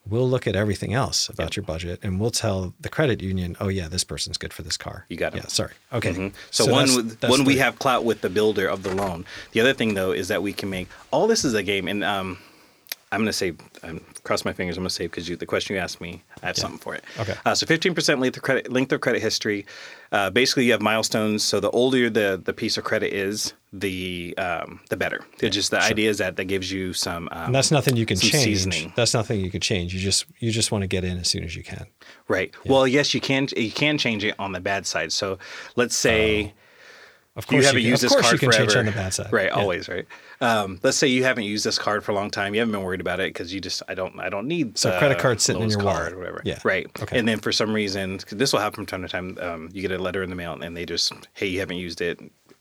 We'll 0.07 0.29
look 0.29 0.45
at 0.45 0.55
everything 0.55 0.93
else 0.93 1.29
about 1.29 1.55
your 1.55 1.63
budget, 1.65 1.99
and 2.03 2.19
we'll 2.19 2.29
tell 2.29 2.75
the 2.79 2.89
credit 2.89 3.23
union, 3.23 3.55
"Oh 3.59 3.69
yeah, 3.69 3.87
this 3.87 4.03
person's 4.03 4.37
good 4.37 4.53
for 4.53 4.61
this 4.61 4.77
car." 4.77 5.05
You 5.09 5.17
got 5.17 5.33
it. 5.33 5.37
Yeah, 5.37 5.47
sorry. 5.47 5.73
Okay. 5.91 6.13
Mhm. 6.13 6.33
So, 6.51 6.65
one, 6.65 6.73
that's- 6.85 6.95
with- 6.95 7.19
that's 7.21 7.31
one 7.31 7.43
we 7.43 7.57
have 7.57 7.79
clout 7.79 8.05
with 8.05 8.21
the 8.21 8.29
builder 8.29 8.67
of 8.67 8.83
the 8.83 8.93
loan. 8.93 9.25
The 9.53 9.61
other 9.61 9.73
thing 9.73 9.95
though 9.95 10.11
is 10.11 10.27
that 10.27 10.43
we 10.43 10.53
can 10.53 10.69
make 10.69 10.89
all 11.09 11.25
this 11.25 11.43
is 11.43 11.55
a 11.55 11.63
game, 11.63 11.87
and 11.87 12.03
um, 12.03 12.37
I'm 13.15 13.21
going 13.21 13.27
to 13.27 13.33
say, 13.33 13.53
um, 13.83 14.01
cross 14.23 14.45
my 14.45 14.53
fingers. 14.53 14.77
I'm 14.77 14.83
going 14.83 14.89
to 14.89 14.93
say 14.95 15.05
because 15.07 15.27
the 15.27 15.45
question 15.45 15.75
you 15.75 15.81
asked 15.81 16.01
me, 16.01 16.21
I 16.43 16.47
have 16.47 16.57
something 16.57 16.79
for 16.79 16.93
it. 16.95 17.03
Okay. 17.19 17.33
Uh, 17.45 17.55
so 17.55 17.65
15% 17.65 18.19
length 18.19 18.37
of 18.37 18.43
credit, 18.43 18.71
length 18.71 18.91
of 18.91 19.01
credit 19.01 19.21
history. 19.21 19.65
Uh, 20.11 20.29
basically, 20.29 20.65
you 20.65 20.71
have 20.73 20.81
milestones. 20.81 21.43
So 21.43 21.59
the 21.59 21.69
older 21.71 22.09
the 22.09 22.41
the 22.43 22.53
piece 22.53 22.77
of 22.77 22.83
credit 22.83 23.13
is, 23.13 23.53
the 23.73 24.35
um, 24.37 24.79
the 24.89 24.97
better. 24.97 25.21
It's 25.39 25.55
just 25.55 25.71
the 25.71 25.81
idea 25.81 26.09
is 26.09 26.17
that 26.19 26.35
that 26.37 26.45
gives 26.45 26.71
you 26.71 26.93
some. 26.93 27.27
Um, 27.31 27.45
And 27.47 27.55
that's 27.55 27.71
nothing 27.71 27.95
you 27.97 28.05
can 28.05 28.17
change. 28.17 28.43
seasoning. 28.43 28.93
That's 28.95 29.13
nothing 29.13 29.39
you 29.41 29.49
can 29.51 29.61
change. 29.61 29.93
You 29.93 29.99
just 29.99 30.25
you 30.39 30.51
just 30.51 30.71
want 30.71 30.83
to 30.83 30.87
get 30.87 31.03
in 31.03 31.17
as 31.17 31.27
soon 31.29 31.43
as 31.43 31.55
you 31.55 31.63
can. 31.63 31.85
Right. 32.27 32.53
Well, 32.65 32.87
yes, 32.87 33.13
you 33.13 33.21
can. 33.21 33.47
You 33.55 33.71
can 33.71 33.97
change 33.97 34.23
it 34.23 34.35
on 34.39 34.51
the 34.51 34.59
bad 34.61 34.85
side. 34.85 35.11
So 35.11 35.37
let's 35.75 35.95
say. 35.95 36.53
Of 37.35 37.47
course, 37.47 37.61
you 37.63 37.65
haven't 37.67 37.81
can, 37.81 37.89
used 37.89 38.01
this 38.01 38.15
card 38.15 38.41
you 38.41 38.49
forever. 38.49 38.79
on 38.79 38.85
the 38.85 38.91
bad 38.93 39.13
side. 39.13 39.31
right? 39.33 39.47
Yeah. 39.47 39.59
Always, 39.59 39.89
right? 39.89 40.07
Um, 40.39 40.79
let's 40.83 40.95
say 40.95 41.07
you 41.07 41.25
haven't 41.25 41.43
used 41.43 41.65
this 41.65 41.77
card 41.77 42.01
for 42.03 42.13
a 42.13 42.15
long 42.15 42.29
time. 42.31 42.53
You 42.53 42.61
haven't 42.61 42.71
been 42.71 42.83
worried 42.83 43.01
about 43.01 43.19
it 43.19 43.33
because 43.33 43.53
you 43.53 43.59
just, 43.59 43.83
I 43.89 43.93
don't, 43.93 44.17
I 44.19 44.29
don't 44.29 44.47
need. 44.47 44.77
So 44.77 44.97
credit 44.97 45.19
card 45.19 45.41
sitting 45.41 45.61
in 45.63 45.69
your 45.69 45.79
card 45.79 45.97
wallet. 45.97 46.13
or 46.13 46.17
whatever. 46.19 46.41
Yeah. 46.45 46.59
Right. 46.63 46.87
Okay. 47.01 47.19
And 47.19 47.27
then 47.27 47.39
for 47.39 47.51
some 47.51 47.73
reason, 47.73 48.17
'cause 48.19 48.37
this 48.37 48.53
will 48.53 48.61
happen 48.61 48.75
from 48.75 48.85
time 48.85 49.01
to 49.01 49.09
time. 49.09 49.37
Um, 49.41 49.69
you 49.73 49.81
get 49.81 49.91
a 49.91 49.97
letter 49.97 50.23
in 50.23 50.29
the 50.29 50.35
mail 50.37 50.53
and 50.53 50.77
they 50.77 50.85
just, 50.85 51.11
hey, 51.33 51.47
you 51.47 51.59
haven't 51.59 51.77
used 51.77 51.99
it. 51.99 52.19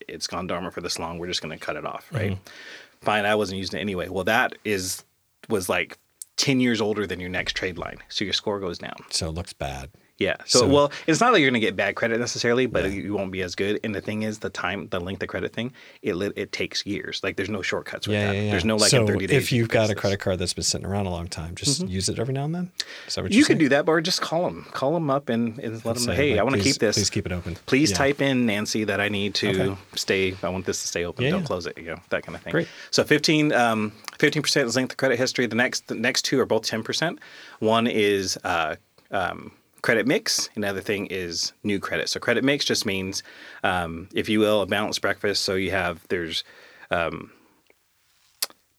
It's 0.09 0.27
gone 0.27 0.49
dormant 0.49 0.75
for 0.75 0.81
this 0.81 0.99
long. 0.99 1.19
We're 1.19 1.29
just 1.29 1.41
going 1.41 1.57
to 1.57 1.65
cut 1.65 1.77
it 1.77 1.87
off. 1.87 2.09
Right. 2.13 2.33
Mm-hmm. 2.33 3.05
Fine. 3.05 3.27
I 3.27 3.35
wasn't 3.37 3.59
using 3.59 3.79
it 3.79 3.83
anyway. 3.83 4.09
Well, 4.09 4.25
that 4.25 4.55
is 4.65 5.05
was 5.49 5.69
like 5.69 5.99
ten 6.37 6.59
years 6.59 6.81
older 6.81 7.07
than 7.07 7.21
your 7.21 7.29
next 7.31 7.53
trade 7.55 7.79
line, 7.79 7.99
so 8.09 8.25
your 8.25 8.33
score 8.35 8.59
goes 8.59 8.79
down. 8.79 8.97
So 9.11 9.29
it 9.29 9.33
looks 9.33 9.53
bad. 9.53 9.91
Yeah. 10.19 10.37
So, 10.45 10.61
So- 10.61 10.69
well, 10.69 10.93
it's 11.09 11.21
not 11.21 11.33
like 11.33 11.41
you're 11.41 11.51
going 11.51 11.61
to 11.61 11.67
get 11.67 11.75
bad 11.75 11.97
credit 11.97 12.21
necessarily, 12.21 12.67
but 12.67 12.93
you 12.93 13.15
won't 13.15 13.33
be 13.33 13.43
as 13.43 13.57
good. 13.57 13.81
And 13.83 13.93
the 13.93 14.01
thing 14.01 14.23
is, 14.23 14.39
the 14.39 14.49
time, 14.51 14.87
the 14.91 15.01
length 15.01 15.23
of 15.25 15.29
credit 15.29 15.53
thing, 15.53 15.73
it 16.03 16.15
it 16.37 16.53
takes 16.53 16.87
years. 16.87 17.21
Like 17.25 17.35
there's 17.37 17.49
no 17.49 17.63
shortcuts 17.63 18.07
with 18.07 18.15
Yeah, 18.15 18.29
that. 18.29 18.37
yeah, 18.37 18.43
yeah. 18.43 18.51
There's 18.53 18.65
no 18.65 18.77
like 18.77 18.91
so 18.91 19.01
in 19.01 19.07
30 19.09 19.27
days. 19.27 19.37
if 19.37 19.51
you 19.51 19.59
you've 19.59 19.69
got 19.71 19.91
a 19.91 19.95
credit 19.97 20.21
card 20.21 20.39
that's 20.39 20.53
been 20.55 20.63
sitting 20.63 20.87
around 20.87 21.07
a 21.07 21.11
long 21.11 21.27
time, 21.27 21.57
just 21.57 21.89
use 21.89 22.09
it 22.09 22.19
every 22.21 22.33
now 22.35 22.45
and 22.45 22.55
then. 22.55 22.73
Is 23.09 23.17
that 23.17 23.23
what 23.25 23.33
you 23.33 23.45
can 23.45 23.59
do 23.59 23.69
that, 23.71 23.89
or 23.89 24.01
just 24.01 24.21
call 24.21 24.45
them, 24.45 24.67
call 24.71 24.93
them 24.95 25.11
up 25.11 25.29
and, 25.29 25.59
and 25.59 25.85
let 25.85 25.97
them 25.97 26.05
know, 26.05 26.13
Say, 26.13 26.17
hey, 26.17 26.31
like, 26.33 26.41
I 26.41 26.43
want 26.45 26.57
to 26.57 26.63
keep 26.63 26.77
this. 26.77 26.97
Please 26.97 27.11
keep 27.11 27.27
it 27.27 27.33
open. 27.33 27.57
Please 27.67 27.91
Yeah. 27.91 27.97
type 27.97 28.21
in 28.23 28.47
Nancy 28.47 28.85
that 28.85 29.01
I 29.01 29.09
need 29.09 29.35
to 29.37 29.49
Okay. 29.49 29.77
stay. 29.97 30.35
I 30.45 30.49
want 30.49 30.65
this 30.67 30.81
to 30.83 30.87
stay 30.89 31.05
open. 31.05 31.25
Yeah, 31.25 31.31
Don't 31.33 31.41
yeah. 31.41 31.47
close 31.47 31.67
it. 31.67 31.77
You 31.77 31.87
know 31.87 32.01
that 32.11 32.25
kind 32.25 32.37
of 32.37 32.43
thing. 32.43 32.53
Great. 32.53 32.69
So 32.93 33.03
15 33.03 33.53
um, 33.53 33.93
15% 34.19 34.65
is 34.67 34.77
length 34.77 34.93
of 34.93 34.97
credit 34.97 35.19
history. 35.19 35.47
The 35.47 35.57
next 35.57 35.89
the 35.89 35.97
next 35.97 36.23
two 36.23 36.39
are 36.39 36.47
both 36.47 36.63
10%. 36.63 37.19
One 37.59 37.87
is 37.89 38.39
uh, 38.45 38.77
um, 39.11 39.51
credit 39.85 40.07
mix. 40.07 40.49
Another 40.57 40.81
thing 40.81 41.05
is 41.09 41.53
new 41.63 41.79
credit. 41.79 42.09
So 42.09 42.19
credit 42.19 42.43
mix 42.43 42.65
just 42.65 42.87
means, 42.87 43.23
um, 43.63 44.09
if 44.15 44.31
you 44.31 44.41
will, 44.41 44.63
a 44.63 44.67
balanced 44.67 45.03
breakfast. 45.03 45.43
So 45.43 45.57
you 45.57 45.73
have 45.73 46.09
there's 46.09 46.43
um, 46.91 47.31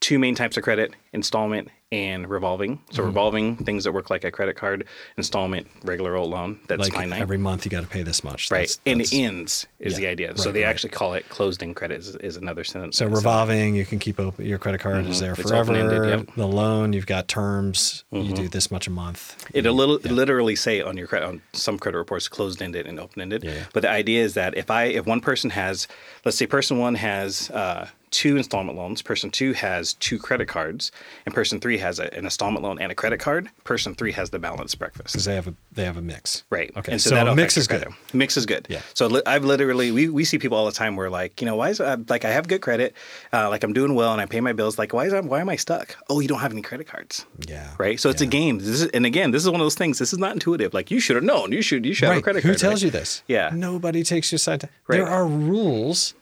two 0.06 0.20
main 0.20 0.36
types 0.36 0.56
of 0.58 0.64
credit: 0.64 0.94
installment 1.14 1.70
and 1.92 2.28
revolving. 2.30 2.80
So 2.92 2.98
Mm-hmm. 3.00 3.06
revolving 3.08 3.56
things 3.58 3.84
that 3.86 3.92
work 3.94 4.10
like 4.10 4.24
a 4.24 4.32
credit 4.32 4.56
card. 4.56 4.86
Installment, 5.18 5.68
regular 5.84 6.16
old 6.16 6.30
loan. 6.32 6.60
That's 6.68 6.80
Like 6.82 6.94
finite. 6.94 7.22
every 7.22 7.38
month 7.38 7.64
you 7.66 7.72
got 7.72 7.82
to 7.82 7.88
pay 7.88 8.04
this 8.04 8.24
much. 8.24 8.52
Right, 8.52 8.68
That's- 8.68 8.80
and 8.86 9.00
that's- 9.00 9.14
it 9.14 9.18
ends 9.24 9.68
is 9.80 9.94
yeah, 9.94 10.00
the 10.00 10.08
idea. 10.08 10.38
so 10.38 10.52
they 10.52 10.64
right. 10.64 10.70
actually 10.70 10.90
call 10.90 11.14
it 11.14 11.28
closed-end 11.30 11.76
credit 11.76 12.00
is, 12.00 12.16
is 12.18 12.36
another 12.38 12.64
sentence. 12.64 12.98
So 12.98 13.06
revolving, 13.08 13.76
you 13.76 13.86
can 13.86 14.00
keep 14.00 14.20
open. 14.20 14.46
Your 14.46 14.58
credit 14.58 14.80
card 14.82 15.06
is 15.08 15.20
there 15.20 15.34
Mm-hmm. 15.36 15.48
Forever. 15.48 15.74
yep. 16.10 16.20
Mm-hmm. 16.22 16.40
The 16.40 16.48
loan, 16.48 16.94
you've 16.94 17.06
got 17.08 17.28
terms. 17.28 18.04
You 18.12 18.34
do 18.34 18.48
this 18.50 18.70
much 18.72 18.88
a 18.88 18.92
month. 18.92 19.46
It'll 19.54 19.74
little, 19.76 19.98
literally 20.00 20.56
say 20.56 20.82
on 20.82 20.98
your 20.98 21.08
credit 21.08 21.28
on 21.28 21.42
some 21.54 21.78
credit 21.80 21.98
reports 21.98 22.28
closed-ended 22.28 22.86
and 22.88 23.00
open-ended. 23.00 23.44
Yeah, 23.44 23.52
yeah. 23.54 23.64
But 23.74 23.82
the 23.84 23.90
idea 23.90 24.24
is 24.24 24.34
that 24.34 24.58
if 24.58 24.70
I 24.70 24.86
if 24.86 25.06
one 25.06 25.22
person 25.22 25.50
has, 25.52 25.88
let's 26.26 26.38
say 26.38 26.46
person 26.48 26.78
one 26.80 26.96
has 26.96 27.50
uh, 27.52 27.88
two 28.16 28.38
installment 28.38 28.78
loans, 28.78 29.02
person 29.02 29.30
two 29.30 29.54
has 29.54 29.94
two 29.96 30.18
credit 30.18 30.48
cards, 30.48 30.92
and 31.26 31.36
person 31.36 31.60
three 31.60 31.78
has 31.78 32.00
a, 32.00 32.12
an 32.18 32.24
installment 32.26 32.64
loan 32.64 32.80
and 32.80 32.92
a 32.92 32.96
credit 32.96 33.20
card, 33.20 33.50
person 33.66 33.94
three 33.94 34.12
has 34.14 34.30
the 34.30 34.40
balanced 34.40 34.80
breakfast. 34.80 35.14
because 35.14 35.26
they 35.26 35.36
have 35.36 35.48
a 35.48 35.54
they 35.74 35.84
have 35.86 35.98
a 35.98 36.02
mix. 36.02 36.44
Right. 36.50 36.72
Okay. 36.78 36.94
And 36.94 37.02
so, 37.02 37.10
so, 37.10 37.16
that'll 37.16 37.34
a 37.34 37.36
mix 37.36 37.58
is 37.58 37.68
your 37.70 37.80
good. 37.80 37.88
credit. 37.88 38.14
Mix 38.16 38.38
is 38.38 38.46
good. 38.46 38.68
Yeah. 38.70 38.82
So 38.94 39.08
li- 39.08 39.22
I've 39.26 39.44
literally 39.44 39.92
we, 39.92 40.08
we 40.10 40.24
see 40.24 40.38
people 40.40 40.58
all 40.58 40.66
the 40.66 40.72
time 40.72 40.96
where 40.96 41.10
like 41.10 41.42
you 41.42 41.46
know 41.46 41.56
why 41.58 41.70
is 41.70 41.80
uh, 41.82 41.98
like 42.10 42.24
I 42.26 42.30
have 42.32 42.48
good 42.48 42.62
credit, 42.62 42.96
uh, 43.34 43.50
like 43.50 43.64
I'm 43.64 43.74
doing 43.74 43.94
well 43.96 44.12
and 44.14 44.22
I 44.22 44.26
pay 44.26 44.40
my 44.42 44.54
bills. 44.54 44.80
Like 44.80 44.94
why 44.94 45.06
is 45.06 45.14
I, 45.14 45.20
why 45.20 45.42
am 45.42 45.50
I 45.50 45.58
stuck? 45.58 45.96
Oh, 46.10 46.20
you 46.22 46.28
don't 46.28 46.40
have 46.40 46.52
any 46.54 46.62
credit 46.62 46.88
cards. 46.88 47.26
Yeah. 47.48 47.70
Right. 47.78 48.00
So 48.00 48.10
it's 48.10 48.22
a 48.22 48.26
game. 48.26 48.60
This 48.60 48.68
is, 48.82 48.88
and 48.88 49.06
again, 49.06 49.32
this 49.32 49.44
is 49.44 49.50
one 49.50 49.60
of 49.60 49.66
those 49.66 49.76
things. 49.76 50.00
This 50.00 50.14
is 50.14 50.20
not 50.20 50.32
intuitive. 50.34 50.74
Like 50.74 50.90
you 50.92 51.00
should 51.00 51.16
have 51.18 51.26
known. 51.26 51.52
You 51.52 51.62
should 51.62 51.86
you 51.86 51.94
should 51.94 52.06
have 52.06 52.14
a 52.14 52.16
Right. 52.16 52.24
credit 52.24 52.44
Who 52.44 52.50
card. 52.50 52.60
tells 52.60 52.74
right? 52.76 52.86
you 52.86 52.92
this? 52.92 53.24
Yeah. 53.28 53.52
Nobody 53.54 54.04
takes 54.04 54.32
you 54.32 54.38
side. 54.38 54.62
To, 54.62 54.70
Right. 54.88 54.98
There 54.98 55.08
are 55.08 55.26
rules 55.28 56.14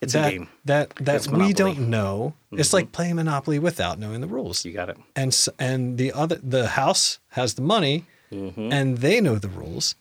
It's 0.00 0.14
a 0.14 0.30
game. 0.30 0.48
that 0.64 0.94
that 0.96 1.26
we 1.28 1.52
don't 1.52 1.88
know. 1.90 2.34
It's 2.52 2.72
like 2.72 2.92
playing 2.92 3.16
Monopoly 3.16 3.58
without 3.58 3.98
knowing 3.98 4.20
the 4.20 4.26
rules. 4.26 4.64
You 4.64 4.72
got 4.72 4.88
it. 4.88 4.96
and 5.14 5.28
s- 5.32 5.48
and 5.58 5.98
the 5.98 6.12
other 6.12 6.36
the 6.42 6.68
house 6.68 7.18
has 7.30 7.54
the 7.54 7.62
money 7.62 8.04
Mm-hmm. 8.32 8.72
and 8.72 8.98
they 8.98 9.20
know 9.20 9.38
the 9.38 9.48
rules 9.48 9.94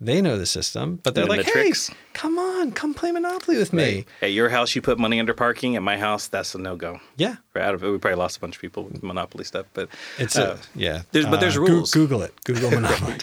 they 0.00 0.20
know 0.22 0.38
the 0.38 0.46
system 0.46 1.00
but 1.02 1.14
they're 1.14 1.26
like 1.26 1.40
the 1.40 1.44
hey 1.46 1.52
tricks." 1.52 1.90
come 2.12 2.38
on 2.38 2.70
come 2.72 2.94
play 2.94 3.10
monopoly 3.12 3.56
with 3.58 3.72
me 3.72 4.04
At 4.22 4.32
your 4.32 4.48
house, 4.48 4.74
you 4.74 4.82
put 4.82 4.98
money 4.98 5.18
under 5.20 5.34
parking. 5.34 5.76
At 5.76 5.82
my 5.82 5.96
house, 5.98 6.26
that's 6.28 6.54
a 6.54 6.58
no 6.58 6.76
go. 6.76 7.00
yeah 7.16 7.36
Right 7.54 7.64
out 7.64 7.74
of 7.74 7.82
it, 7.82 7.90
we 7.90 7.98
probably 7.98 8.16
lost 8.18 8.36
a 8.36 8.40
bunch 8.40 8.54
of 8.56 8.60
people 8.60 8.84
with 8.84 9.02
Monopoly 9.02 9.44
stuff, 9.44 9.66
but 9.74 9.88
it's 10.18 10.36
uh, 10.36 10.56
a 10.58 10.78
yeah 10.78 11.02
there's- 11.12 11.28
but 11.30 11.40
there's 11.40 11.56
Uh, 11.56 11.62
rules. 11.62 11.92
google 11.92 12.22
it 12.22 12.32
google 12.44 12.70
monopoly 12.78 13.18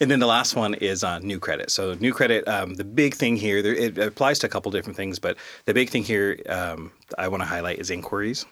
And 0.00 0.10
then 0.10 0.18
the 0.20 0.26
last 0.26 0.56
one 0.56 0.74
is 0.74 1.04
uh, 1.04 1.18
new 1.20 1.38
credit. 1.38 1.70
So 1.70 1.94
new 1.94 2.12
credit, 2.12 2.46
um, 2.48 2.74
the 2.74 2.84
big 2.84 3.14
thing 3.14 3.36
here, 3.36 3.62
there, 3.62 3.74
it 3.74 3.98
applies 3.98 4.38
to 4.40 4.46
a 4.46 4.50
couple 4.50 4.70
different 4.72 4.96
things, 4.96 5.18
but 5.18 5.36
the 5.66 5.74
big 5.74 5.90
thing 5.90 6.02
here 6.04 6.38
um, 6.48 6.90
I 7.18 7.28
want 7.28 7.42
to 7.42 7.46
highlight 7.46 7.78
is 7.78 7.90
inquiries. 7.90 8.44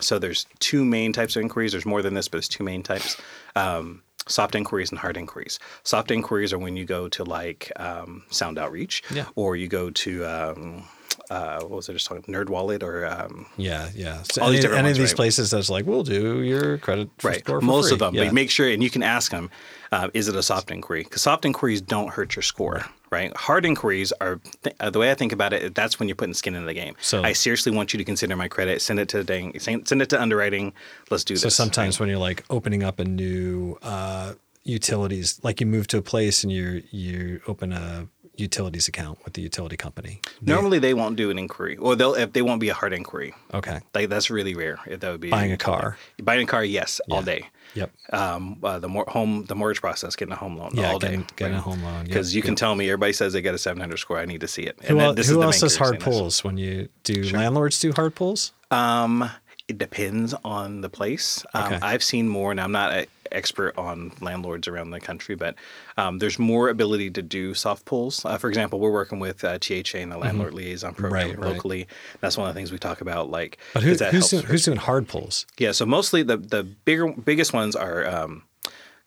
So 0.00 0.18
there's 0.18 0.46
two 0.58 0.84
main 0.84 1.12
types 1.14 1.36
of 1.36 1.42
inquiries. 1.42 1.72
There's 1.72 1.86
more 1.86 2.02
than 2.02 2.12
this, 2.14 2.28
but 2.28 2.36
there's 2.38 2.48
two 2.48 2.64
main 2.64 2.82
types. 2.82 3.16
Um, 3.54 4.02
soft 4.28 4.54
inquiries 4.54 4.90
and 4.90 4.98
hard 4.98 5.16
inquiries. 5.16 5.58
Soft 5.84 6.10
inquiries 6.10 6.52
are 6.52 6.58
when 6.58 6.76
you 6.76 6.84
go 6.84 7.08
to 7.08 7.24
like 7.24 7.70
um, 7.76 8.22
Sound 8.30 8.58
Outreach, 8.58 9.02
Yeah. 9.10 9.26
or 9.36 9.56
you 9.56 9.68
go 9.68 9.90
to 9.90 10.24
um, 10.24 10.84
uh, 11.30 11.60
what 11.62 11.70
was 11.70 11.88
I 11.90 11.92
just 11.92 12.06
talking? 12.06 12.22
Nerd 12.32 12.48
Wallet, 12.48 12.82
or 12.82 13.06
um, 13.06 13.46
yeah 13.56 13.88
yeah 13.94 14.22
so 14.30 14.42
All 14.42 14.48
these 14.50 14.58
any, 14.58 14.62
different 14.62 14.78
any 14.80 14.88
ones, 14.88 14.98
of 14.98 15.02
these 15.02 15.10
right? 15.12 15.16
places 15.16 15.50
that's 15.50 15.70
like 15.70 15.86
we'll 15.86 16.02
do 16.04 16.42
your 16.42 16.78
credit 16.78 17.08
right 17.22 17.40
score 17.40 17.60
for 17.60 17.66
most 17.66 17.88
free. 17.88 17.94
of 17.94 17.98
them 18.00 18.14
yeah. 18.14 18.24
but 18.24 18.34
make 18.34 18.50
sure 18.50 18.68
and 18.68 18.82
you 18.82 18.90
can 18.90 19.02
ask 19.02 19.30
them 19.32 19.50
uh, 19.92 20.08
is 20.14 20.28
it 20.28 20.36
a 20.36 20.42
soft 20.42 20.70
inquiry 20.70 21.02
because 21.04 21.22
soft 21.22 21.44
inquiries 21.44 21.80
don't 21.80 22.10
hurt 22.10 22.36
your 22.36 22.42
score 22.42 22.84
right, 23.18 23.32
hard 23.36 23.64
inquiries 23.64 24.12
are 24.24 24.34
th- 24.62 24.76
uh, 24.80 24.90
the 24.94 24.98
way 25.02 25.08
i 25.10 25.14
think 25.20 25.32
about 25.32 25.52
it 25.52 25.74
that's 25.74 25.94
when 25.98 26.08
you're 26.08 26.20
putting 26.22 26.34
skin 26.42 26.54
in 26.54 26.64
the 26.66 26.74
game. 26.82 26.94
So- 27.00 27.22
i 27.30 27.32
seriously 27.32 27.72
want 27.78 27.92
you 27.92 27.98
to 27.98 28.04
consider 28.12 28.34
my 28.36 28.48
credit. 28.56 28.76
Send 28.82 28.98
it 29.02 29.08
to 29.14 29.18
dang, 29.32 29.58
send 29.58 29.88
send 29.88 30.00
it 30.02 30.08
to 30.12 30.18
underwriting. 30.24 30.66
Let's 31.10 31.24
do 31.24 31.36
so 31.36 31.46
this. 31.46 31.56
So 31.56 31.62
sometimes 31.64 31.98
when 32.00 32.08
you're 32.10 32.24
like 32.30 32.40
opening 32.56 32.82
up 32.88 32.96
a 33.00 33.04
new 33.04 33.78
uh, 33.82 34.34
utilities 34.64 35.40
like 35.46 35.60
you 35.60 35.66
move 35.66 35.86
to 35.92 35.96
a 35.98 36.02
place 36.02 36.42
and 36.44 36.52
you 36.52 36.82
you 36.90 37.40
open 37.46 37.72
a 37.72 38.08
utilities 38.36 38.88
account 38.88 39.18
with 39.24 39.32
the 39.34 39.42
utility 39.42 39.76
company 39.76 40.20
normally 40.40 40.78
they 40.78 40.94
won't 40.94 41.16
do 41.16 41.30
an 41.30 41.38
inquiry 41.38 41.76
or 41.78 41.96
they'll 41.96 42.14
if 42.14 42.32
they 42.32 42.42
won't 42.42 42.60
be 42.60 42.68
a 42.68 42.74
hard 42.74 42.92
inquiry 42.92 43.34
okay 43.54 43.80
like 43.94 44.08
that's 44.08 44.30
really 44.30 44.54
rare 44.54 44.78
if 44.86 45.00
that 45.00 45.10
would 45.10 45.20
be 45.20 45.30
Buying 45.30 45.52
a 45.52 45.56
car. 45.56 45.96
buying 46.22 46.42
a 46.42 46.46
car 46.46 46.64
yes 46.64 47.00
all 47.10 47.22
day 47.22 47.46
yep 47.74 47.90
um, 48.12 48.58
uh, 48.62 48.78
the 48.78 48.88
mor- 48.88 49.06
home 49.08 49.44
the 49.46 49.54
mortgage 49.54 49.80
process, 49.80 50.14
getting 50.16 50.32
a 50.32 50.36
home 50.36 50.56
loan 50.56 50.70
Yeah, 50.74 50.92
all 50.92 50.98
day, 50.98 51.08
getting- 51.08 51.26
getting 51.36 51.56
a 51.56 51.60
home 51.60 51.82
loan. 51.82 51.96
Yep, 51.96 52.04
Because 52.06 52.34
you 52.34 52.40
can 52.42 52.52
yep. 52.52 52.58
tell 52.58 52.74
me 52.74 52.86
everybody 52.88 53.12
says 53.12 53.32
they 53.32 53.42
got 53.42 53.54
a 53.54 53.58
700 53.58 53.96
score. 53.96 54.18
I 54.18 54.24
need 54.24 54.40
to 54.42 54.48
see 54.48 54.62
it. 54.62 54.78
Who, 54.84 55.12
this 55.14 55.28
who 55.28 55.42
else 55.42 55.60
does 55.60 55.76
hard 55.76 55.94
saying 55.94 55.98
this. 55.98 56.04
pulls 56.04 56.44
when 56.44 56.56
you 56.56 56.88
do 57.02 57.22
landlords 57.30 57.80
do 57.80 57.92
hard 57.92 58.14
pulls? 58.14 58.52
Um, 58.70 59.28
it 59.68 59.78
depends 59.78 60.32
on 60.44 60.80
the 60.80 60.88
place. 60.88 61.44
Um, 61.54 61.64
Okay. 61.64 61.78
I've 61.82 62.02
seen 62.02 62.28
more, 62.28 62.50
and 62.52 62.60
I'm 62.60 62.70
not 62.72 62.92
an 62.92 63.06
expert 63.32 63.76
on 63.76 64.12
landlords 64.20 64.68
around 64.68 64.90
the 64.92 65.00
country, 65.00 65.34
but 65.34 65.56
um, 65.96 66.18
there's 66.20 66.38
more 66.38 66.68
ability 66.68 67.10
to 67.10 67.22
do 67.22 67.52
soft 67.54 67.84
pulls. 67.84 68.24
Uh, 68.24 68.38
for 68.38 68.48
example, 68.48 68.78
we're 68.78 68.92
working 68.92 69.18
with 69.18 69.42
uh, 69.42 69.58
THA 69.58 69.98
and 69.98 70.12
the 70.12 70.18
Landlord 70.18 70.54
Liaison 70.54 70.94
Program 70.94 71.30
Mm-hmm. 71.30 71.40
Right, 71.40 71.46
right. 71.48 71.54
locally. 71.54 71.88
That's 72.20 72.36
one 72.38 72.48
of 72.48 72.54
the 72.54 72.58
things 72.58 72.70
we 72.70 72.78
talk 72.78 73.00
about. 73.00 73.28
Like, 73.30 73.58
But 73.74 73.82
who, 73.82 73.94
who's 73.94 74.28
doing, 74.30 74.44
who's 74.44 74.64
doing 74.64 74.78
hard 74.78 75.08
pulls? 75.08 75.46
yeah, 75.58 75.72
so 75.72 75.84
mostly 75.84 76.22
the 76.22 76.36
the 76.36 76.62
bigger 76.62 77.08
biggest 77.12 77.52
ones 77.52 77.74
are 77.74 78.06
um, 78.06 78.44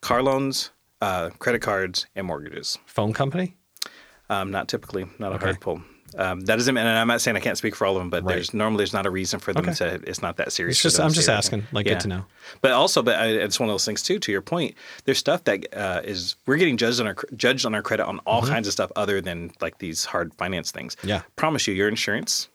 car 0.02 0.22
loans, 0.22 0.70
uh, 1.00 1.30
credit 1.38 1.62
cards, 1.62 2.06
and 2.14 2.26
mortgages. 2.26 2.76
Phone 2.84 3.14
company? 3.14 3.56
Um, 4.28 4.50
not 4.50 4.68
typically, 4.68 5.06
not 5.18 5.32
a 5.32 5.36
Okay. 5.36 5.44
hard 5.46 5.60
pull. 5.60 5.82
Um, 6.18 6.40
that 6.42 6.56
doesn't, 6.56 6.74
mean, 6.74 6.84
and 6.86 6.98
I'm 6.98 7.06
not 7.06 7.20
saying 7.20 7.36
I 7.36 7.40
can't 7.40 7.56
speak 7.56 7.74
for 7.74 7.86
all 7.86 7.96
of 7.96 8.00
them, 8.02 8.10
but 8.10 8.24
Right. 8.24 8.34
there's 8.34 8.52
normally 8.52 8.78
there's 8.78 8.92
not 8.92 9.06
a 9.06 9.10
reason 9.10 9.40
for 9.40 9.52
them 9.52 9.64
Okay. 9.64 9.74
to. 9.74 9.94
It's 10.06 10.20
not 10.20 10.36
that 10.36 10.52
serious. 10.52 10.76
It's 10.76 10.82
just 10.82 11.00
I'm 11.00 11.12
just 11.12 11.28
asking. 11.28 11.66
Like 11.72 11.86
good 11.86 12.00
to 12.00 12.08
know. 12.08 12.24
But 12.60 12.72
also, 12.72 13.02
but 13.02 13.16
I, 13.16 13.26
it's 13.28 13.58
one 13.58 13.68
of 13.68 13.72
those 13.72 13.84
things 13.86 14.02
too. 14.02 14.18
To 14.18 14.32
your 14.32 14.42
point, 14.42 14.74
there's 15.04 15.18
stuff 15.18 15.44
that 15.44 15.66
uh, 15.74 16.02
is 16.04 16.36
we're 16.46 16.56
getting 16.58 16.76
judged 16.76 17.00
on 17.00 17.06
our 17.06 17.16
judged 17.36 17.64
on 17.64 17.74
our 17.74 17.82
credit 17.82 18.04
on 18.06 18.18
all 18.26 18.42
kinds 18.42 18.66
of 18.66 18.72
stuff 18.74 18.92
other 18.96 19.20
than 19.22 19.52
like 19.62 19.78
these 19.78 20.04
hard 20.04 20.34
finance 20.34 20.70
things. 20.70 20.96
Mm-hmm. 20.96 21.08
Yeah. 21.08 21.22
promise 21.36 21.66
you, 21.66 21.72
your 21.74 21.88
insurance 21.88 22.49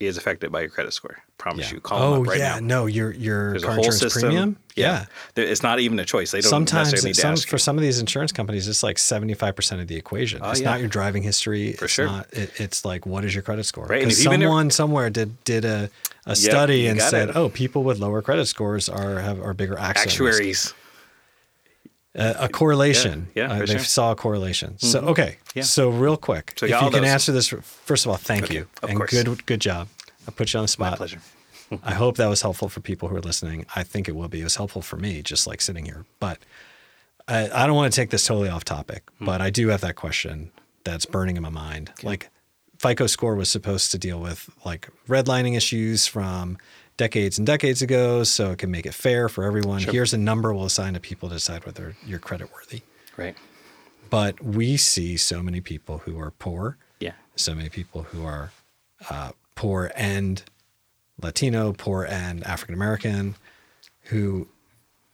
is 0.00 0.16
affected 0.16 0.50
by 0.50 0.60
your 0.62 0.70
credit 0.70 0.92
score. 0.92 1.18
Promise 1.38 1.68
Yeah. 1.68 1.74
you. 1.74 1.80
Call 1.80 2.02
oh 2.02 2.12
them 2.14 2.22
up 2.22 2.28
right 2.28 2.38
now. 2.38 2.44
yeah, 2.54 2.60
now. 2.60 2.66
no, 2.80 2.86
your 2.86 3.12
your 3.12 3.50
There's 3.50 3.64
car 3.64 3.76
insurance 3.76 4.00
system. 4.00 4.22
premium. 4.22 4.56
Yeah. 4.74 5.06
There- 5.34 5.44
it's 5.46 5.62
not 5.62 5.80
even 5.80 5.98
a 5.98 6.04
choice. 6.04 6.30
They 6.30 6.40
don't 6.40 6.50
Sometimes 6.50 6.92
necessarily 6.92 7.14
to 7.14 7.20
some, 7.20 7.32
ask 7.32 7.48
for 7.48 7.58
some 7.58 7.76
of 7.76 7.82
these 7.82 7.98
insurance 8.00 8.32
companies, 8.32 8.68
it's 8.68 8.82
like 8.82 8.96
75% 8.96 9.80
of 9.80 9.88
the 9.88 9.96
equation. 9.96 10.40
Oh, 10.42 10.50
it's 10.50 10.60
yeah. 10.60 10.70
not 10.70 10.80
your 10.80 10.88
driving 10.88 11.22
history. 11.22 11.72
For 11.74 11.84
it's 11.86 11.94
sure. 11.94 12.06
Not, 12.06 12.32
it, 12.32 12.50
it's 12.60 12.84
like, 12.84 13.06
what 13.06 13.24
is 13.24 13.34
your 13.34 13.42
credit 13.42 13.64
score? 13.64 13.84
Right, 13.86 14.02
and 14.02 14.08
Because 14.08 14.20
if 14.20 14.26
even 14.32 14.40
someone 14.42 14.70
somewhere 14.70 15.10
did 15.10 15.42
did 15.44 15.64
a, 15.64 15.90
a 16.26 16.34
study 16.36 16.80
you 16.82 16.90
and 16.90 17.00
said, 17.00 17.30
it. 17.30 17.36
oh, 17.36 17.48
people 17.48 17.82
with 17.84 17.98
lower 17.98 18.22
credit 18.22 18.46
scores 18.46 18.88
are 18.88 19.20
have 19.20 19.40
are 19.40 19.54
bigger 19.54 19.78
accident 19.78 20.18
risk. 20.20 20.38
Actuaries. 20.40 20.74
Uh, 22.14 22.34
a 22.40 22.48
correlation. 22.48 23.28
Yeah, 23.34 23.48
yeah, 23.48 23.52
Uh, 23.54 23.58
they 23.60 23.66
sure. 23.66 23.74
Mm-hmm. 23.76 23.84
saw 23.84 24.10
a 24.12 24.14
correlation. 24.16 24.78
So 24.78 25.00
okay. 25.00 25.38
Yeah. 25.54 25.62
So 25.62 25.88
real 25.88 26.16
quick, 26.18 26.52
So 26.56 26.66
if 26.66 26.70
you 26.70 26.74
got 26.74 26.80
you 26.80 26.84
all 26.86 26.90
can 26.92 27.02
those. 27.02 27.10
answer 27.10 27.32
this, 27.32 27.48
first 27.48 28.04
of 28.04 28.10
all, 28.10 28.18
thank 28.18 28.44
Okay, 28.44 28.54
you 28.54 28.66
of 28.82 28.90
and 28.90 28.98
course. 28.98 29.10
good 29.10 29.46
good 29.46 29.60
job. 29.60 29.88
I 30.28 30.30
put 30.30 30.52
you 30.52 30.58
on 30.58 30.64
the 30.64 30.68
spot. 30.68 30.90
My 30.92 30.96
pleasure. 30.98 31.20
I 31.82 31.94
hope 31.94 32.16
that 32.18 32.26
was 32.28 32.42
helpful 32.42 32.68
for 32.68 32.80
people 32.80 33.08
who 33.08 33.16
are 33.16 33.20
listening. 33.22 33.64
I 33.74 33.82
think 33.82 34.08
it 34.08 34.14
will 34.14 34.28
be. 34.28 34.40
It 34.40 34.44
was 34.44 34.56
helpful 34.56 34.82
for 34.82 34.96
me, 34.98 35.22
just 35.22 35.46
like 35.46 35.60
sitting 35.62 35.86
here. 35.86 36.04
But 36.20 36.38
I, 37.28 37.48
I 37.50 37.66
don't 37.66 37.76
want 37.76 37.92
to 37.92 37.96
take 38.00 38.10
this 38.10 38.26
totally 38.26 38.50
off 38.50 38.64
topic, 38.64 39.04
Hmm. 39.18 39.24
but 39.24 39.40
I 39.40 39.48
do 39.50 39.68
have 39.68 39.80
that 39.80 39.96
question 39.96 40.50
that's 40.84 41.06
burning 41.06 41.36
in 41.36 41.42
my 41.42 41.48
mind. 41.48 41.92
Like 42.02 42.28
FICO 42.78 43.06
score 43.06 43.36
was 43.36 43.48
supposed 43.48 43.90
to 43.92 43.98
deal 43.98 44.20
with 44.20 44.50
like 44.66 44.88
redlining 45.08 45.56
issues 45.56 46.06
from 46.06 46.58
decades 47.02 47.36
and 47.38 47.44
decades 47.46 47.82
ago, 47.82 48.22
so 48.22 48.52
it 48.52 48.58
can 48.58 48.70
make 48.70 48.86
it 48.86 48.94
fair 48.94 49.28
for 49.28 49.42
everyone. 49.42 49.80
Here's 49.80 50.12
a 50.14 50.18
number 50.18 50.54
we'll 50.54 50.66
assign 50.66 50.94
to 50.94 51.00
people 51.00 51.28
to 51.30 51.34
decide 51.34 51.66
whether 51.66 51.96
you're 52.06 52.20
credit 52.20 52.52
worthy. 52.52 52.82
Right. 53.16 53.36
But 54.08 54.40
we 54.42 54.76
see 54.76 55.16
so 55.16 55.42
many 55.42 55.60
people 55.60 55.98
who 55.98 56.20
are 56.20 56.30
poor, 56.30 56.76
Yeah. 57.00 57.14
so 57.34 57.54
many 57.56 57.68
people 57.70 58.02
who 58.04 58.24
are 58.24 58.52
uh, 59.10 59.32
poor 59.56 59.90
and 59.96 60.44
Latino, 61.20 61.72
poor 61.72 62.04
and 62.04 62.44
African 62.44 62.74
American, 62.74 63.34
who 64.04 64.46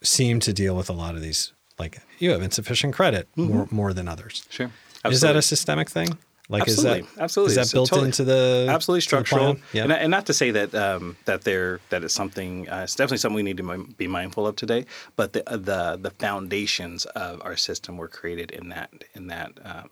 seem 0.02 0.40
to 0.40 0.52
deal 0.52 0.76
with 0.76 0.90
a 0.90 0.92
lot 0.92 1.14
of 1.14 1.22
these. 1.22 1.52
Like 1.78 2.00
you 2.18 2.32
have 2.32 2.42
insufficient 2.42 2.92
credit 2.94 3.28
more 3.34 3.66
more 3.70 3.94
than 3.94 4.08
others. 4.08 4.44
Sure. 4.50 4.70
Is 5.06 5.20
that 5.22 5.36
a 5.36 5.42
systemic 5.42 5.88
thing? 5.88 6.18
Like 6.50 6.62
absolutely, 6.62 7.00
is 7.00 7.06
that 7.14 7.22
absolutely. 7.22 7.50
is 7.50 7.56
that 7.68 7.74
built 7.74 7.88
totally- 7.90 8.06
into 8.08 8.24
the 8.24 8.66
absolutely 8.70 9.00
to 9.00 9.04
the 9.04 9.08
structural? 9.08 9.56
Yeah. 9.74 9.82
and, 9.84 9.92
and 9.92 10.10
not 10.10 10.24
to 10.26 10.32
say 10.32 10.50
that 10.52 10.74
um, 10.74 11.16
that 11.26 11.42
they're 11.44 11.80
that 11.90 12.02
it's 12.04 12.14
something. 12.14 12.68
Uh, 12.68 12.82
it's 12.84 12.94
definitely 12.94 13.18
something 13.18 13.36
we 13.36 13.42
need 13.42 13.58
to 13.58 13.84
be 13.98 14.06
mindful 14.06 14.46
of 14.46 14.56
today. 14.56 14.86
But 15.16 15.34
the 15.34 15.42
the 15.46 15.98
the 16.00 16.10
foundations 16.18 17.04
of 17.04 17.42
our 17.44 17.56
system 17.56 17.98
were 17.98 18.08
created 18.08 18.50
in 18.50 18.70
that 18.70 18.90
in 19.14 19.26
that 19.26 19.52
um, 19.62 19.90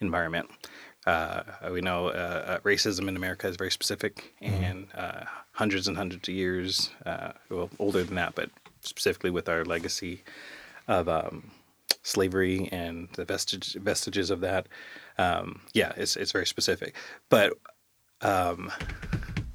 environment. 0.00 0.48
Uh, 1.06 1.42
we 1.70 1.82
know 1.82 2.08
uh, 2.08 2.10
uh, 2.12 2.58
racism 2.60 3.08
in 3.08 3.14
America 3.16 3.46
is 3.46 3.56
very 3.56 3.70
specific, 3.70 4.32
Mm-hmm. 4.42 4.64
and 4.64 4.86
uh, 4.96 5.24
hundreds 5.52 5.86
and 5.86 5.96
hundreds 5.98 6.26
of 6.28 6.34
years, 6.34 6.90
uh, 7.04 7.32
well, 7.50 7.68
older 7.78 8.02
than 8.04 8.14
that, 8.14 8.34
but 8.34 8.48
specifically 8.80 9.30
with 9.30 9.48
our 9.50 9.64
legacy 9.66 10.22
of 10.88 11.08
um, 11.10 11.50
slavery 12.02 12.68
and 12.72 13.08
the 13.16 13.24
vestige, 13.26 13.74
vestiges 13.74 14.30
of 14.30 14.40
that. 14.40 14.66
Um, 15.18 15.60
yeah, 15.72 15.92
it's 15.96 16.16
it's 16.16 16.32
very 16.32 16.46
specific. 16.46 16.94
But 17.28 17.52
um, 18.20 18.70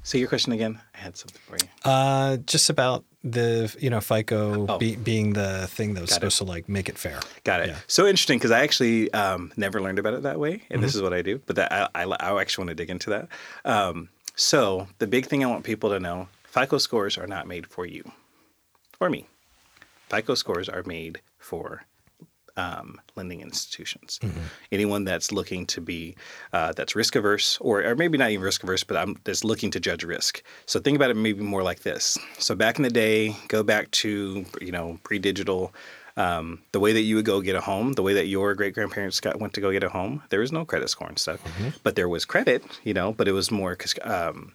say 0.02 0.18
your 0.18 0.28
question 0.28 0.52
again. 0.52 0.80
I 0.94 0.98
had 0.98 1.16
something 1.16 1.40
for 1.46 1.56
you. 1.56 1.68
uh, 1.90 2.36
just 2.38 2.70
about 2.70 3.04
the 3.22 3.74
you 3.78 3.90
know 3.90 4.00
FICO 4.00 4.66
Oh. 4.68 4.78
be, 4.78 4.96
being 4.96 5.34
the 5.34 5.66
thing 5.66 5.94
that 5.94 6.00
was 6.00 6.10
Got 6.10 6.14
it. 6.16 6.20
supposed 6.20 6.38
to 6.38 6.44
like 6.44 6.68
make 6.68 6.88
it 6.88 6.96
fair. 6.96 7.20
Got 7.44 7.60
it. 7.62 7.68
Yeah. 7.68 7.76
So 7.86 8.06
interesting 8.06 8.38
because 8.38 8.50
I 8.50 8.60
actually 8.62 9.12
um, 9.12 9.52
never 9.56 9.80
learned 9.80 9.98
about 9.98 10.14
it 10.14 10.22
that 10.22 10.38
way, 10.40 10.52
and 10.52 10.60
Mm-hmm. 10.62 10.80
this 10.82 10.94
is 10.94 11.02
what 11.02 11.12
I 11.12 11.22
do. 11.22 11.40
But 11.46 11.56
that 11.56 11.72
I, 11.72 11.88
I, 11.94 12.04
I 12.04 12.40
actually 12.40 12.62
want 12.62 12.68
to 12.70 12.74
dig 12.82 12.90
into 12.90 13.10
that. 13.10 13.28
Um, 13.64 14.08
so 14.36 14.88
the 14.98 15.06
big 15.06 15.26
thing 15.26 15.44
I 15.44 15.48
want 15.48 15.64
people 15.64 15.90
to 15.90 16.00
know: 16.00 16.28
FICO 16.44 16.78
scores 16.78 17.18
are 17.18 17.26
not 17.26 17.46
made 17.46 17.66
for 17.66 17.84
you 17.84 18.10
or 19.00 19.10
me. 19.10 19.26
FICO 20.08 20.34
scores 20.34 20.68
are 20.68 20.82
made 20.86 21.20
for 21.38 21.84
um, 22.60 23.00
lending 23.16 23.40
institutions. 23.40 24.18
Mm-hmm. 24.22 24.40
Anyone 24.70 25.04
that's 25.04 25.32
looking 25.32 25.66
to 25.66 25.80
be 25.80 26.16
uh, 26.52 26.72
that's 26.72 26.94
risk 26.94 27.16
averse, 27.16 27.58
or, 27.60 27.82
or 27.82 27.94
maybe 27.96 28.18
not 28.18 28.30
even 28.30 28.44
risk 28.44 28.62
averse, 28.62 28.84
but 28.84 28.96
I'm 28.96 29.16
that's 29.24 29.44
looking 29.44 29.70
to 29.72 29.80
judge 29.80 30.04
risk. 30.04 30.42
So 30.66 30.78
think 30.80 30.96
about 30.96 31.10
it 31.10 31.16
maybe 31.16 31.42
more 31.42 31.62
like 31.62 31.80
this. 31.80 32.18
So 32.38 32.54
back 32.54 32.76
in 32.76 32.82
the 32.82 32.90
day, 32.90 33.36
go 33.48 33.62
back 33.62 33.90
to 34.02 34.44
you 34.60 34.72
know 34.72 34.98
pre-digital. 35.04 35.72
Um, 36.16 36.60
the 36.72 36.80
way 36.80 36.92
that 36.92 37.02
you 37.02 37.16
would 37.16 37.24
go 37.24 37.40
get 37.40 37.54
a 37.54 37.60
home, 37.62 37.94
the 37.94 38.02
way 38.02 38.12
that 38.14 38.26
your 38.26 38.54
great 38.54 38.74
grandparents 38.74 39.20
got 39.20 39.40
went 39.40 39.54
to 39.54 39.60
go 39.60 39.70
get 39.70 39.84
a 39.84 39.88
home, 39.88 40.22
there 40.28 40.40
was 40.40 40.52
no 40.52 40.64
credit 40.66 40.90
score 40.90 41.08
and 41.08 41.18
stuff, 41.18 41.40
but 41.82 41.94
there 41.94 42.08
was 42.08 42.24
credit, 42.26 42.62
you 42.84 42.92
know. 42.92 43.12
But 43.12 43.28
it 43.28 43.32
was 43.32 43.50
more 43.50 43.70
because 43.70 43.94
um, 44.02 44.52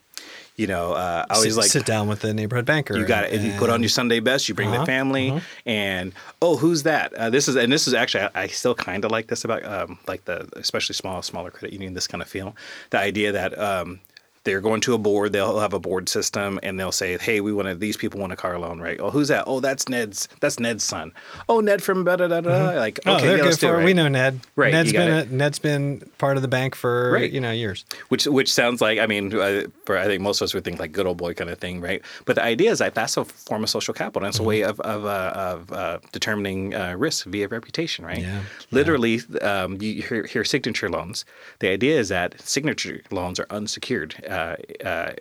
you 0.56 0.68
know, 0.68 0.94
uh, 0.94 1.26
I 1.30 1.36
always 1.36 1.54
sit, 1.56 1.62
like 1.62 1.70
sit 1.70 1.86
down 1.86 2.08
with 2.08 2.22
the 2.22 2.34
neighborhood 2.34 2.66
banker. 2.66 2.96
you 2.98 3.06
got 3.06 3.26
it. 3.26 3.42
You 3.42 3.58
put 3.60 3.70
on 3.70 3.82
your 3.82 3.90
Sunday 3.90 4.20
best. 4.22 4.48
You 4.48 4.56
bring 4.56 4.70
Uh-huh, 4.70 4.80
the 4.80 4.86
family, 4.86 5.42
and 5.66 6.14
oh, 6.42 6.56
who's 6.58 6.84
that? 6.84 7.14
Uh, 7.14 7.30
this 7.30 7.48
is 7.48 7.56
and 7.56 7.72
this 7.72 7.88
is 7.88 7.94
actually 7.94 8.24
I, 8.36 8.44
I 8.44 8.48
still 8.48 8.76
kind 8.76 9.04
of 9.04 9.12
like 9.12 9.28
this 9.28 9.44
about 9.44 9.66
um, 9.66 10.00
like 10.08 10.24
the 10.26 10.48
especially 10.54 10.94
small 10.96 11.22
smaller 11.22 11.52
credit 11.52 11.74
union. 11.74 11.94
This 11.94 12.08
kind 12.08 12.22
of 12.22 12.28
feel 12.30 12.56
the 12.92 13.00
idea 13.00 13.32
that. 13.32 13.58
Um, 13.60 14.00
they're 14.46 14.62
going 14.62 14.80
to 14.82 14.94
a 14.94 14.98
board. 14.98 15.34
They'll 15.34 15.60
have 15.60 15.74
a 15.74 15.80
board 15.80 16.08
system, 16.08 16.60
and 16.64 16.80
they'll 16.80 16.92
say, 16.94 17.18
"Hey, 17.18 17.42
we 17.42 17.52
want 17.52 17.68
to. 17.68 17.76
These 17.76 17.98
people 17.98 18.20
want 18.22 18.32
a 18.32 18.36
car 18.38 18.58
loan, 18.58 18.80
right? 18.80 18.98
Oh, 19.00 19.10
who's 19.10 19.28
that? 19.28 19.44
Oh, 19.48 19.60
that's 19.60 19.90
Ned's. 19.90 20.30
That's 20.40 20.60
Ned's 20.60 20.84
son. 20.84 21.12
Oh, 21.50 21.60
Ned 21.60 21.84
from 21.84 22.06
da 22.06 22.16
da 22.16 22.28
da 22.28 22.42
da. 22.42 22.72
Like, 22.80 23.00
Oh, 23.06 23.16
okay, 23.18 23.28
they're 23.28 23.38
yeah, 23.38 23.44
good 23.44 23.60
do 23.60 23.68
it, 23.68 23.72
right? 23.72 23.86
We 23.86 23.94
know 23.94 24.08
Ned. 24.08 24.40
Right, 24.56 24.72
Ned's 24.72 24.94
been 24.94 25.12
a, 25.12 25.26
Ned's 25.26 25.60
been 25.60 26.10
part 26.18 26.38
of 26.38 26.42
the 26.42 26.48
bank 26.48 26.76
for 26.76 27.12
Right. 27.12 27.32
you 27.32 27.42
know 27.42 27.52
years. 27.52 27.84
which 28.10 28.26
which 28.26 28.54
sounds 28.54 28.80
like 28.82 29.00
I 29.00 29.08
mean, 29.08 29.34
uh, 29.36 29.64
for 29.86 29.98
I 29.98 30.06
think 30.06 30.22
most 30.22 30.40
of 30.42 30.46
us 30.46 30.54
would 30.54 30.64
think 30.64 30.80
like 30.80 30.92
good 30.94 31.06
old 31.08 31.18
boy 31.18 31.34
kind 31.34 31.50
of 31.50 31.58
thing, 31.60 31.82
right? 31.82 32.02
But 32.26 32.36
the 32.38 32.44
idea 32.44 32.72
is 32.72 32.80
that 32.80 32.96
that's 32.96 33.18
a 33.18 33.26
form 33.26 33.64
of 33.64 33.70
social 33.70 33.94
capital. 33.94 34.24
And 34.26 34.30
it's 34.30 34.40
a 34.40 34.44
way 34.44 34.62
of 34.62 34.80
of, 34.80 35.06
uh, 35.06 35.32
of 35.36 35.72
uh, 35.72 35.98
determining 36.12 36.74
uh, 36.76 36.94
risk 36.98 37.26
via 37.26 37.48
reputation, 37.48 38.06
right? 38.06 38.20
Yeah, 38.22 38.42
Literally, 38.72 39.22
um, 39.42 39.82
you 39.82 40.02
hear, 40.04 40.26
hear 40.26 40.44
signature 40.44 40.90
loans. 40.90 41.26
The 41.60 41.70
idea 41.70 42.00
is 42.00 42.10
that 42.10 42.40
signature 42.42 43.02
loans 43.12 43.40
are 43.40 43.48
unsecured. 43.50 44.16
Uh, 44.36 44.56
uh, 44.88 45.12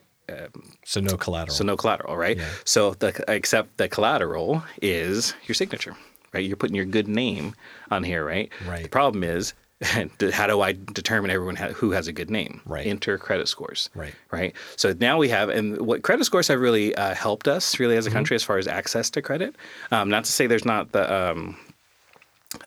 So 0.84 1.00
no 1.00 1.16
collateral. 1.16 1.54
so 1.54 1.64
no 1.64 1.76
collateral, 1.76 2.16
right? 2.16 2.36
Yeah. 2.38 2.48
So 2.64 2.94
the 2.94 3.10
except 3.28 3.76
the 3.76 3.88
collateral 3.88 4.62
is 4.82 5.34
your 5.46 5.54
signature, 5.54 5.94
right? 6.32 6.44
You're 6.44 6.56
putting 6.56 6.76
your 6.76 6.86
good 6.86 7.08
name 7.08 7.54
on 7.90 8.02
here, 8.04 8.24
right? 8.24 8.48
Right. 8.66 8.82
The 8.84 8.88
problem 8.88 9.22
is, 9.22 9.52
how 10.32 10.46
do 10.46 10.62
I 10.62 10.72
determine 10.72 11.30
everyone 11.30 11.56
ha- 11.56 11.74
who 11.80 11.90
has 11.92 12.06
a 12.08 12.12
good 12.12 12.30
name? 12.30 12.60
Right. 12.64 12.86
Enter 12.86 13.18
credit 13.18 13.48
scores. 13.48 13.90
Right. 13.94 14.14
Right. 14.30 14.54
So 14.76 14.94
now 14.98 15.18
we 15.18 15.28
have, 15.28 15.48
and 15.50 15.78
what 15.86 16.02
credit 16.02 16.24
scores 16.24 16.48
have 16.48 16.60
really 16.60 16.94
uh, 16.96 17.14
helped 17.14 17.46
us, 17.48 17.78
really 17.78 17.96
as 17.96 18.06
a 18.06 18.08
Mm-hmm. 18.08 18.16
country, 18.16 18.34
as 18.36 18.42
far 18.42 18.56
as 18.58 18.66
access 18.66 19.10
to 19.10 19.20
credit. 19.20 19.54
Um, 19.90 20.08
not 20.08 20.24
to 20.24 20.32
say 20.32 20.46
there's 20.46 20.64
not 20.64 20.92
the 20.92 21.04
um, 21.12 21.56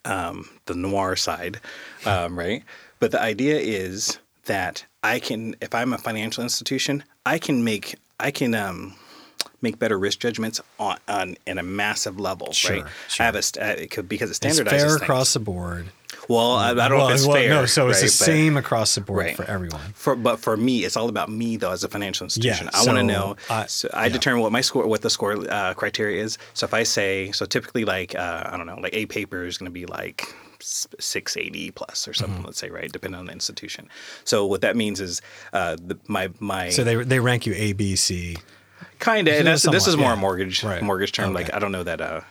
um, 0.06 0.48
the 0.66 0.76
noir 0.76 1.16
side, 1.16 1.60
um, 2.06 2.38
right? 2.38 2.64
But 3.00 3.12
the 3.12 3.22
idea 3.22 3.58
is 3.58 4.20
that 4.45 4.86
I 5.14 5.20
can, 5.20 5.55
if 5.62 5.74
I'm 5.76 5.93
a 5.93 5.97
financial 5.97 6.43
institution, 6.43 7.03
I 7.26 7.38
can 7.39 7.64
make, 7.64 7.95
I 8.20 8.32
can 8.32 8.53
um, 8.55 8.95
make 9.62 9.80
better 9.80 9.97
risk 9.97 10.20
judgments 10.20 10.62
on, 10.80 10.97
on 11.08 11.36
in 11.45 11.58
a 11.58 11.64
massive 11.64 12.20
level, 12.20 12.51
Sure, 12.53 12.82
right? 12.84 12.86
sure. 13.08 13.24
I 13.24 13.26
have 13.26 13.36
a, 13.36 13.41
st- 13.41 13.64
uh, 13.66 13.82
it 13.84 13.91
could 13.91 14.08
because 14.10 14.30
it 14.30 14.43
it's 14.45 14.60
standardizes 14.60 14.70
fair 14.70 14.89
things. 14.89 15.01
across 15.01 15.34
the 15.34 15.39
board. 15.39 15.88
Well, 16.30 16.51
I, 16.51 16.72
I 16.72 16.74
don't 16.74 16.97
know 16.97 17.08
if 17.08 17.16
it's 17.16 17.26
well, 17.26 17.38
fair. 17.38 17.49
No, 17.49 17.66
so 17.66 17.88
it's 17.89 17.97
right? 17.97 18.01
the 18.01 18.05
But- 18.08 18.12
same 18.26 18.58
across 18.58 18.95
the 18.95 19.01
board 19.01 19.20
Right. 19.26 19.36
for 19.38 19.45
everyone. 19.45 19.80
For, 19.93 20.16
but 20.16 20.39
for 20.39 20.58
me, 20.58 20.84
it's 20.84 20.97
all 20.97 21.08
about 21.10 21.30
me 21.30 21.55
though 21.58 21.72
as 21.72 21.84
a 21.86 21.88
financial 21.89 22.26
institution. 22.26 22.66
Yeah, 22.74 22.80
I 22.82 22.86
want 22.86 22.97
to 22.97 23.03
know. 23.03 23.36
I- 23.49 23.66
so 23.68 23.89
I 23.93 24.08
yeah. 24.08 24.14
determine 24.14 24.41
what 24.41 24.51
my 24.51 24.62
score, 24.62 24.86
what 24.88 25.01
the 25.01 25.10
score 25.10 25.34
uh, 25.49 25.74
criteria 25.74 26.22
is. 26.24 26.38
So 26.53 26.66
if 26.66 26.74
I 26.74 26.84
say, 26.84 27.32
so 27.32 27.45
typically 27.45 27.86
like 27.86 28.14
uh, 28.16 28.43
I 28.45 28.58
don't 28.58 28.66
know, 28.68 28.80
like 28.80 28.93
a 28.93 29.05
paper 29.05 29.45
is 29.45 29.58
going 29.58 29.68
to 29.72 29.74
be 29.74 29.86
like 29.86 30.24
six 30.62 31.38
eighty 31.38 31.72
plus 31.72 32.08
or 32.08 32.12
Mm-hmm. 32.12 32.20
something. 32.24 32.43
Let's 32.43 32.58
say 32.60 32.70
right, 32.70 32.91
depending 32.91 33.20
on 33.20 33.26
the 33.28 33.32
institution. 33.34 33.89
So 34.24 34.45
what 34.45 34.62
that 34.62 34.76
means 34.76 34.99
is 35.01 35.22
uh, 35.53 35.76
the, 35.80 35.97
my 36.08 36.30
my 36.39 36.70
So 36.70 36.84
they 36.84 36.95
they 36.95 37.20
rank 37.20 37.45
you 37.45 37.53
A, 37.55 37.74
B, 37.74 37.95
C. 37.95 38.38
kind 38.99 39.28
of. 39.28 39.36
And 39.36 39.47
that's, 39.47 39.64
this 39.70 39.88
is 39.88 39.95
more 39.97 40.08
yeah. 40.08 40.14
a 40.14 40.18
mortgage 40.18 40.64
Right. 40.64 40.82
mortgage 40.82 41.12
term. 41.12 41.34
Like 41.34 41.53
I 41.53 41.60
don't 41.60 41.72
know 41.72 41.84
that. 41.84 42.01
Uh, 42.01 42.22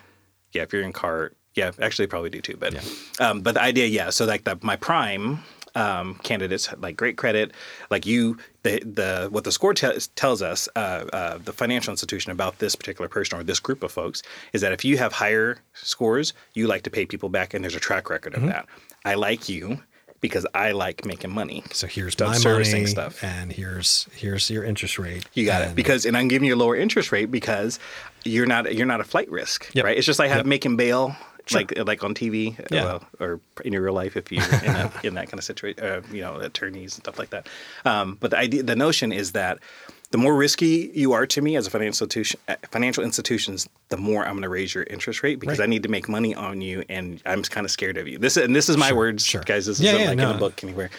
yeah, 0.53 0.63
if 0.63 0.73
you're 0.73 0.83
in 0.83 0.93
car, 0.93 1.33
yeah, 1.55 1.73
actually 1.81 2.07
probably 2.07 2.31
do 2.31 2.41
too. 2.41 2.57
But 2.57 2.75
um, 3.21 3.43
but 3.43 3.55
the 3.55 3.63
idea, 3.63 3.87
yeah. 3.87 4.11
So 4.11 4.25
like 4.25 4.45
the 4.45 4.59
my 4.63 4.77
prime 4.77 5.41
um, 5.77 6.15
candidates 6.25 6.69
like 6.79 6.97
great 6.97 7.17
credit, 7.17 7.53
like 7.91 8.05
you, 8.07 8.39
the 8.65 8.81
the 8.81 9.29
what 9.31 9.45
the 9.45 9.53
score 9.53 9.75
te- 9.75 9.99
tells 10.17 10.43
us, 10.43 10.69
uh, 10.75 11.05
uh, 11.13 11.39
the 11.39 11.53
financial 11.53 11.93
institution 11.93 12.33
about 12.33 12.59
this 12.59 12.75
particular 12.75 13.09
person 13.09 13.39
or 13.39 13.45
this 13.45 13.61
group 13.61 13.83
of 13.85 13.93
folks 13.93 14.23
is 14.53 14.61
that 14.63 14.73
if 14.73 14.85
you 14.85 14.97
have 14.99 15.13
higher 15.13 15.59
scores, 15.75 16.33
you 16.55 16.67
like 16.67 16.83
to 16.83 16.91
pay 16.91 17.07
people 17.07 17.29
back, 17.29 17.55
and 17.55 17.63
there's 17.63 17.77
a 17.77 17.81
track 17.81 18.11
record 18.11 18.33
Mm-hmm. 18.33 18.45
of 18.47 18.51
that. 18.51 18.67
I 19.05 19.15
like 19.15 19.49
you 19.49 19.79
because 20.21 20.47
I 20.55 20.73
like 20.73 21.05
making 21.05 21.31
money. 21.31 21.63
So 21.73 21.87
here's 21.87 22.15
Done 22.17 22.31
my 22.31 22.37
servicing 22.39 22.81
money, 22.83 22.87
stuff. 22.87 23.23
and 23.23 23.53
here's 23.53 24.09
here's 24.17 24.51
your 24.51 24.65
interest 24.65 24.99
rate. 24.99 25.27
You 25.35 25.45
got 25.47 25.63
it 25.63 25.75
because, 25.77 26.07
and 26.07 26.17
I'm 26.17 26.27
giving 26.29 26.49
you 26.49 26.55
a 26.55 26.57
lower 26.57 26.75
interest 26.75 27.13
rate 27.13 27.31
because 27.31 27.79
you're 28.25 28.47
not 28.47 28.75
you're 28.75 28.87
not 28.87 29.01
a 29.01 29.05
flight 29.05 29.31
risk, 29.31 29.71
Yep. 29.75 29.85
right? 29.85 29.97
It's 29.97 30.07
just 30.07 30.19
like 30.19 30.31
Yep. 30.31 30.37
have 30.39 30.47
making 30.47 30.77
bail, 30.77 31.15
like 31.55 31.77
like 31.87 32.03
on 32.05 32.15
TV, 32.15 32.57
Yeah. 32.71 32.85
well, 32.85 33.05
or 33.21 33.41
in 33.65 33.73
your 33.73 33.83
real 33.83 33.95
life 33.95 34.17
if 34.17 34.31
you're 34.33 34.43
in, 34.65 34.71
a, 34.77 34.93
in 35.05 35.15
that 35.15 35.29
kind 35.29 35.39
of 35.39 35.45
situation, 35.45 35.83
uh, 35.85 36.03
you 36.13 36.21
know, 36.23 36.37
attorneys 36.37 36.95
and 36.97 37.05
stuff 37.05 37.19
like 37.19 37.31
that. 37.31 37.49
Um, 37.85 38.17
but 38.21 38.31
the 38.31 38.39
idea, 38.39 38.63
the 38.63 38.77
notion 38.77 39.13
is 39.13 39.33
that 39.33 39.59
the 40.13 40.19
more 40.19 40.35
risky 40.37 40.91
you 40.95 41.13
are 41.13 41.27
to 41.27 41.43
me 41.43 41.57
as 41.57 41.67
a 41.67 41.71
financial 41.71 42.05
institution, 42.05 42.39
uh, 42.49 42.55
financial 42.71 43.03
institutions, 43.05 43.69
the 43.89 43.97
more 43.97 44.25
I'm 44.25 44.33
going 44.35 44.43
to 44.43 44.49
raise 44.49 44.75
your 44.75 44.85
interest 44.85 45.23
rate 45.23 45.41
because 45.41 45.59
Right. 45.59 45.65
I 45.67 45.69
need 45.69 45.83
to 45.83 45.89
make 45.89 46.09
money 46.09 46.35
on 46.35 46.61
you, 46.61 46.85
and 46.89 47.21
I'm 47.27 47.43
kind 47.43 47.65
of 47.65 47.71
scared 47.71 47.97
of 47.99 48.07
you. 48.09 48.19
This 48.19 48.37
and 48.37 48.55
this 48.55 48.69
is 48.69 48.77
my 48.77 48.93
words, 48.93 49.25
sure. 49.27 49.43
guys. 49.43 49.67
This 49.67 49.81
Yeah, 49.81 49.91
isn't 49.91 50.01
yeah, 50.03 50.09
like 50.11 50.19
in 50.19 50.25
no. 50.29 50.35
a 50.35 50.39
book 50.39 50.63
anywhere. 50.65 50.91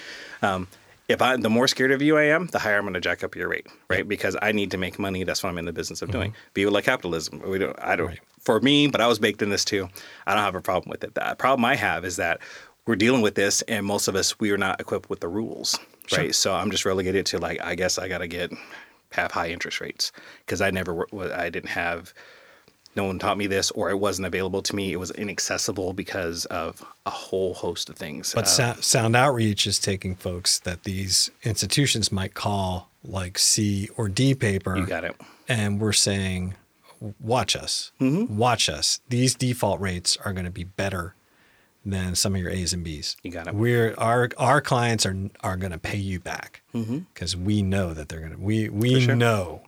Um, 0.41 0.67
if 1.07 1.21
I, 1.21 1.37
the 1.37 1.49
more 1.49 1.69
scared 1.69 1.93
of 1.93 2.01
you 2.01 2.17
I 2.17 2.23
am, 2.23 2.47
the 2.47 2.59
higher 2.59 2.75
I'm 2.77 2.83
going 2.83 2.93
to 2.95 2.99
jack 2.99 3.23
up 3.23 3.33
your 3.33 3.47
rate, 3.47 3.65
right? 3.89 4.05
Because 4.05 4.35
I 4.41 4.51
need 4.51 4.71
to 4.71 4.77
make 4.77 4.99
money. 4.99 5.23
That's 5.23 5.41
what 5.41 5.49
I'm 5.49 5.57
in 5.57 5.63
the 5.63 5.71
business 5.71 6.01
of 6.01 6.11
doing. 6.11 6.33
Be 6.53 6.63
it 6.63 6.69
like 6.71 6.83
capitalism. 6.83 7.41
We 7.49 7.59
don't. 7.59 7.79
I 7.81 7.95
don't. 7.95 8.07
Mm-hmm. 8.07 8.15
Right. 8.15 8.19
For 8.47 8.61
me, 8.61 8.87
but 8.87 9.01
I 9.01 9.07
was 9.07 9.19
baked 9.19 9.41
in 9.41 9.49
this 9.49 9.65
too. 9.65 9.89
I 10.25 10.33
don't 10.33 10.43
have 10.43 10.55
a 10.55 10.61
problem 10.61 10.89
with 10.89 11.03
it. 11.03 11.13
The 11.15 11.35
problem 11.37 11.65
I 11.65 11.75
have 11.75 12.05
is 12.05 12.15
that 12.15 12.39
we're 12.85 12.95
dealing 12.95 13.21
with 13.21 13.35
this, 13.35 13.61
and 13.63 13.85
most 13.85 14.07
of 14.07 14.15
us 14.15 14.39
we 14.39 14.51
are 14.51 14.57
not 14.57 14.79
equipped 14.79 15.09
with 15.09 15.19
the 15.19 15.27
rules, 15.27 15.77
right? 16.15 16.33
So 16.33 16.53
I'm 16.55 16.71
just 16.71 16.85
relegated 16.85 17.25
to 17.27 17.39
like 17.39 17.59
I 17.61 17.75
guess 17.75 17.97
I 17.97 18.07
got 18.07 18.19
to 18.19 18.27
get 18.27 18.51
have 19.11 19.31
high 19.31 19.49
interest 19.49 19.81
rates 19.81 20.13
because 20.45 20.61
I 20.61 20.71
never 20.71 21.05
I 21.33 21.49
didn't 21.49 21.71
have 21.71 22.13
no 22.95 23.03
one 23.03 23.19
taught 23.19 23.37
me 23.37 23.47
this 23.47 23.69
or 23.71 23.89
it 23.89 23.99
wasn't 23.99 24.25
available 24.25 24.61
to 24.61 24.75
me 24.75 24.91
it 24.93 24.99
was 24.99 25.11
inaccessible 25.11 25.93
because 25.93 26.45
of 26.45 26.83
a 27.05 27.09
whole 27.09 27.53
host 27.53 27.89
of 27.89 27.95
things 27.95 28.33
But 28.33 28.47
Uh, 28.59 28.73
sound 28.81 29.15
outreach 29.15 29.67
is 29.67 29.77
taking 29.77 30.15
folks 30.15 30.59
that 30.59 30.83
these 30.83 31.29
institutions 31.43 32.11
might 32.11 32.33
call 32.33 32.89
like 33.03 33.37
C 33.37 33.89
or 33.97 34.09
D 34.09 34.33
paper. 34.33 34.77
you 34.77 34.85
got 34.85 35.03
it 35.03 35.15
And 35.47 35.79
we're 35.79 35.93
saying, 35.93 36.55
watch 37.19 37.55
us, 37.55 37.91
Mm-hmm. 37.99 38.37
watch 38.37 38.69
us. 38.69 38.99
These 39.09 39.35
default 39.35 39.79
rates 39.79 40.17
are 40.25 40.33
going 40.33 40.45
to 40.45 40.51
be 40.51 40.63
better 40.63 41.15
than 41.85 42.15
some 42.15 42.35
of 42.35 42.41
your 42.41 42.49
A's 42.49 42.73
and 42.73 42.83
B's. 42.83 43.15
You 43.23 43.31
got 43.31 43.47
it. 43.47 43.55
We're 43.55 43.93
our 43.97 44.29
our 44.37 44.59
clients 44.61 45.05
are 45.05 45.15
are 45.41 45.55
going 45.57 45.71
to 45.71 45.77
pay 45.77 45.97
you 45.97 46.19
back 46.19 46.61
because 46.73 47.35
we 47.37 47.61
know 47.61 47.93
that 47.93 48.09
they're 48.09 48.19
going 48.19 48.33
to. 48.33 48.39
We 48.39 48.69
we 48.69 48.91
Mm-hmm. 48.93 49.05
sure. 49.05 49.15
know. 49.15 49.61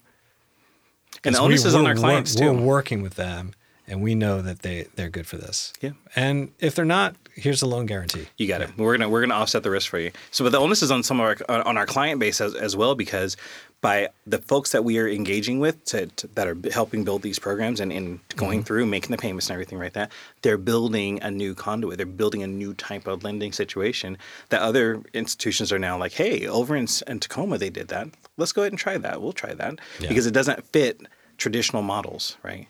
and 1.23 1.35
the 1.35 1.39
onus 1.39 1.63
we- 1.63 1.69
is 1.69 1.75
on 1.75 1.83
we're 1.83 1.89
our 1.89 1.95
clients 1.95 2.35
We're 2.35 2.51
too 2.53 2.61
working 2.61 3.01
with 3.01 3.15
them, 3.15 3.53
and 3.87 4.01
we 4.01 4.15
know 4.15 4.41
that 4.41 4.59
they 4.63 4.87
they're 4.95 5.09
good 5.09 5.27
for 5.27 5.37
this. 5.37 5.73
Yeah. 5.81 5.91
And 6.15 6.51
if 6.59 6.75
they're 6.75 6.85
not, 6.85 7.15
here's 7.35 7.61
a 7.61 7.67
loan 7.67 7.85
guarantee. 7.85 8.27
You 8.37 8.47
got 8.47 8.61
it. 8.61 8.77
We're 8.77 8.97
gonna 8.97 9.09
we're 9.09 9.21
gonna 9.21 9.35
offset 9.35 9.63
the 9.63 9.71
risk 9.71 9.89
for 9.89 9.99
you. 9.99 10.11
So, 10.31 10.43
but 10.43 10.51
the 10.51 10.59
onus 10.59 10.81
is 10.83 10.91
on 10.91 11.03
some 11.03 11.19
of 11.21 11.25
our 11.49 11.65
on 11.65 11.77
our 11.77 11.85
client 11.85 12.19
base 12.19 12.41
as, 12.41 12.53
as 12.53 12.75
well 12.75 12.95
because 12.95 13.37
by 13.81 14.09
the 14.27 14.39
folks 14.39 14.71
that 14.73 14.83
we 14.83 14.97
are 14.99 15.07
engaging 15.07 15.59
with 15.59 15.83
to, 15.85 16.07
to, 16.07 16.27
that 16.35 16.47
are 16.47 16.57
helping 16.71 17.03
build 17.05 17.21
these 17.21 17.39
programs 17.39 17.79
and, 17.79 17.91
and 17.93 18.19
going 18.35 18.61
through 18.63 18.85
making 18.85 19.11
the 19.11 19.17
payments 19.17 19.47
and 19.47 19.53
everything 19.53 19.79
like 19.79 19.93
that, 19.93 20.11
they're 20.41 20.57
building 20.57 21.21
a 21.21 21.31
new 21.31 21.55
conduit. 21.55 21.95
They're 21.97 22.05
building 22.05 22.43
a 22.43 22.47
new 22.47 22.73
type 22.73 23.07
of 23.07 23.23
lending 23.23 23.53
situation 23.53 24.17
that 24.49 24.61
other 24.61 25.01
institutions 25.13 25.71
are 25.71 25.79
now 25.79 25.97
like, 25.97 26.11
hey, 26.11 26.45
over 26.47 26.75
in, 26.75 26.87
in 27.07 27.19
Tacoma 27.21 27.57
they 27.57 27.69
did 27.69 27.87
that. 27.87 28.09
Let's 28.37 28.51
go 28.51 28.63
ahead 28.63 28.73
and 28.73 28.79
try 28.79 28.97
that. 28.97 29.21
We'll 29.21 29.31
try 29.33 29.53
that 29.53 29.79
Yeah. 29.99 30.09
because 30.09 30.25
it 30.25 30.31
doesn't 30.33 30.65
fit 30.67 31.01
traditional 31.37 31.81
models, 31.81 32.35
right? 32.43 32.67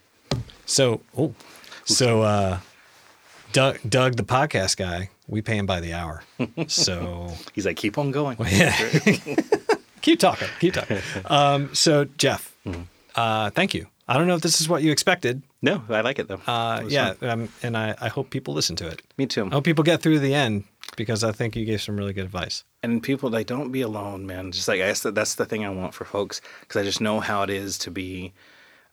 So, 0.67 1.01
oh, 1.17 1.33
so 1.85 2.21
uh, 2.21 2.59
Doug, 3.51 3.79
Doug, 3.89 4.15
the 4.15 4.23
podcast 4.23 4.77
guy, 4.77 5.09
we 5.27 5.41
pay 5.41 5.57
him 5.57 5.65
by 5.65 5.79
the 5.79 5.93
hour. 5.93 6.23
So 6.67 7.33
He's 7.53 7.65
like, 7.65 7.77
keep 7.77 7.97
on 7.97 8.11
going. 8.11 8.37
yeah, 8.51 8.77
keep 10.01 10.19
talking, 10.19 10.47
keep 10.59 10.73
talking. 10.73 10.99
Um, 11.25 11.73
so 11.75 12.05
Jeff, 12.17 12.55
uh, 13.15 13.49
thank 13.51 13.73
you. 13.73 13.87
I 14.07 14.17
don't 14.17 14.27
know 14.27 14.35
if 14.35 14.41
this 14.41 14.59
is 14.59 14.67
what 14.67 14.81
you 14.81 14.91
expected. 14.91 15.41
No, 15.61 15.83
I 15.89 16.01
like 16.01 16.19
it 16.19 16.27
though. 16.27 16.41
Uh, 16.47 16.81
It 16.85 16.91
yeah, 16.91 17.13
um, 17.21 17.49
and 17.61 17.77
I, 17.77 17.95
I 18.01 18.07
hope 18.09 18.29
people 18.31 18.53
listen 18.53 18.75
to 18.77 18.87
it. 18.87 19.01
me 19.17 19.25
too. 19.27 19.45
I 19.45 19.49
hope 19.49 19.63
people 19.65 19.83
get 19.83 20.01
through 20.01 20.19
the 20.19 20.33
end 20.33 20.63
because 20.95 21.23
I 21.23 21.31
think 21.31 21.55
you 21.55 21.65
gave 21.65 21.81
some 21.81 21.95
really 21.97 22.13
good 22.13 22.25
advice. 22.25 22.63
and 22.81 23.03
people 23.03 23.29
like 23.29 23.45
don't 23.45 23.71
be 23.71 23.81
alone 23.81 24.25
man 24.25 24.51
just 24.51 24.67
like 24.67 24.81
I 24.81 24.87
guess 24.87 25.01
that 25.03 25.13
that's 25.13 25.35
the 25.35 25.45
thing 25.45 25.63
i 25.65 25.69
want 25.69 25.93
for 25.93 26.05
folks 26.05 26.41
because 26.61 26.81
i 26.81 26.83
just 26.85 26.99
know 27.01 27.19
how 27.19 27.43
it 27.43 27.49
is 27.49 27.77
to 27.79 27.91
be 27.91 28.31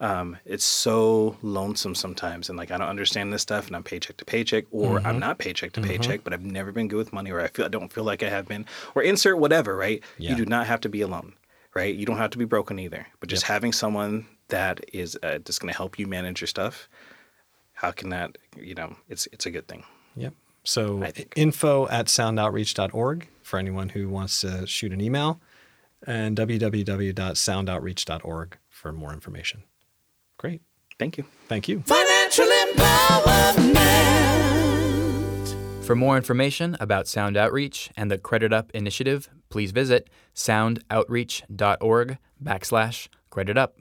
um, 0.00 0.36
it's 0.44 0.64
so 0.64 1.36
lonesome 1.42 1.94
sometimes 1.94 2.48
and 2.50 2.58
like 2.58 2.70
i 2.70 2.76
don't 2.78 2.88
understand 2.88 3.32
this 3.32 3.40
stuff 3.42 3.66
and 3.66 3.74
i'm 3.76 3.82
paycheck 3.82 4.16
to 4.18 4.24
paycheck 4.24 4.64
or 4.70 4.98
Mm-hmm. 4.98 5.06
i'm 5.06 5.18
not 5.18 5.38
paycheck 5.38 5.72
to 5.72 5.80
paycheck 5.80 6.22
but 6.24 6.32
i've 6.34 6.44
never 6.44 6.70
been 6.72 6.88
good 6.88 6.96
with 6.98 7.12
money 7.12 7.30
or 7.30 7.40
i 7.40 7.46
feel 7.48 7.64
i 7.64 7.68
don't 7.68 7.92
feel 7.92 8.04
like 8.04 8.22
i 8.22 8.28
have 8.28 8.46
been 8.46 8.66
or 8.94 9.02
insert 9.02 9.38
whatever 9.38 9.74
right 9.76 10.02
Yeah. 10.18 10.30
you 10.30 10.36
do 10.36 10.44
not 10.46 10.66
have 10.66 10.80
to 10.82 10.88
be 10.90 11.00
alone 11.00 11.32
right 11.74 11.94
you 11.94 12.04
don't 12.06 12.18
have 12.18 12.30
to 12.30 12.38
be 12.38 12.44
broken 12.44 12.78
either 12.78 13.06
but 13.20 13.28
just 13.30 13.44
having 13.44 13.72
someone 13.72 14.26
that 14.48 14.80
is 14.92 15.18
uh, 15.22 15.38
just 15.38 15.60
going 15.60 15.72
to 15.72 15.76
help 15.76 15.98
you 15.98 16.06
manage 16.06 16.40
your 16.40 16.48
stuff 16.48 16.88
how 17.72 17.90
can 17.90 18.10
that 18.10 18.36
you 18.56 18.74
know 18.74 18.96
it's 19.08 19.26
it's 19.32 19.46
a 19.46 19.50
good 19.50 19.66
thing 19.68 19.84
Yep. 20.18 20.32
So 20.64 21.04
info 21.36 21.86
at 21.88 22.06
soundoutreach.org 22.06 23.28
for 23.42 23.58
anyone 23.58 23.90
who 23.90 24.08
wants 24.08 24.40
to 24.40 24.66
shoot 24.66 24.92
an 24.92 25.00
email. 25.00 25.40
and 26.06 26.36
www.soundoutreach.org 26.36 28.58
for 28.68 28.92
more 28.92 29.12
information. 29.12 29.62
Great. 30.38 30.62
Thank 30.98 31.18
you. 31.18 31.24
Thank 31.48 31.68
you. 31.68 31.80
Financial 31.80 32.46
empowerment. 32.46 33.76
For 35.84 35.94
more 35.94 36.16
information 36.16 36.76
about 36.80 37.06
Sound 37.06 37.36
Outreach 37.36 37.90
and 37.96 38.10
the 38.10 38.18
Credit 38.18 38.52
Up 38.52 38.70
initiative, 38.72 39.28
please 39.50 39.70
visit 39.70 40.10
soundoutreach.org 40.34 42.18
backslash 42.42 43.08
credit 43.30 43.56
up. 43.56 43.76